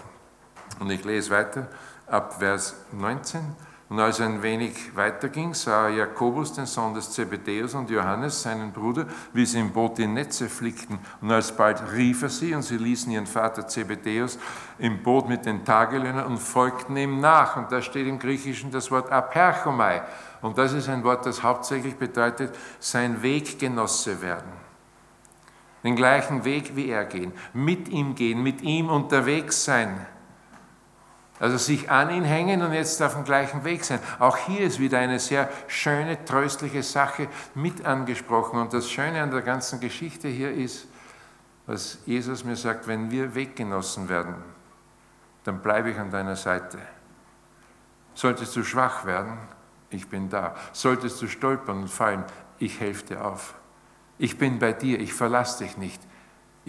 und 0.80 0.90
ich 0.90 1.04
lese 1.04 1.30
weiter 1.30 1.68
ab 2.06 2.38
Vers 2.38 2.76
19. 2.92 3.54
Und 3.88 4.00
als 4.00 4.18
er 4.18 4.26
ein 4.26 4.42
wenig 4.42 4.96
weiterging, 4.96 5.54
sah 5.54 5.88
er 5.88 5.94
Jakobus, 5.94 6.52
den 6.52 6.66
Sohn 6.66 6.92
des 6.94 7.12
Zebedeus, 7.12 7.74
und 7.74 7.88
Johannes, 7.88 8.42
seinen 8.42 8.72
Bruder, 8.72 9.06
wie 9.32 9.46
sie 9.46 9.60
im 9.60 9.70
Boot 9.70 9.98
die 9.98 10.08
Netze 10.08 10.48
flickten. 10.48 10.98
Und 11.20 11.30
alsbald 11.30 11.92
rief 11.92 12.22
er 12.22 12.28
sie, 12.28 12.52
und 12.52 12.62
sie 12.62 12.78
ließen 12.78 13.12
ihren 13.12 13.28
Vater 13.28 13.68
Zebedeus 13.68 14.40
im 14.78 15.04
Boot 15.04 15.28
mit 15.28 15.46
den 15.46 15.64
Tagelöhnern 15.64 16.26
und 16.26 16.38
folgten 16.38 16.96
ihm 16.96 17.20
nach. 17.20 17.56
Und 17.56 17.70
da 17.70 17.80
steht 17.80 18.08
im 18.08 18.18
Griechischen 18.18 18.72
das 18.72 18.90
Wort 18.90 19.12
aperchomai. 19.12 20.02
Und 20.42 20.58
das 20.58 20.72
ist 20.72 20.88
ein 20.88 21.04
Wort, 21.04 21.24
das 21.24 21.44
hauptsächlich 21.44 21.94
bedeutet, 21.94 22.56
sein 22.80 23.22
Weggenosse 23.22 24.20
werden. 24.20 24.50
Den 25.84 25.94
gleichen 25.94 26.44
Weg 26.44 26.74
wie 26.74 26.88
er 26.88 27.04
gehen, 27.04 27.32
mit 27.52 27.88
ihm 27.88 28.16
gehen, 28.16 28.42
mit 28.42 28.62
ihm 28.62 28.88
unterwegs 28.88 29.64
sein 29.64 30.06
also 31.38 31.58
sich 31.58 31.90
an 31.90 32.10
ihn 32.10 32.24
hängen 32.24 32.62
und 32.62 32.72
jetzt 32.72 33.02
auf 33.02 33.14
dem 33.14 33.24
gleichen 33.24 33.64
Weg 33.64 33.84
sein. 33.84 34.00
Auch 34.18 34.36
hier 34.38 34.60
ist 34.60 34.78
wieder 34.78 34.98
eine 34.98 35.18
sehr 35.18 35.50
schöne, 35.68 36.24
tröstliche 36.24 36.82
Sache 36.82 37.28
mit 37.54 37.84
angesprochen. 37.84 38.58
Und 38.58 38.72
das 38.72 38.90
Schöne 38.90 39.22
an 39.22 39.30
der 39.30 39.42
ganzen 39.42 39.80
Geschichte 39.80 40.28
hier 40.28 40.52
ist, 40.52 40.86
was 41.66 41.98
Jesus 42.06 42.44
mir 42.44 42.56
sagt, 42.56 42.86
wenn 42.86 43.10
wir 43.10 43.34
Weggenossen 43.34 44.08
werden, 44.08 44.36
dann 45.44 45.60
bleibe 45.60 45.90
ich 45.90 45.98
an 45.98 46.10
deiner 46.10 46.36
Seite. 46.36 46.78
Solltest 48.14 48.56
du 48.56 48.64
schwach 48.64 49.04
werden, 49.04 49.36
ich 49.90 50.08
bin 50.08 50.30
da. 50.30 50.54
Solltest 50.72 51.20
du 51.20 51.28
stolpern 51.28 51.82
und 51.82 51.88
fallen, 51.88 52.24
ich 52.58 52.80
helfe 52.80 53.04
dir 53.04 53.24
auf. 53.24 53.54
Ich 54.18 54.38
bin 54.38 54.58
bei 54.58 54.72
dir, 54.72 54.98
ich 55.00 55.12
verlasse 55.12 55.64
dich 55.64 55.76
nicht. 55.76 56.00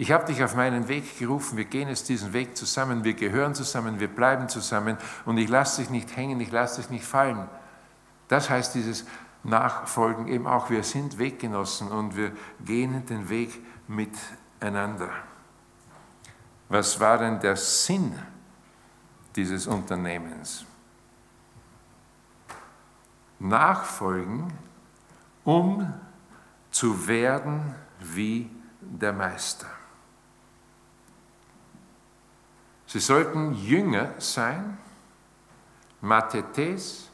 Ich 0.00 0.12
habe 0.12 0.26
dich 0.26 0.44
auf 0.44 0.54
meinen 0.54 0.86
Weg 0.86 1.18
gerufen, 1.18 1.56
wir 1.56 1.64
gehen 1.64 1.88
jetzt 1.88 2.08
diesen 2.08 2.32
Weg 2.32 2.56
zusammen, 2.56 3.02
wir 3.02 3.14
gehören 3.14 3.56
zusammen, 3.56 3.98
wir 3.98 4.06
bleiben 4.06 4.48
zusammen 4.48 4.96
und 5.24 5.38
ich 5.38 5.48
lasse 5.48 5.82
dich 5.82 5.90
nicht 5.90 6.16
hängen, 6.16 6.40
ich 6.40 6.52
lasse 6.52 6.80
dich 6.80 6.88
nicht 6.88 7.04
fallen. 7.04 7.48
Das 8.28 8.48
heißt 8.48 8.76
dieses 8.76 9.04
Nachfolgen 9.42 10.28
eben 10.28 10.46
auch, 10.46 10.70
wir 10.70 10.84
sind 10.84 11.18
Weggenossen 11.18 11.88
und 11.88 12.16
wir 12.16 12.30
gehen 12.64 13.04
den 13.06 13.28
Weg 13.28 13.60
miteinander. 13.88 15.10
Was 16.68 17.00
war 17.00 17.18
denn 17.18 17.40
der 17.40 17.56
Sinn 17.56 18.16
dieses 19.34 19.66
Unternehmens? 19.66 20.64
Nachfolgen, 23.40 24.52
um 25.42 25.92
zu 26.70 27.08
werden 27.08 27.74
wie 27.98 28.48
der 28.80 29.12
Meister. 29.12 29.66
Sie 32.88 33.00
sollten 33.00 33.52
Jünger 33.52 34.14
sein, 34.16 34.78
Mathetes, 36.00 37.10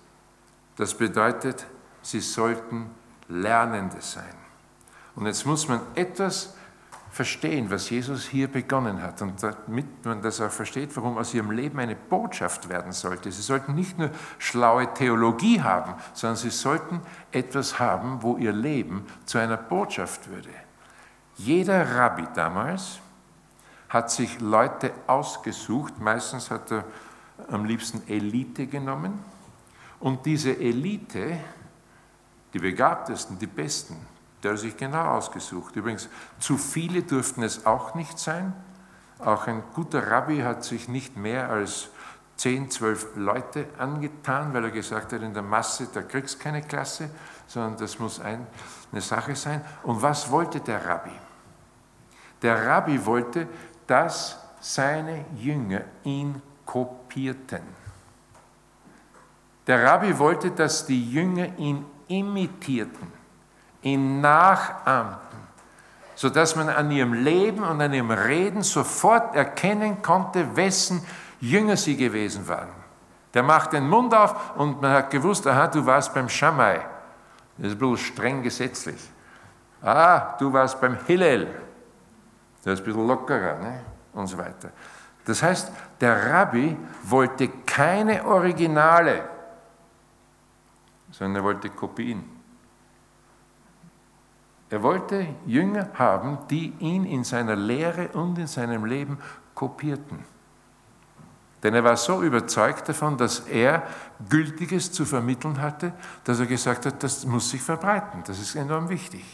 das 0.76 0.94
bedeutet, 0.94 1.66
sie 2.00 2.20
sollten 2.20 2.90
Lernende 3.28 4.00
sein. 4.00 4.34
Und 5.16 5.26
jetzt 5.26 5.44
muss 5.44 5.66
man 5.66 5.80
etwas 5.96 6.54
verstehen, 7.10 7.70
was 7.70 7.90
Jesus 7.90 8.24
hier 8.24 8.46
begonnen 8.46 9.02
hat. 9.02 9.20
Und 9.20 9.42
damit 9.42 10.04
man 10.04 10.22
das 10.22 10.40
auch 10.40 10.50
versteht, 10.50 10.94
warum 10.96 11.18
aus 11.18 11.34
ihrem 11.34 11.50
Leben 11.50 11.80
eine 11.80 11.96
Botschaft 11.96 12.68
werden 12.68 12.92
sollte. 12.92 13.32
Sie 13.32 13.42
sollten 13.42 13.74
nicht 13.74 13.98
nur 13.98 14.10
schlaue 14.38 14.94
Theologie 14.94 15.60
haben, 15.60 15.94
sondern 16.12 16.36
sie 16.36 16.50
sollten 16.50 17.00
etwas 17.32 17.80
haben, 17.80 18.22
wo 18.22 18.36
ihr 18.36 18.52
Leben 18.52 19.06
zu 19.26 19.38
einer 19.38 19.56
Botschaft 19.56 20.28
würde. 20.28 20.50
Jeder 21.36 21.96
Rabbi 21.96 22.26
damals 22.32 23.00
hat 23.94 24.10
sich 24.10 24.40
Leute 24.40 24.92
ausgesucht, 25.06 26.00
meistens 26.00 26.50
hat 26.50 26.72
er 26.72 26.84
am 27.48 27.64
liebsten 27.64 28.02
Elite 28.08 28.66
genommen. 28.66 29.24
Und 30.00 30.26
diese 30.26 30.58
Elite, 30.58 31.38
die 32.52 32.58
begabtesten, 32.58 33.38
die 33.38 33.46
besten, 33.46 33.96
der 34.42 34.52
hat 34.52 34.58
sich 34.58 34.76
genau 34.76 35.12
ausgesucht. 35.12 35.76
Übrigens, 35.76 36.08
zu 36.40 36.58
viele 36.58 37.04
durften 37.04 37.44
es 37.44 37.66
auch 37.66 37.94
nicht 37.94 38.18
sein. 38.18 38.52
Auch 39.20 39.46
ein 39.46 39.62
guter 39.74 40.10
Rabbi 40.10 40.40
hat 40.40 40.64
sich 40.64 40.88
nicht 40.88 41.16
mehr 41.16 41.48
als 41.48 41.88
10, 42.38 42.72
12 42.72 43.14
Leute 43.14 43.68
angetan, 43.78 44.52
weil 44.52 44.64
er 44.64 44.70
gesagt 44.72 45.12
hat, 45.12 45.22
in 45.22 45.34
der 45.34 45.44
Masse, 45.44 45.86
da 45.94 46.02
kriegst 46.02 46.40
keine 46.40 46.62
Klasse, 46.62 47.10
sondern 47.46 47.76
das 47.76 48.00
muss 48.00 48.18
ein, 48.18 48.44
eine 48.90 49.00
Sache 49.00 49.36
sein. 49.36 49.64
Und 49.84 50.02
was 50.02 50.32
wollte 50.32 50.58
der 50.58 50.84
Rabbi? 50.84 51.12
Der 52.42 52.66
Rabbi 52.66 53.06
wollte, 53.06 53.48
dass 53.86 54.38
seine 54.60 55.24
Jünger 55.36 55.82
ihn 56.04 56.40
kopierten. 56.64 57.62
Der 59.66 59.82
Rabbi 59.82 60.18
wollte, 60.18 60.50
dass 60.50 60.86
die 60.86 61.10
Jünger 61.10 61.48
ihn 61.58 61.84
imitierten 62.08 63.24
ihn 63.84 64.20
nachahmten, 64.20 65.38
sodass 66.14 66.56
man 66.56 66.68
an 66.68 66.90
ihrem 66.90 67.12
Leben 67.12 67.62
und 67.62 67.80
an 67.80 67.92
ihrem 67.92 68.10
Reden 68.10 68.62
sofort 68.62 69.36
erkennen 69.36 70.02
konnte, 70.02 70.56
wessen 70.56 71.04
Jünger 71.40 71.76
sie 71.76 71.96
gewesen 71.96 72.48
waren. 72.48 72.70
Der 73.34 73.42
macht 73.42 73.72
den 73.72 73.88
Mund 73.88 74.14
auf 74.14 74.56
und 74.56 74.80
man 74.80 74.92
hat 74.92 75.10
gewusst, 75.10 75.46
aha, 75.46 75.66
du 75.66 75.84
warst 75.84 76.14
beim 76.14 76.28
Schamai. 76.28 76.80
Das 77.58 77.72
ist 77.72 77.78
bisschen 77.78 77.96
streng 77.96 78.42
gesetzlich. 78.42 79.00
Ah, 79.82 80.36
du 80.38 80.52
warst 80.52 80.80
beim 80.80 80.96
Hillel. 81.06 81.48
Das 82.64 82.74
ist 82.74 82.80
ein 82.80 82.84
bisschen 82.86 83.06
lockerer 83.06 83.58
ne? 83.58 83.80
und 84.14 84.26
so 84.26 84.38
weiter. 84.38 84.70
Das 85.24 85.42
heißt, 85.42 85.70
der 86.00 86.32
Rabbi 86.32 86.76
wollte 87.02 87.48
keine 87.66 88.24
Originale, 88.24 89.28
sondern 91.10 91.42
er 91.42 91.44
wollte 91.44 91.70
Kopien. 91.70 92.24
Er 94.70 94.82
wollte 94.82 95.26
Jünger 95.46 95.90
haben, 95.94 96.38
die 96.50 96.72
ihn 96.80 97.04
in 97.04 97.22
seiner 97.22 97.54
Lehre 97.54 98.08
und 98.08 98.38
in 98.38 98.46
seinem 98.46 98.86
Leben 98.86 99.18
kopierten. 99.54 100.24
Denn 101.62 101.74
er 101.74 101.84
war 101.84 101.96
so 101.96 102.22
überzeugt 102.22 102.88
davon, 102.88 103.16
dass 103.16 103.40
er 103.40 103.84
Gültiges 104.28 104.90
zu 104.90 105.04
vermitteln 105.04 105.60
hatte, 105.60 105.92
dass 106.24 106.40
er 106.40 106.46
gesagt 106.46 106.86
hat, 106.86 107.02
das 107.02 107.24
muss 107.24 107.50
sich 107.50 107.62
verbreiten, 107.62 108.22
das 108.26 108.38
ist 108.38 108.54
enorm 108.54 108.88
wichtig. 108.88 109.24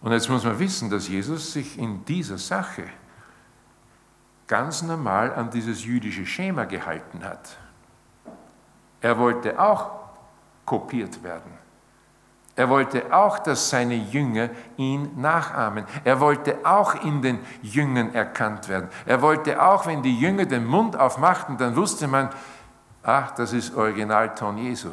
Und 0.00 0.12
jetzt 0.12 0.28
muss 0.28 0.44
man 0.44 0.58
wissen, 0.58 0.90
dass 0.90 1.08
Jesus 1.08 1.52
sich 1.52 1.78
in 1.78 2.04
dieser 2.04 2.38
Sache 2.38 2.84
ganz 4.46 4.82
normal 4.82 5.34
an 5.34 5.50
dieses 5.50 5.84
jüdische 5.84 6.26
Schema 6.26 6.64
gehalten 6.64 7.24
hat. 7.24 7.56
Er 9.00 9.18
wollte 9.18 9.58
auch 9.58 9.90
kopiert 10.64 11.22
werden. 11.22 11.52
Er 12.54 12.70
wollte 12.70 13.14
auch, 13.14 13.38
dass 13.38 13.68
seine 13.68 13.94
Jünger 13.94 14.48
ihn 14.78 15.20
nachahmen. 15.20 15.84
Er 16.04 16.20
wollte 16.20 16.58
auch 16.64 16.94
in 17.04 17.20
den 17.20 17.38
Jüngern 17.62 18.14
erkannt 18.14 18.68
werden. 18.68 18.88
Er 19.04 19.20
wollte 19.20 19.62
auch, 19.62 19.86
wenn 19.86 20.02
die 20.02 20.18
Jünger 20.18 20.46
den 20.46 20.64
Mund 20.64 20.96
aufmachten, 20.96 21.58
dann 21.58 21.76
wusste 21.76 22.08
man, 22.08 22.30
ach, 23.02 23.32
das 23.32 23.52
ist 23.52 23.76
Originalton 23.76 24.56
Jesu. 24.56 24.90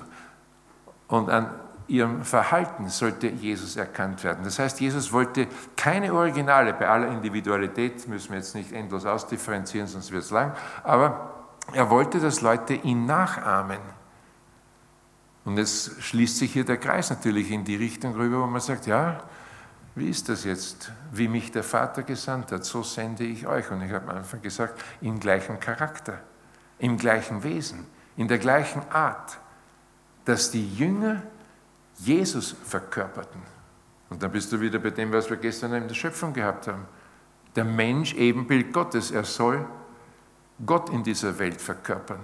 Und 1.08 1.30
an 1.30 1.52
ihrem 1.88 2.24
Verhalten 2.24 2.88
sollte 2.90 3.28
Jesus 3.28 3.76
erkannt 3.76 4.24
werden. 4.24 4.44
Das 4.44 4.60
heißt, 4.60 4.80
Jesus 4.80 5.12
wollte 5.12 5.48
keine 5.76 6.14
Originale, 6.14 6.74
bei 6.74 6.88
aller 6.88 7.10
Individualität 7.10 8.08
müssen 8.08 8.32
wir 8.32 8.38
jetzt 8.38 8.56
nicht 8.56 8.72
endlos 8.72 9.06
ausdifferenzieren, 9.06 9.88
sonst 9.88 10.12
wird 10.12 10.24
es 10.24 10.32
lang, 10.32 10.54
aber 10.84 11.46
er 11.74 11.90
wollte, 11.90 12.20
dass 12.20 12.42
Leute 12.42 12.74
ihn 12.74 13.06
nachahmen. 13.06 13.80
Und 15.46 15.58
jetzt 15.58 16.02
schließt 16.02 16.38
sich 16.38 16.54
hier 16.54 16.66
der 16.66 16.78
Kreis 16.78 17.10
natürlich 17.10 17.52
in 17.52 17.66
die 17.66 17.76
Richtung 17.76 18.14
rüber, 18.16 18.42
wo 18.42 18.48
man 18.48 18.62
sagt, 18.62 18.88
ja, 18.88 19.24
wie 19.96 20.10
ist 20.10 20.30
das 20.30 20.44
jetzt? 20.44 20.92
Wie 21.12 21.28
mich 21.28 21.52
der 21.52 21.64
Vater 21.64 22.04
gesandt 22.04 22.52
hat, 22.52 22.66
so 22.66 22.82
sende 22.82 23.24
ich 23.24 23.46
euch. 23.46 23.70
Und 23.70 23.82
ich 23.82 23.92
habe 23.92 24.10
am 24.10 24.18
Anfang 24.18 24.42
gesagt, 24.42 24.82
im 25.02 25.20
gleichen 25.20 25.60
Charakter, 25.60 26.20
im 26.80 26.98
gleichen 26.98 27.44
Wesen, 27.44 27.86
in 28.18 28.28
der 28.28 28.40
gleichen 28.40 28.82
Art, 28.90 29.38
dass 30.26 30.52
die 30.52 30.76
Jünger 30.76 31.22
Jesus 32.00 32.56
verkörperten. 32.66 33.42
Und 34.10 34.22
dann 34.22 34.32
bist 34.32 34.52
du 34.52 34.60
wieder 34.60 34.80
bei 34.80 34.90
dem, 34.90 35.12
was 35.12 35.30
wir 35.30 35.38
gestern 35.38 35.74
in 35.74 35.88
der 35.88 35.96
Schöpfung 35.96 36.34
gehabt 36.34 36.68
haben. 36.68 36.86
Der 37.56 37.66
Mensch 37.66 38.14
Ebenbild 38.14 38.74
Gottes, 38.74 39.12
er 39.12 39.24
soll 39.24 39.66
Gott 40.66 40.90
in 40.90 41.04
dieser 41.04 41.38
Welt 41.40 41.62
verkörpern. 41.62 42.20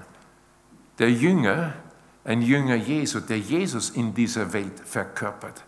Der 0.97 1.11
Jünger 1.11 1.73
ein 2.29 2.41
Jünger 2.41 2.75
Jesu, 2.75 3.19
der 3.21 3.39
Jesus 3.39 3.89
in 3.89 4.13
dieser 4.13 4.51
Welt 4.53 4.79
verkörpert. 4.79 5.63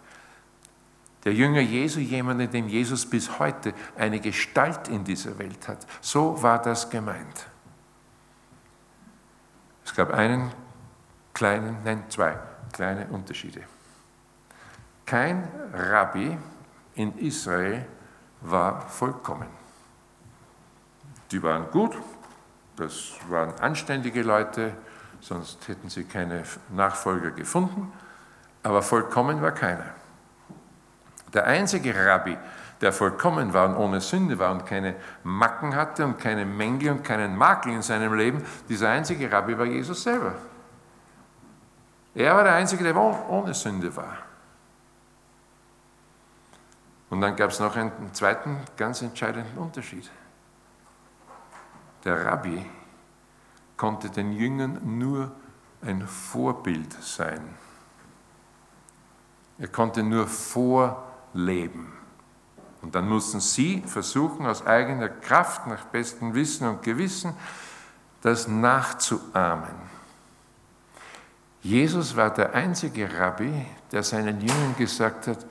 Der 1.23 1.33
Jünger 1.33 1.61
Jesu, 1.61 1.99
jemand, 1.99 2.41
in 2.41 2.51
dem 2.51 2.67
Jesus 2.67 3.05
bis 3.05 3.39
heute 3.39 3.73
eine 3.97 4.19
Gestalt 4.19 4.87
in 4.87 5.03
dieser 5.03 5.37
Welt 5.37 5.67
hat. 5.67 5.85
So 6.01 6.41
war 6.41 6.61
das 6.61 6.89
gemeint. 6.89 7.47
Es 9.85 9.95
gab 9.95 10.11
einen 10.11 10.51
kleinen, 11.33 11.77
nein, 11.83 12.03
zwei 12.09 12.37
kleine 12.71 13.07
Unterschiede. 13.07 13.61
Kein 15.11 15.45
Rabbi 15.73 16.37
in 16.95 17.17
Israel 17.17 17.85
war 18.39 18.79
vollkommen. 18.79 19.49
Die 21.29 21.43
waren 21.43 21.69
gut, 21.69 21.97
das 22.77 23.15
waren 23.27 23.53
anständige 23.59 24.21
Leute, 24.21 24.71
sonst 25.19 25.67
hätten 25.67 25.89
sie 25.89 26.05
keine 26.05 26.45
Nachfolger 26.69 27.31
gefunden, 27.31 27.91
aber 28.63 28.81
vollkommen 28.81 29.41
war 29.41 29.51
keiner. 29.51 29.83
Der 31.33 31.43
einzige 31.43 31.93
Rabbi, 31.93 32.37
der 32.79 32.93
vollkommen 32.93 33.53
war 33.53 33.67
und 33.67 33.75
ohne 33.75 33.99
Sünde 33.99 34.39
war 34.39 34.51
und 34.53 34.65
keine 34.65 34.95
Macken 35.25 35.75
hatte 35.75 36.05
und 36.05 36.19
keine 36.19 36.45
Mängel 36.45 36.89
und 36.89 37.03
keinen 37.03 37.35
Makel 37.35 37.73
in 37.73 37.81
seinem 37.81 38.13
Leben, 38.13 38.45
dieser 38.69 38.91
einzige 38.91 39.29
Rabbi 39.29 39.57
war 39.57 39.65
Jesus 39.65 40.03
selber. 40.03 40.35
Er 42.15 42.33
war 42.33 42.45
der 42.45 42.53
Einzige, 42.53 42.85
der 42.85 42.95
ohne 42.95 43.53
Sünde 43.53 43.93
war. 43.93 44.30
Und 47.11 47.19
dann 47.19 47.35
gab 47.35 47.51
es 47.51 47.59
noch 47.59 47.75
einen 47.75 47.91
zweiten 48.13 48.57
ganz 48.77 49.01
entscheidenden 49.01 49.57
Unterschied. 49.57 50.09
Der 52.05 52.25
Rabbi 52.25 52.65
konnte 53.75 54.09
den 54.09 54.31
Jüngern 54.31 54.79
nur 54.97 55.29
ein 55.81 56.07
Vorbild 56.07 56.93
sein. 56.93 57.41
Er 59.59 59.67
konnte 59.67 60.03
nur 60.03 60.25
vorleben. 60.25 61.91
Und 62.81 62.95
dann 62.95 63.09
mussten 63.09 63.41
sie 63.41 63.83
versuchen, 63.85 64.45
aus 64.45 64.65
eigener 64.65 65.09
Kraft, 65.09 65.67
nach 65.67 65.83
bestem 65.85 66.33
Wissen 66.33 66.65
und 66.67 66.81
Gewissen, 66.81 67.33
das 68.21 68.47
nachzuahmen. 68.47 69.91
Jesus 71.61 72.15
war 72.15 72.33
der 72.33 72.53
einzige 72.53 73.19
Rabbi, 73.19 73.65
der 73.91 74.01
seinen 74.01 74.39
Jüngern 74.39 74.75
gesagt 74.77 75.27
hat, 75.27 75.45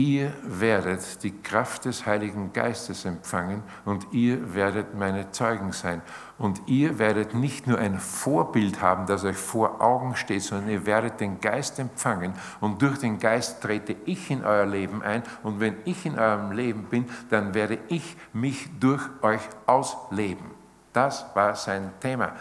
ihr 0.00 0.32
werdet 0.42 1.22
die 1.22 1.42
Kraft 1.42 1.84
des 1.84 2.06
Heiligen 2.06 2.54
Geistes 2.54 3.04
empfangen 3.04 3.62
und 3.84 4.06
ihr 4.12 4.54
werdet 4.54 4.94
meine 4.94 5.30
Zeugen 5.30 5.72
sein. 5.72 6.00
Und 6.38 6.62
ihr 6.68 6.98
werdet 6.98 7.34
nicht 7.34 7.66
nur 7.66 7.78
ein 7.78 7.98
Vorbild 7.98 8.80
haben, 8.80 9.04
das 9.04 9.24
euch 9.24 9.36
vor 9.36 9.82
Augen 9.82 10.16
steht, 10.16 10.42
sondern 10.42 10.70
ihr 10.70 10.86
werdet 10.86 11.20
den 11.20 11.38
Geist 11.38 11.78
empfangen 11.78 12.32
und 12.60 12.80
durch 12.80 12.98
den 12.98 13.18
Geist 13.18 13.60
trete 13.60 13.94
ich 14.06 14.30
in 14.30 14.42
euer 14.42 14.64
Leben 14.64 15.02
ein 15.02 15.22
und 15.42 15.60
wenn 15.60 15.76
ich 15.84 16.06
in 16.06 16.18
eurem 16.18 16.52
Leben 16.52 16.84
bin, 16.84 17.04
dann 17.28 17.52
werde 17.52 17.78
ich 17.88 18.16
mich 18.32 18.70
durch 18.80 19.02
euch 19.20 19.42
ausleben. 19.66 20.46
Das 20.94 21.26
war 21.34 21.54
sein 21.56 21.90
Thema. 22.00 22.32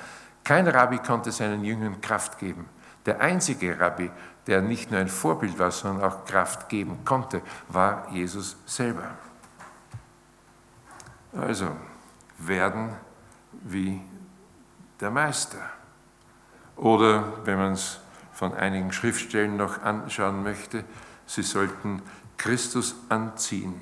Kein 0.45 0.66
Rabbi 0.66 0.99
konnte 0.99 1.34
seinen 1.34 1.66
Jüngern 1.66 1.99
Kraft 1.99 2.39
geben. 2.39 2.70
Der 3.05 3.22
einzige 3.22 3.80
Rabbi, 3.80 4.12
der 4.50 4.62
nicht 4.62 4.89
nur 4.89 5.00
ein 5.00 5.08
Vorbild 5.08 5.60
war, 5.60 5.70
sondern 5.70 6.12
auch 6.12 6.26
Kraft 6.26 6.70
geben 6.70 7.06
konnte, 7.06 7.41
war 7.68 8.10
Jesus 8.12 8.58
selber. 8.66 9.12
Also, 11.32 11.68
werden 12.39 12.89
wie 13.64 14.02
der 15.00 15.12
Meister. 15.12 15.60
Oder, 16.76 17.45
wenn 17.45 17.60
man 17.60 17.74
es 17.74 18.00
von 18.39 18.56
einigen 18.56 18.91
Schriftstellen 18.91 19.56
noch 19.58 19.84
anschauen 19.84 20.41
möchte. 20.41 20.86
Sie 21.26 21.43
sollten 21.43 22.02
Christus 22.38 22.95
anziehen. 23.10 23.76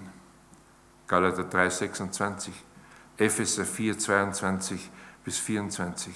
Galater 1.08 1.44
3, 1.44 1.70
26, 1.70 2.54
Epheser 3.18 3.66
4, 3.66 3.98
22 4.00 4.90
bis 5.24 5.38
24. 5.38 6.14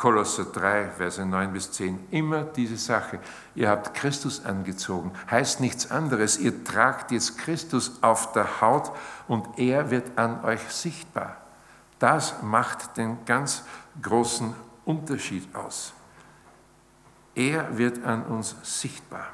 Kolosser 0.00 0.46
3, 0.46 0.92
Verse 0.96 1.22
9 1.22 1.52
bis 1.52 1.72
10. 1.72 2.08
Immer 2.10 2.44
diese 2.44 2.78
Sache. 2.78 3.18
Ihr 3.54 3.68
habt 3.68 3.92
Christus 3.92 4.42
angezogen. 4.46 5.12
Heißt 5.30 5.60
nichts 5.60 5.90
anderes. 5.90 6.38
Ihr 6.38 6.64
tragt 6.64 7.10
jetzt 7.10 7.36
Christus 7.36 8.02
auf 8.02 8.32
der 8.32 8.62
Haut 8.62 8.92
und 9.28 9.58
er 9.58 9.90
wird 9.90 10.16
an 10.16 10.42
euch 10.42 10.62
sichtbar. 10.70 11.36
Das 11.98 12.42
macht 12.42 12.96
den 12.96 13.22
ganz 13.26 13.62
großen 14.00 14.54
Unterschied 14.86 15.54
aus. 15.54 15.92
Er 17.34 17.76
wird 17.76 18.02
an 18.02 18.24
uns 18.24 18.56
sichtbar. 18.62 19.26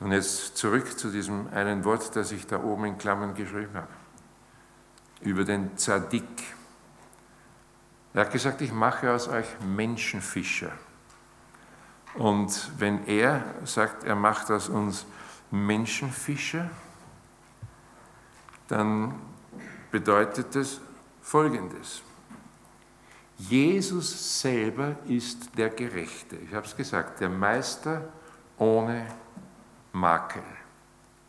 Und 0.00 0.12
jetzt 0.12 0.56
zurück 0.56 0.98
zu 0.98 1.10
diesem 1.10 1.48
einen 1.52 1.84
Wort, 1.84 2.16
das 2.16 2.32
ich 2.32 2.46
da 2.46 2.62
oben 2.62 2.86
in 2.86 2.96
Klammern 2.96 3.34
geschrieben 3.34 3.74
habe. 3.74 3.88
Über 5.20 5.44
den 5.44 5.76
Zadik. 5.76 6.53
Er 8.14 8.20
hat 8.20 8.30
gesagt, 8.30 8.60
ich 8.60 8.72
mache 8.72 9.12
aus 9.12 9.26
euch 9.26 9.46
Menschenfischer. 9.60 10.70
Und 12.14 12.70
wenn 12.78 13.04
er 13.08 13.42
sagt, 13.64 14.04
er 14.04 14.14
macht 14.14 14.50
aus 14.52 14.68
uns 14.68 15.04
Menschenfischer, 15.50 16.70
dann 18.68 19.14
bedeutet 19.90 20.54
das 20.54 20.80
Folgendes. 21.22 22.02
Jesus 23.36 24.40
selber 24.40 24.94
ist 25.08 25.58
der 25.58 25.70
Gerechte. 25.70 26.36
Ich 26.36 26.54
habe 26.54 26.66
es 26.66 26.76
gesagt, 26.76 27.20
der 27.20 27.28
Meister 27.28 28.08
ohne 28.58 29.06
Makel. 29.92 30.42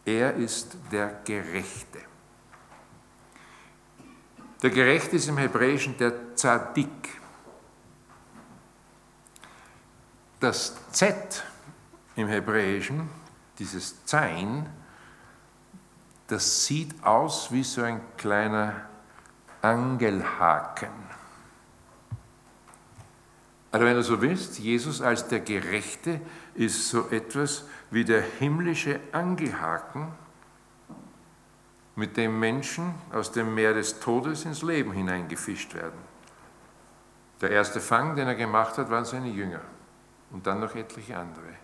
Er 0.06 0.36
ist 0.36 0.78
der 0.92 1.20
Gerechte. 1.26 2.00
Der 4.62 4.70
Gerechte 4.70 5.16
ist 5.16 5.28
im 5.28 5.38
Hebräischen 5.38 5.97
der 5.97 6.36
Zadik. 6.36 6.89
Das 10.39 10.76
Z 10.91 11.43
im 12.16 12.28
Hebräischen, 12.28 13.10
dieses 13.60 14.06
Zain, 14.06 14.70
das 16.28 16.66
sieht 16.66 17.03
aus 17.03 17.51
wie 17.51 17.64
so 17.64 17.84
ein 17.84 18.01
kleiner 18.18 18.74
Angelhaken. 19.62 20.89
Also 23.72 23.86
wenn 23.86 23.95
du 23.95 24.03
so 24.03 24.22
willst, 24.22 24.58
Jesus 24.60 25.01
als 25.01 25.28
der 25.28 25.41
Gerechte 25.41 26.22
ist 26.53 26.88
so 26.89 27.10
etwas 27.10 27.66
wie 27.91 28.06
der 28.06 28.22
himmlische 28.22 29.01
Angelhaken, 29.12 30.14
mit 31.96 32.18
dem 32.18 32.39
Menschen 32.39 32.93
aus 33.12 33.32
dem 33.32 33.54
Meer 33.56 33.74
des 33.74 34.00
Todes 34.00 34.46
ins 34.46 34.62
Leben 34.62 34.91
hineingefischt 34.91 35.74
werden. 35.74 36.00
Der 37.41 37.52
erste 37.52 37.80
Fang, 37.80 38.16
den 38.16 38.28
er 38.28 38.36
gemacht 38.36 38.78
hat, 38.78 38.89
waren 38.89 39.06
seine 39.06 39.30
Jünger 39.30 39.62
und 40.32 40.46
dann 40.48 40.60
noch 40.60 40.76
etliche 40.76 41.18
andere. 41.18 41.56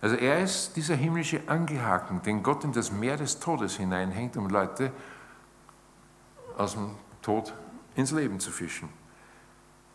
Also 0.00 0.16
er 0.16 0.42
ist 0.42 0.76
dieser 0.76 0.94
himmlische 0.94 1.40
Angelhaken, 1.46 2.22
den 2.22 2.42
Gott 2.42 2.64
in 2.64 2.72
das 2.72 2.92
Meer 2.92 3.16
des 3.16 3.40
Todes 3.40 3.76
hineinhängt, 3.76 4.36
um 4.36 4.48
Leute 4.48 4.92
aus 6.56 6.74
dem 6.74 6.96
Tod 7.22 7.54
ins 7.94 8.12
Leben 8.12 8.38
zu 8.38 8.50
fischen. 8.50 8.88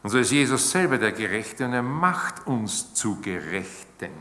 Und 0.03 0.09
so 0.09 0.17
ist 0.17 0.31
Jesus 0.31 0.71
selber 0.71 0.97
der 0.97 1.11
Gerechte 1.11 1.65
und 1.65 1.73
er 1.73 1.83
macht 1.83 2.47
uns 2.47 2.93
zu 2.93 3.21
Gerechten. 3.21 4.11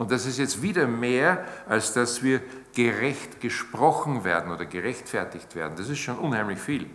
Und 0.00 0.10
das 0.10 0.24
ist 0.24 0.38
jetzt 0.38 0.62
wieder 0.62 0.86
mehr, 0.86 1.44
als 1.68 1.92
dass 1.92 2.22
wir 2.22 2.40
gerecht 2.74 3.38
gesprochen 3.42 4.24
werden 4.24 4.50
oder 4.50 4.64
gerechtfertigt 4.64 5.54
werden. 5.54 5.74
Das 5.76 5.90
ist 5.90 5.98
schon 5.98 6.16
unheimlich 6.18 6.58
viel. 6.58 6.88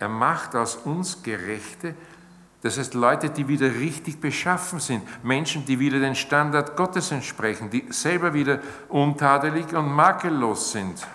Er 0.00 0.08
macht 0.08 0.56
aus 0.56 0.74
uns 0.74 1.22
Gerechte, 1.22 1.94
das 2.62 2.78
heißt 2.78 2.94
Leute, 2.94 3.30
die 3.30 3.46
wieder 3.46 3.72
richtig 3.76 4.20
beschaffen 4.20 4.80
sind, 4.80 5.04
Menschen, 5.22 5.64
die 5.66 5.78
wieder 5.78 6.00
den 6.00 6.16
Standard 6.16 6.76
Gottes 6.76 7.12
entsprechen, 7.12 7.70
die 7.70 7.86
selber 7.90 8.34
wieder 8.34 8.58
untadelig 8.88 9.72
und 9.72 9.94
makellos 9.94 10.72
sind. 10.72 11.06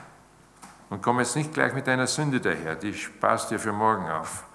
Und 0.89 1.01
komm 1.01 1.19
jetzt 1.19 1.35
nicht 1.35 1.53
gleich 1.53 1.73
mit 1.73 1.89
einer 1.89 2.07
Sünde 2.07 2.39
daher, 2.39 2.77
die 2.77 2.93
sparst 2.93 3.51
dir 3.51 3.59
für 3.59 3.73
morgen 3.73 4.09
auf. 4.09 4.45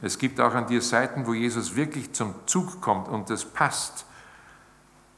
Es 0.00 0.16
gibt 0.16 0.40
auch 0.40 0.54
an 0.54 0.66
dir 0.66 0.80
Seiten, 0.80 1.26
wo 1.26 1.34
Jesus 1.34 1.76
wirklich 1.76 2.14
zum 2.14 2.34
Zug 2.46 2.80
kommt 2.80 3.06
und 3.06 3.28
das 3.28 3.44
passt. 3.44 4.06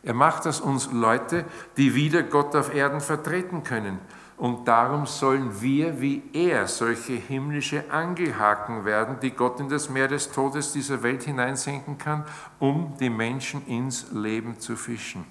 Er 0.06 0.14
macht 0.14 0.46
aus 0.46 0.60
uns 0.60 0.92
Leute, 0.92 1.44
die 1.76 1.96
wieder 1.96 2.22
Gott 2.22 2.54
auf 2.54 2.72
Erden 2.72 3.00
vertreten 3.00 3.64
können. 3.64 3.98
Und 4.36 4.68
darum 4.68 5.04
sollen 5.04 5.60
wir 5.60 6.00
wie 6.00 6.22
er 6.32 6.68
solche 6.68 7.14
himmlische 7.14 7.90
Angelhaken 7.90 8.84
werden, 8.84 9.18
die 9.18 9.32
Gott 9.32 9.58
in 9.58 9.68
das 9.68 9.90
Meer 9.90 10.06
des 10.06 10.30
Todes 10.30 10.72
dieser 10.72 11.02
Welt 11.02 11.24
hineinsenken 11.24 11.98
kann, 11.98 12.24
um 12.60 12.96
die 13.00 13.10
Menschen 13.10 13.66
ins 13.66 14.12
Leben 14.12 14.60
zu 14.60 14.76
fischen. 14.76 15.24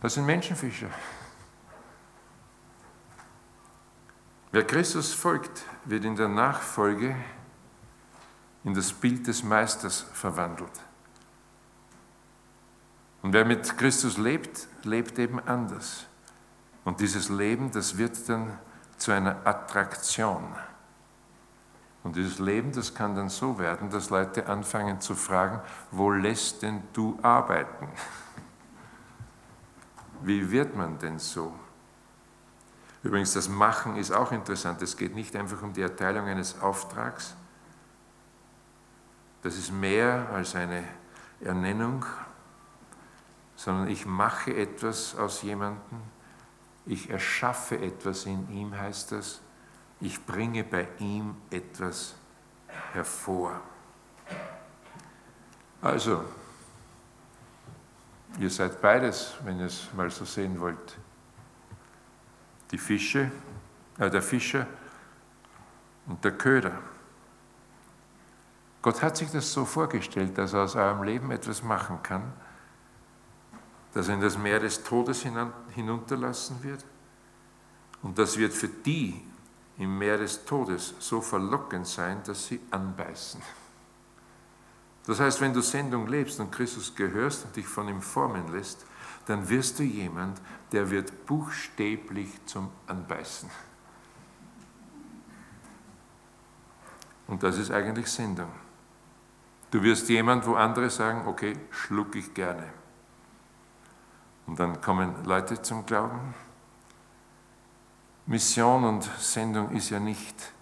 Das 0.00 0.14
sind 0.14 0.24
Menschenfischer. 0.24 0.88
Wer 4.50 4.64
Christus 4.64 5.12
folgt, 5.12 5.64
wird 5.84 6.06
in 6.06 6.16
der 6.16 6.28
Nachfolge 6.28 7.14
in 8.62 8.72
das 8.72 8.94
Bild 8.94 9.26
des 9.26 9.42
Meisters 9.42 10.06
verwandelt. 10.14 10.72
Und 13.24 13.32
wer 13.32 13.46
mit 13.46 13.78
Christus 13.78 14.18
lebt, 14.18 14.68
lebt 14.82 15.18
eben 15.18 15.40
anders. 15.40 16.04
Und 16.84 17.00
dieses 17.00 17.30
Leben, 17.30 17.70
das 17.70 17.96
wird 17.96 18.28
dann 18.28 18.58
zu 18.98 19.12
einer 19.12 19.46
Attraktion. 19.46 20.44
Und 22.02 22.16
dieses 22.16 22.38
Leben, 22.38 22.70
das 22.72 22.92
kann 22.92 23.14
dann 23.14 23.30
so 23.30 23.58
werden, 23.58 23.88
dass 23.88 24.10
Leute 24.10 24.46
anfangen 24.46 25.00
zu 25.00 25.14
fragen, 25.14 25.62
wo 25.90 26.10
lässt 26.10 26.60
denn 26.60 26.82
du 26.92 27.18
arbeiten? 27.22 27.88
Wie 30.22 30.50
wird 30.50 30.76
man 30.76 30.98
denn 30.98 31.18
so? 31.18 31.54
Übrigens, 33.02 33.32
das 33.32 33.48
Machen 33.48 33.96
ist 33.96 34.10
auch 34.10 34.32
interessant. 34.32 34.82
Es 34.82 34.98
geht 34.98 35.14
nicht 35.14 35.34
einfach 35.34 35.62
um 35.62 35.72
die 35.72 35.80
Erteilung 35.80 36.26
eines 36.26 36.60
Auftrags. 36.60 37.34
Das 39.42 39.56
ist 39.56 39.72
mehr 39.72 40.28
als 40.30 40.54
eine 40.54 40.84
Ernennung, 41.40 42.04
sondern 43.64 43.88
ich 43.88 44.04
mache 44.04 44.54
etwas 44.54 45.16
aus 45.16 45.40
jemandem. 45.40 46.02
Ich 46.84 47.08
erschaffe 47.08 47.78
etwas 47.78 48.26
in 48.26 48.50
ihm, 48.50 48.76
heißt 48.76 49.12
das. 49.12 49.40
Ich 50.00 50.26
bringe 50.26 50.64
bei 50.64 50.86
ihm 50.98 51.34
etwas 51.50 52.14
hervor. 52.92 53.58
Also, 55.80 56.22
ihr 58.38 58.50
seid 58.50 58.82
beides, 58.82 59.32
wenn 59.44 59.60
ihr 59.60 59.66
es 59.66 59.88
mal 59.94 60.10
so 60.10 60.26
sehen 60.26 60.60
wollt 60.60 60.98
die 62.70 62.78
Fische, 62.78 63.30
äh, 63.98 64.10
der 64.10 64.20
Fischer 64.22 64.66
und 66.06 66.22
der 66.22 66.32
Köder. 66.32 66.72
Gott 68.82 69.00
hat 69.00 69.16
sich 69.16 69.30
das 69.30 69.50
so 69.52 69.64
vorgestellt, 69.64 70.36
dass 70.36 70.52
er 70.52 70.64
aus 70.64 70.74
eurem 70.74 71.02
Leben 71.04 71.30
etwas 71.30 71.62
machen 71.62 72.02
kann, 72.02 72.32
das 73.94 74.08
in 74.08 74.20
das 74.20 74.36
Meer 74.36 74.60
des 74.60 74.82
Todes 74.82 75.24
hinunterlassen 75.74 76.62
wird. 76.62 76.84
Und 78.02 78.18
das 78.18 78.36
wird 78.36 78.52
für 78.52 78.68
die 78.68 79.22
im 79.78 79.98
Meer 79.98 80.18
des 80.18 80.44
Todes 80.44 80.94
so 80.98 81.20
verlockend 81.20 81.86
sein, 81.86 82.20
dass 82.24 82.46
sie 82.46 82.60
anbeißen. 82.70 83.40
Das 85.06 85.20
heißt, 85.20 85.40
wenn 85.40 85.52
du 85.52 85.60
Sendung 85.60 86.06
lebst 86.06 86.40
und 86.40 86.50
Christus 86.50 86.94
gehörst 86.94 87.44
und 87.44 87.56
dich 87.56 87.66
von 87.66 87.88
ihm 87.88 88.02
formen 88.02 88.52
lässt, 88.52 88.84
dann 89.26 89.48
wirst 89.48 89.78
du 89.78 89.82
jemand, 89.82 90.40
der 90.72 90.90
wird 90.90 91.26
buchstäblich 91.26 92.28
zum 92.46 92.70
Anbeißen. 92.86 93.48
Und 97.26 97.42
das 97.42 97.58
ist 97.58 97.70
eigentlich 97.70 98.08
Sendung. 98.08 98.50
Du 99.70 99.82
wirst 99.82 100.08
jemand, 100.08 100.46
wo 100.46 100.54
andere 100.54 100.90
sagen, 100.90 101.26
okay, 101.26 101.54
schluck 101.70 102.16
ich 102.16 102.32
gerne. 102.34 102.83
Und 104.46 104.58
dann 104.58 104.80
kommen 104.80 105.24
Leute 105.24 105.60
zum 105.62 105.86
Glauben. 105.86 106.34
Mission 108.26 108.84
und 108.84 109.04
Sendung 109.18 109.70
ist 109.70 109.90
ja 109.90 110.00
nicht, 110.00 110.52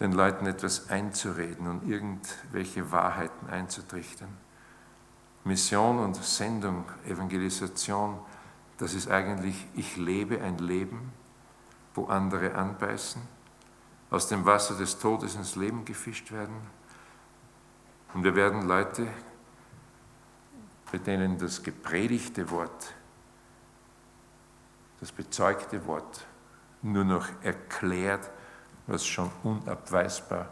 den 0.00 0.12
Leuten 0.12 0.46
etwas 0.46 0.88
einzureden 0.88 1.66
und 1.68 1.88
irgendwelche 1.88 2.90
Wahrheiten 2.90 3.50
einzutrichtern 3.50 4.36
Mission 5.44 5.98
und 5.98 6.16
Sendung, 6.16 6.84
Evangelisation, 7.06 8.18
das 8.78 8.94
ist 8.94 9.10
eigentlich, 9.10 9.66
ich 9.74 9.96
lebe 9.96 10.40
ein 10.40 10.58
Leben, 10.58 11.12
wo 11.94 12.06
andere 12.06 12.54
anbeißen 12.54 13.22
aus 14.10 14.28
dem 14.28 14.44
Wasser 14.44 14.76
des 14.76 14.98
Todes 14.98 15.34
ins 15.36 15.56
Leben 15.56 15.84
gefischt 15.84 16.32
werden. 16.32 16.56
Und 18.12 18.24
wir 18.24 18.34
werden 18.34 18.66
Leute, 18.66 19.06
bei 20.90 20.98
denen 20.98 21.38
das 21.38 21.62
gepredigte 21.62 22.50
Wort, 22.50 22.92
das 25.00 25.10
bezeugte 25.10 25.84
Wort 25.86 26.26
nur 26.82 27.04
noch 27.04 27.26
erklärt, 27.42 28.30
was 28.86 29.06
schon 29.06 29.30
unabweisbar 29.42 30.48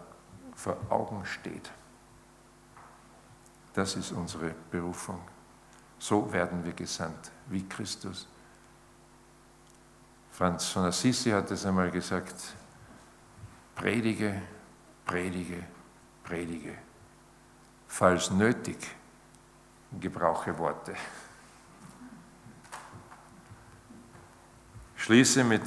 vor 0.55 0.77
Augen 0.91 1.25
steht. 1.25 1.71
Das 3.75 3.95
ist 3.97 4.13
unsere 4.13 4.55
Berufung. 4.71 5.21
So 5.99 6.33
werden 6.33 6.65
wir 6.65 6.73
gesandt, 6.73 7.31
wie 7.49 7.69
Christus. 7.69 8.27
Franz 10.31 10.67
von 10.67 10.85
Assisi 10.85 11.31
hat 11.31 11.51
es 11.51 11.67
einmal 11.67 11.91
gesagt, 11.91 12.55
predige, 13.75 14.43
predige, 15.05 15.65
predige. 16.23 16.79
Falls 17.89 18.31
nötig, 18.31 18.79
gebrauche 19.99 20.57
Worte. 20.59 20.95
Schließe 25.09 25.43
mit 25.43 25.63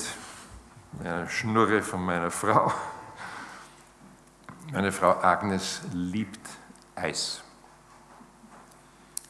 einer 0.99 1.27
Schnurre 1.27 1.81
von 1.81 2.05
meiner 2.05 2.29
Frau. 2.29 2.71
Meine 4.71 4.91
Frau 4.91 5.19
Agnes 5.19 5.81
liebt 5.93 6.47
Eis. 6.93 7.43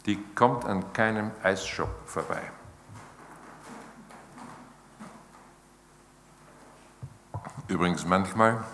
Die 0.06 0.22
kommt 0.36 0.66
an 0.66 0.92
keinem 0.92 1.32
Eisshop 1.42 1.88
vorbei. 2.06 2.42
Übrigens, 7.70 8.04
manchmal 8.04 8.66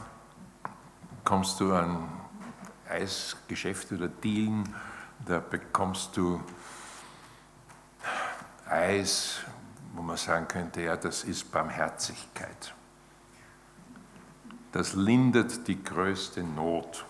kommst 1.23 1.59
du 1.59 1.71
an 1.71 2.09
Eisgeschäfte 2.89 3.93
oder 3.93 4.07
Dealen, 4.07 4.75
da 5.23 5.37
bekommst 5.37 6.17
du 6.17 6.41
Eis, 8.67 9.41
wo 9.97 10.03
man 10.03 10.15
sagen 10.15 10.47
könnte, 10.47 10.81
ja, 10.81 10.95
das 10.95 11.23
ist 11.23 11.51
Barmherzigkeit. 11.51 12.73
Das 14.71 14.93
lindert 14.93 15.67
die 15.67 15.83
größte 15.83 16.43
Not. 16.43 17.03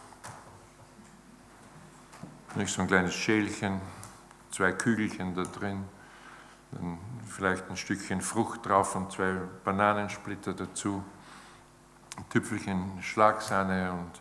Nicht 2.56 2.74
so 2.74 2.82
ein 2.82 2.88
kleines 2.88 3.14
Schälchen, 3.14 3.82
zwei 4.52 4.72
Kügelchen 4.72 5.36
da 5.36 5.44
drin, 5.44 5.84
dann 6.72 6.98
vielleicht 7.28 7.70
ein 7.70 7.76
Stückchen 7.76 8.22
Frucht 8.22 8.66
drauf 8.66 8.96
und 8.96 9.12
zwei 9.12 9.34
Bananensplitter 9.66 10.54
dazu, 10.54 11.04
ein 12.16 12.30
Tüpfelchen 12.30 13.04
Schlagsahne 13.04 13.92
und 13.92 14.12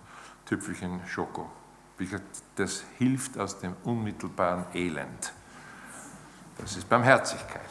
Tüpfelchen 0.44 1.00
Schoko. 1.06 1.50
Das 2.56 2.82
hilft 2.98 3.38
aus 3.38 3.60
dem 3.60 3.76
unmittelbaren 3.84 4.66
Elend. 4.74 5.32
Das 6.58 6.76
ist 6.76 6.88
Barmherzigkeit. 6.88 7.70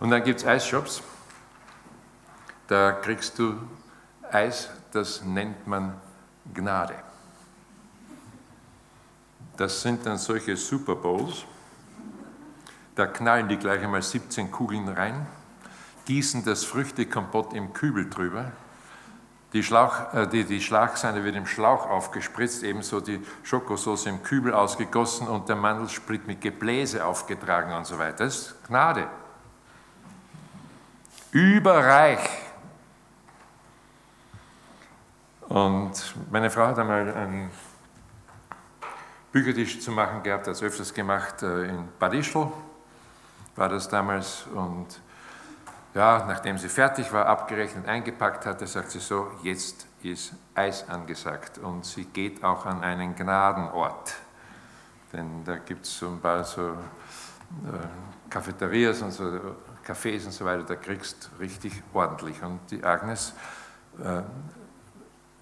Und 0.00 0.10
dann 0.10 0.24
gibt 0.24 0.40
es 0.40 0.46
Eisshops. 0.46 1.02
Da 2.66 2.92
kriegst 2.92 3.38
du 3.38 3.54
Eis, 4.32 4.70
das 4.92 5.22
nennt 5.24 5.66
man 5.66 5.94
Gnade. 6.54 6.94
Das 9.56 9.82
sind 9.82 10.06
dann 10.06 10.16
solche 10.16 10.56
Super 10.56 10.96
Bowls. 10.96 11.44
Da 12.94 13.06
knallen 13.06 13.48
die 13.48 13.56
gleich 13.56 13.82
einmal 13.82 14.02
17 14.02 14.50
Kugeln 14.50 14.88
rein, 14.88 15.26
gießen 16.06 16.44
das 16.44 16.64
Früchtekompott 16.64 17.52
im 17.52 17.72
Kübel 17.72 18.08
drüber. 18.08 18.52
Die, 19.52 19.62
Schlauch, 19.62 20.14
äh, 20.14 20.26
die, 20.28 20.44
die 20.44 20.60
Schlagsahne 20.60 21.24
wird 21.24 21.34
im 21.34 21.46
Schlauch 21.46 21.88
aufgespritzt, 21.88 22.62
ebenso 22.62 23.00
die 23.00 23.20
Schokosauce 23.42 24.06
im 24.06 24.22
Kübel 24.22 24.54
ausgegossen 24.54 25.28
und 25.28 25.48
der 25.48 25.56
Mandelsplit 25.56 26.26
mit 26.26 26.40
Gebläse 26.40 27.04
aufgetragen 27.04 27.72
und 27.72 27.86
so 27.86 27.98
weiter. 27.98 28.24
Das 28.24 28.36
ist 28.36 28.66
Gnade. 28.66 29.08
Überreich. 31.32 32.28
Und 35.48 35.92
meine 36.30 36.50
Frau 36.50 36.66
hat 36.66 36.78
einmal 36.78 37.12
einen 37.14 37.50
Büchertisch 39.32 39.80
zu 39.80 39.92
machen 39.92 40.22
gehabt, 40.22 40.48
hat 40.48 40.54
es 40.54 40.62
öfters 40.62 40.92
gemacht 40.92 41.42
äh, 41.42 41.68
in 41.68 41.88
Bad 42.00 42.14
Ischl, 42.14 42.48
war 43.54 43.68
das 43.68 43.88
damals. 43.88 44.44
Und 44.54 45.00
ja, 45.94 46.24
nachdem 46.26 46.58
sie 46.58 46.68
fertig 46.68 47.12
war, 47.12 47.26
abgerechnet, 47.26 47.86
eingepackt 47.86 48.46
hatte, 48.46 48.66
sagt 48.66 48.90
sie 48.90 48.98
so, 48.98 49.30
jetzt 49.42 49.86
ist 50.02 50.32
Eis 50.54 50.88
angesagt. 50.88 51.58
Und 51.58 51.84
sie 51.84 52.06
geht 52.06 52.42
auch 52.42 52.66
an 52.66 52.82
einen 52.82 53.14
Gnadenort. 53.14 54.14
Denn 55.12 55.44
da 55.44 55.58
gibt 55.58 55.84
es 55.84 55.96
so 55.96 56.08
ein 56.08 56.20
paar 56.20 56.42
so 56.42 56.70
äh, 56.70 58.28
Cafeterias 58.28 59.02
und 59.02 59.12
so, 59.12 59.56
Cafés 59.90 60.24
und 60.24 60.32
so 60.32 60.44
weiter, 60.44 60.62
da 60.62 60.76
kriegst 60.76 61.30
du 61.32 61.40
richtig 61.40 61.82
ordentlich. 61.92 62.40
Und 62.42 62.60
die 62.70 62.84
Agnes 62.84 63.34
äh, 63.98 64.22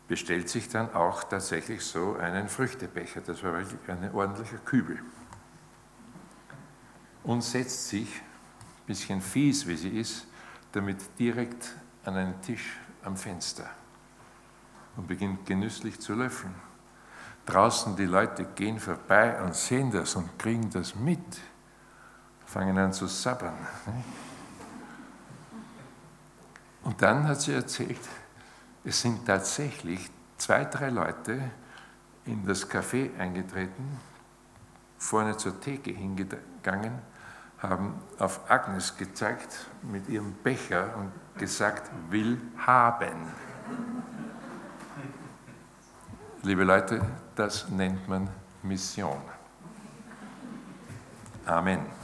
bestellt 0.07 0.49
sich 0.49 0.69
dann 0.69 0.95
auch 0.95 1.25
tatsächlich 1.25 1.85
so 1.85 2.17
einen 2.17 2.49
Früchtebecher. 2.49 3.21
Das 3.21 3.43
war 3.45 3.53
wirklich 3.53 3.81
ein 3.89 4.13
ordentlicher 4.15 4.59
Kübel. 4.59 4.99
Und 7.25 7.43
setzt 7.43 7.89
sich, 7.89 8.09
ein 8.09 8.87
bisschen 8.87 9.21
fies 9.21 9.67
wie 9.67 9.77
sie 9.77 10.01
ist, 10.01 10.27
damit 10.73 11.19
direkt 11.19 11.75
an 12.05 12.17
einen 12.17 12.41
Tisch 12.41 12.79
am 13.05 13.17
Fenster 13.17 13.69
und 14.97 15.07
beginnt 15.07 15.45
genüsslich 15.45 16.01
zu 16.01 16.15
löffeln. 16.15 16.55
Draußen 17.45 17.97
die 17.97 18.07
Leute 18.07 18.45
gehen 18.45 18.79
vorbei 18.79 19.41
und 19.43 19.55
sehen 19.55 19.91
das 19.91 20.17
und 20.17 20.39
kriegen 20.39 20.71
das 20.71 20.95
mit, 20.95 21.41
fangen 22.47 22.79
an 22.79 22.93
zu 22.93 23.07
sabbern. 23.07 23.57
Und 26.89 27.03
dann 27.03 27.29
hat 27.29 27.43
sie 27.43 27.53
erzählt, 27.53 28.01
es 28.83 29.03
sind 29.03 29.27
tatsächlich 29.27 30.11
zwei, 30.39 30.65
drei 30.65 30.89
Leute 30.89 31.39
in 32.25 32.47
das 32.47 32.67
Café 32.67 33.15
eingetreten, 33.19 34.01
vorne 34.97 35.37
zur 35.37 35.61
Theke 35.61 35.91
hingegangen, 35.91 36.99
haben 37.59 38.01
auf 38.19 38.51
Agnes 38.51 38.97
gezeigt 38.97 39.67
mit 39.83 40.09
ihrem 40.09 40.33
Becher 40.33 40.97
und 40.97 41.13
gesagt, 41.39 41.91
will 42.09 42.41
haben. 42.57 43.35
Liebe 46.43 46.65
Leute, 46.65 47.03
das 47.35 47.69
nennt 47.69 48.09
man 48.09 48.31
Mission. 48.63 49.21
Amen. 51.45 51.98